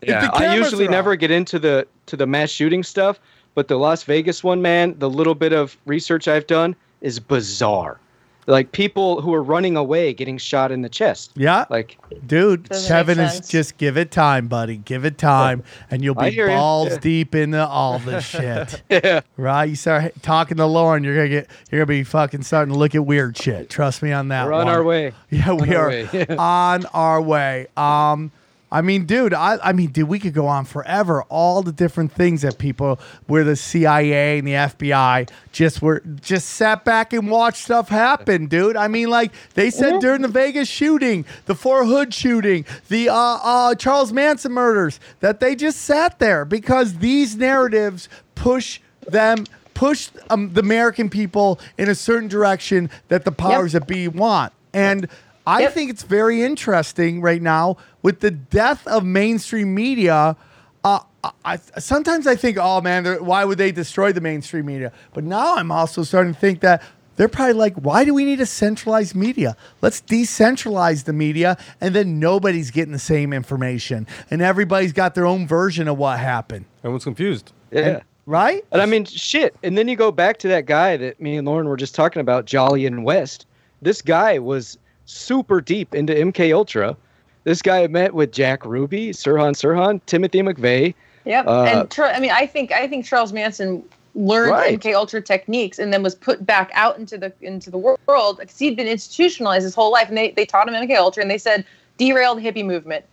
[0.00, 0.20] If Yeah.
[0.28, 1.18] the I usually never off.
[1.18, 3.18] get into the to the mass shooting stuff,
[3.58, 7.98] but the Las Vegas one, man, the little bit of research I've done is bizarre.
[8.46, 11.32] Like people who are running away getting shot in the chest.
[11.34, 11.98] Yeah, Like
[12.28, 14.76] dude, Kevin is just give it time, buddy.
[14.76, 16.98] Give it time, and you'll be balls Yeah.
[17.00, 18.80] deep into all this shit.
[18.88, 19.22] yeah.
[19.36, 22.78] Right, you start talking to Lauren, you're gonna get, you're gonna be fucking starting to
[22.78, 23.68] look at weird shit.
[23.70, 24.46] Trust me on that.
[24.46, 24.74] We're on one.
[24.76, 25.12] our way.
[25.30, 26.36] Yeah, we our are way, yeah.
[26.38, 27.66] on our way.
[27.76, 28.30] Um,
[28.70, 31.22] I mean, dude, I, I mean, dude, we could go on forever.
[31.30, 36.50] All the different things that people, where the CIA and the FBI just were just
[36.50, 38.76] sat back and watched stuff happen, dude.
[38.76, 43.14] I mean, like they said during the Vegas shooting, the Fort Hood shooting, the uh,
[43.14, 50.10] uh, Charles Manson murders, that they just sat there because these narratives push them push
[50.28, 54.52] um, the American people in a certain direction that the powers that be want.
[54.74, 55.08] And
[55.48, 55.72] I Yep.
[55.72, 60.36] think it's very interesting right now with the death of mainstream media.
[60.84, 64.92] Uh, I, I sometimes I think, oh man, why would they destroy the mainstream media?
[65.14, 66.82] But now I'm also starting to think that
[67.16, 69.56] they're probably like, why do we need a centralized media?
[69.80, 75.26] Let's decentralize the media, and then nobody's getting the same information, and everybody's got their
[75.26, 76.66] own version of what happened.
[76.80, 77.52] Everyone's confused.
[77.72, 78.00] Yeah.
[78.26, 78.64] Right?
[78.70, 79.56] And I mean, shit.
[79.62, 82.20] And then you go back to that guy that me and Lauren were just talking
[82.20, 83.46] about, Jolyon West.
[83.80, 84.76] This guy was
[85.08, 86.96] super deep into MK Ultra.
[87.44, 90.94] This guy met with Jack Ruby, Sirhan Sirhan, Timothy McVeigh.
[91.24, 91.46] Yep.
[91.46, 93.82] Uh, and I mean, I think I think Charles Manson
[94.14, 94.78] learned Right.
[94.80, 98.58] MK Ultra techniques and then was put back out into the into the world because
[98.58, 101.38] he'd been institutionalized his whole life, and they they taught him MK Ultra, and they
[101.38, 101.64] said
[101.96, 103.04] derail the hippie movement.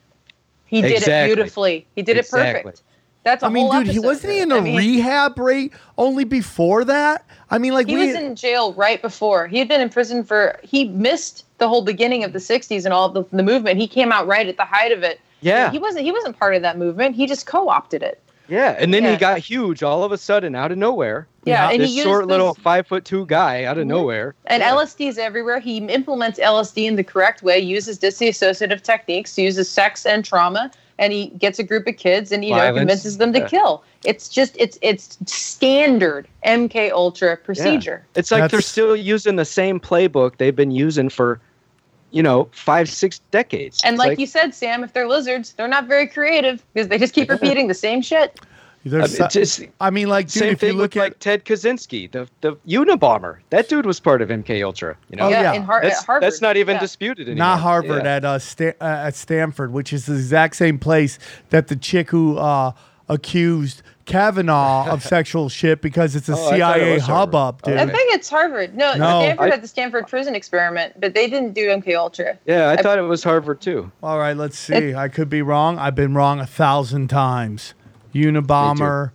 [0.65, 1.13] He did Exactly.
[1.31, 1.87] it beautifully.
[1.95, 2.59] He did Exactly.
[2.59, 2.81] it perfect.
[3.25, 5.73] That's a I mean, whole dude, he wasn't he in a I mean, rehab rate
[5.97, 7.25] only before that?
[7.49, 9.47] I mean, like He we was in jail right before.
[9.47, 10.59] He had been in prison for.
[10.63, 13.79] He missed the whole beginning of the '60s and all the, the movement.
[13.79, 15.19] He came out right at the height of it.
[15.41, 15.71] Yeah.
[15.71, 16.05] He wasn't.
[16.05, 17.15] He wasn't part of that movement.
[17.15, 18.21] He just co-opted it.
[18.47, 18.75] Yeah.
[18.77, 19.11] And then Yeah.
[19.13, 21.25] he got huge all of a sudden out of nowhere.
[21.45, 23.89] Yeah, and he this used short little those- five foot two guy out of Mhm.
[23.89, 24.35] nowhere.
[24.45, 24.69] And Yeah.
[24.69, 25.59] LSD is everywhere.
[25.59, 31.11] He implements LSD in the correct way, uses dissociative techniques, uses sex and trauma, and
[31.11, 32.79] he gets a group of kids and you know Violence.
[32.79, 33.47] convinces them to Yeah.
[33.47, 33.83] kill.
[34.03, 38.05] It's just it's it's standard MK Ultra procedure.
[38.15, 41.39] It's like they're still using the same playbook they've been using for,
[42.11, 43.81] you know, five, six decades.
[43.83, 46.97] And It's like, you said, Sam, if they're lizards, they're not very creative because they
[46.97, 48.39] just keep repeating the same shit.
[48.87, 51.03] There's I mean, just- I mean, like, dude, Same if you thing look with at
[51.05, 53.37] like Ted Kaczynski, the the Unabomber.
[53.49, 54.95] That dude was part of MK Ultra.
[55.09, 55.53] You know, Oh, yeah, yeah.
[55.53, 56.23] in Har- that's, at Harvard.
[56.23, 56.79] that's not even yeah.
[56.81, 57.45] disputed anymore.
[57.47, 58.15] not Harvard Yeah.
[58.17, 61.17] at uh, Sta- uh, at Stanford, which is the exact same place
[61.49, 62.73] that the chick who uh,
[63.09, 67.77] accused Kavanaugh of sexual shit because it's a Oh, I thought it CIA hubbub, dude.
[67.77, 68.75] I think it's Harvard.
[68.75, 69.21] No, No.
[69.21, 72.37] Stanford I- had the Stanford prison experiment, but they didn't do MK Ultra.
[72.45, 73.91] Yeah, I thought it was Harvard too.
[74.03, 74.93] All right, let's see.
[74.93, 75.79] I could be wrong.
[75.79, 77.73] I've been wrong a thousand times.
[78.15, 79.11] Unabomber.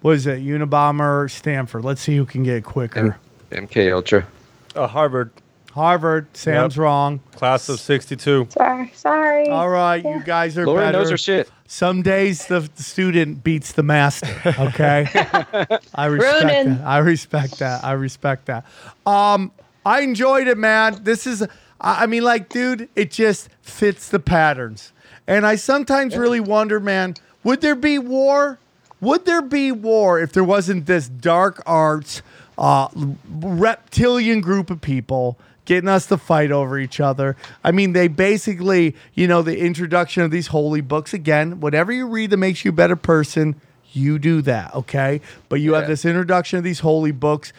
[0.00, 0.40] What is it?
[0.44, 1.84] Unabomber, Stanford.
[1.84, 3.18] Let's see who can get it quicker.
[3.52, 4.26] MK Ultra.
[4.74, 5.30] Uh, Harvard
[5.72, 6.26] Harvard.
[6.36, 6.82] Sam's Yep.
[6.82, 7.20] wrong.
[7.36, 8.48] class of '62.
[8.50, 9.48] Sorry, sorry.
[9.48, 10.98] All right, you guys are Lauren better.
[10.98, 11.50] knows her shit.
[11.66, 14.26] Some days the the student beats the master.
[14.58, 15.06] Okay,
[15.94, 16.78] I respect Ronan.
[16.78, 16.86] that.
[16.86, 17.84] I respect that.
[17.84, 18.64] I respect that.
[19.06, 19.52] Um,
[19.86, 20.98] I enjoyed it, man.
[21.02, 21.42] This is,
[21.80, 24.92] I I mean, like, dude, it just fits the patterns.
[25.26, 27.14] And I sometimes really wonder, man,
[27.44, 28.58] would there be war?
[29.00, 32.22] Would there be war if there wasn't this dark arts,
[32.56, 32.88] uh,
[33.28, 37.36] reptilian group of people getting us to fight over each other?
[37.62, 42.06] I mean, they basically, you know, the introduction of these holy books again, whatever you
[42.06, 43.60] read that makes you a better person,
[43.92, 45.20] you do that, okay?
[45.48, 47.52] But you have this introduction of these holy books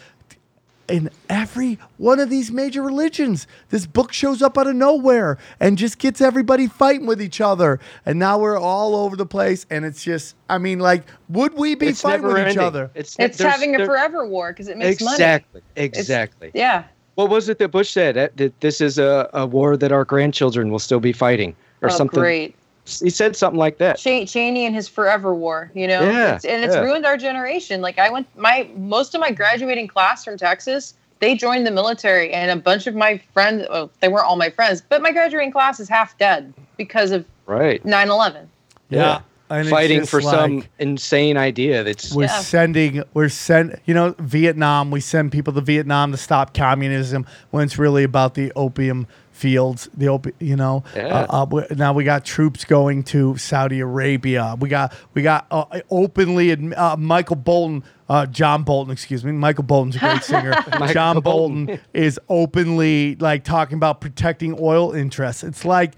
[0.88, 3.48] in every one of these major religions.
[3.70, 7.80] This book shows up out of nowhere and just gets everybody fighting with each other.
[8.06, 9.66] And now we're all over the place.
[9.70, 12.92] And it's just, I mean, like, would we be It's fighting never with each other?
[12.94, 15.16] It's, It's having a forever war because it makes money.
[15.16, 15.62] Exactly.
[15.76, 16.52] Exactly.
[16.54, 16.84] Yeah.
[17.16, 18.16] What was it that Bush said?
[18.16, 21.90] That that this is a, a war that our grandchildren will still be fighting, or
[21.90, 22.20] oh, something.
[22.20, 22.56] great.
[22.86, 23.98] He said something like that.
[23.98, 26.82] Chan- Cheney and his forever war, you know, Yeah, it's, and it's yeah.
[26.82, 27.82] ruined our generation.
[27.82, 32.32] Like I went, my most of my graduating class from Texas, they joined the military,
[32.32, 35.52] and a bunch of my friends, well, they weren't all my friends, but my graduating
[35.52, 37.84] class is half dead because of Right.
[37.84, 38.48] 9/11.
[38.90, 39.22] Yeah.
[39.48, 42.40] And Fighting just for some insane idea that's We're Yeah.
[42.40, 44.90] sending, we're send, you know, Vietnam.
[44.90, 49.88] We send people to Vietnam to stop communism when it's really about the opium fields.
[49.96, 50.84] The opi, you know.
[50.96, 51.28] Yeah.
[51.30, 54.56] Uh, uh, now we got troops going to Saudi Arabia.
[54.60, 59.32] We got we got uh, openly admi- uh, Michael Bolton, uh, John Bolton, excuse me.
[59.32, 60.54] Michael Bolton's a great singer.
[60.92, 61.66] John Bolton.
[61.68, 65.44] Bolton is openly like talking about protecting oil interests.
[65.44, 65.94] It's like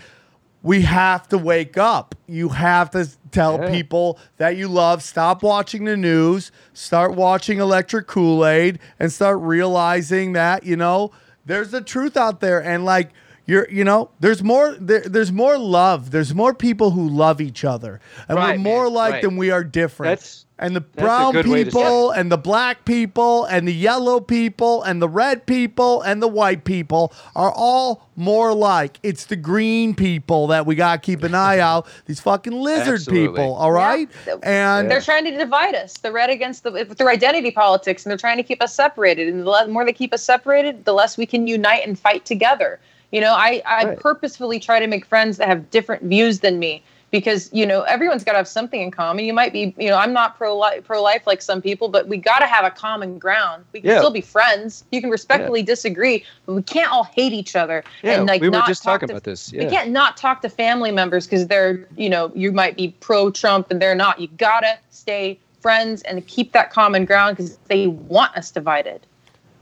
[0.64, 2.16] we have to wake up.
[2.28, 3.72] You have to tell Yeah.
[3.72, 5.02] people that you love.
[5.04, 6.52] Stop watching the news.
[6.74, 11.12] Start watching Electric Kool Aid and start realizing that you know
[11.46, 12.62] there's the truth out there.
[12.62, 13.12] And like
[13.46, 14.76] you're, you know, there's more.
[14.80, 16.12] There, there's more love.
[16.12, 19.22] There's more people who love each other, and Right, we're more man, like right.
[19.22, 20.10] than we are different.
[20.20, 23.68] That's- and the a brown good way to say people and the black people and
[23.68, 29.00] the yellow people and the red people and the white people are all more like.
[29.04, 31.88] It's the green people that we got to keep an eye out.
[32.06, 33.28] These fucking lizard Absolutely.
[33.28, 34.10] people, all right?
[34.26, 34.36] Yeah.
[34.44, 35.94] And They're trying to divide us.
[35.94, 39.28] The red against the with their identity politics, and they're trying to keep us separated.
[39.28, 42.80] And the more they keep us separated, the less we can unite and fight together.
[43.12, 44.00] You know, I I Right.
[44.00, 48.24] purposefully try to make friends that have different views than me because you know everyone's
[48.24, 49.26] got to have something in common.
[49.26, 52.08] You might be, you know, I'm not pro life pro life like some people, but
[52.08, 53.64] we got to have a common ground.
[53.74, 53.98] We can Yeah.
[54.00, 54.84] still be friends.
[54.92, 58.50] You can respectfully disagree, but we can't all hate each other Yeah, and like we
[58.50, 59.52] were not just talk talking to- about this.
[59.52, 63.32] we can't not talk to family members because they're, you know, you might be pro
[63.32, 64.20] Trump and they're not.
[64.20, 69.06] You gotta stay friends and keep that common ground because they want us divided.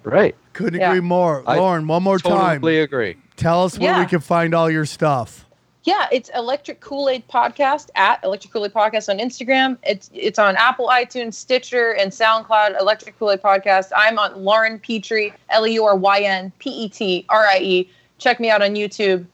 [0.03, 0.35] Right.
[0.53, 0.89] couldn't Yeah.
[0.89, 1.43] agree more.
[1.45, 2.55] I Lauren, one more time.
[2.61, 3.17] Totally agree.
[3.35, 5.44] Tell us where we can find all your stuff.
[5.85, 9.77] Yeah, it's Electric Kool Aid Podcast at Electric Kool Aid Podcast on Instagram.
[9.83, 12.79] It's it's on Apple, iTunes, Stitcher, and SoundCloud.
[12.81, 13.91] Electric Kool Aid Podcast.
[13.95, 17.59] I'm on Lauren Petrie, L E U R Y N P E T R I
[17.59, 17.89] E.
[18.17, 19.27] Check me out on YouTube.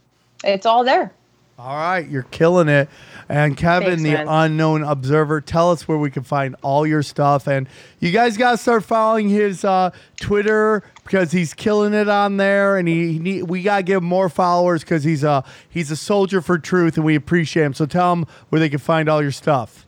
[0.43, 1.13] It's all there.
[1.57, 2.89] All right, you're killing it.
[3.31, 4.27] And Kevin, Thanks, the man.
[4.27, 7.47] unknown observer, tell us where we can find all your stuff.
[7.47, 7.65] And
[8.01, 12.75] you guys got to start following his uh, Twitter because he's killing it on there.
[12.75, 15.95] And he, he we got to give him more followers because he's a he's a
[15.95, 17.73] soldier for truth, and we appreciate him.
[17.73, 19.87] So tell him where they can find all your stuff.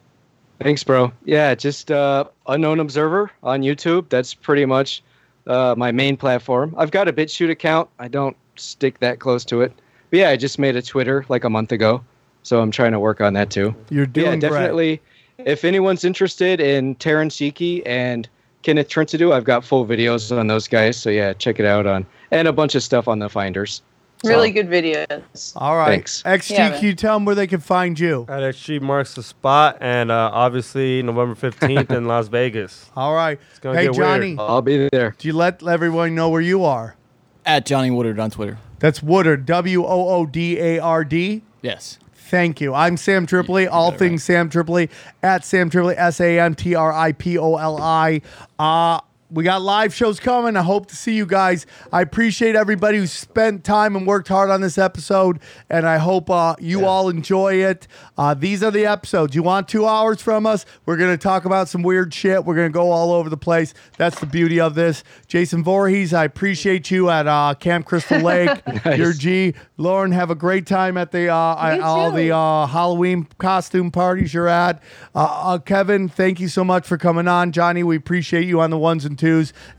[0.62, 1.12] Thanks, bro.
[1.26, 4.08] Yeah, just uh, unknown observer on YouTube.
[4.08, 5.04] That's pretty much
[5.48, 6.74] uh, my main platform.
[6.78, 7.90] I've got a BitChute account.
[8.00, 9.74] I don't stick that close to it.
[10.10, 12.02] But yeah, I just made a Twitter like a month ago,
[12.44, 13.76] so I'm trying to work on that too.
[13.90, 14.50] You're But yeah, doing great.
[14.52, 15.02] definitely.
[15.40, 18.30] If anyone's interested in Terry Yeakey and
[18.62, 20.96] Kenneth Trentadue, I've got full videos on those guys.
[20.96, 23.82] So yeah, check it out on and a bunch of stuff on the Finders.
[24.24, 25.52] So, Really good videos.
[25.58, 26.24] All right, Thanks.
[26.24, 28.22] XG, Yeah, can you tell them where they can find you?
[28.30, 32.90] At XG marks the spot, and uh, obviously November 15th in Las Vegas.
[32.96, 34.08] All right, gonna hey get weird.
[34.22, 35.14] Johnny, I'll be there.
[35.18, 36.96] do you let everyone know where you are?
[37.46, 38.58] At Johnny Woodard on Twitter.
[38.80, 41.42] That's Woodard, W O O D A R D.
[41.62, 42.00] Yes.
[42.30, 42.74] Thank you.
[42.74, 43.68] I'm Sam Tripoli.
[43.68, 44.90] All things Sam Tripoli
[45.22, 45.96] at Sam Tripoli.
[45.98, 48.22] S A M T R I P O L I.
[48.58, 49.02] Uh,
[49.34, 50.56] we got live shows coming.
[50.56, 51.66] I hope to see you guys.
[51.92, 55.40] I appreciate everybody who spent time and worked hard on this episode,
[55.70, 57.88] and I hope uh, you all enjoy it.
[58.16, 59.36] Uh, these are the episodes.
[59.36, 60.66] You want two hours from us?
[60.86, 62.46] We're going to talk about some weird shit.
[62.46, 63.74] We're going to go all over the place.
[63.98, 65.04] That's the beauty of this.
[65.28, 68.62] Jason Voorhees, I appreciate you at uh, Camp Crystal Lake.
[68.96, 69.56] Your G.
[69.78, 74.34] Lauren, have a great time at the uh, You all the uh, Halloween costume parties
[74.34, 74.82] you're at.
[75.16, 77.52] Uh, uh, Kevin, thank you so much for coming on.
[77.52, 79.23] Johnny, we appreciate you on the ones and twos,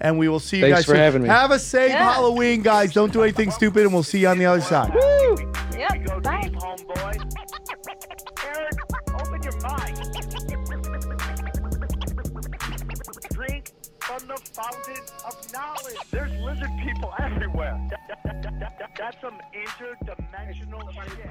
[0.00, 1.00] and we will see you Thanks guys for soon.
[1.00, 1.28] having me.
[1.28, 2.12] Have a safe Yeah.
[2.14, 2.92] Halloween, guys.
[2.92, 4.92] Don't do anything stupid, and we'll see you on the other side.
[5.76, 6.22] Yep.
[6.22, 6.40] Bye.
[6.42, 6.56] deep,
[9.20, 10.00] open your mind.
[13.32, 15.96] Drink from the fountain of knowledge.
[16.10, 17.78] There's lizard people everywhere.
[17.90, 21.30] That- that- that- that- that's some interdimensional shit.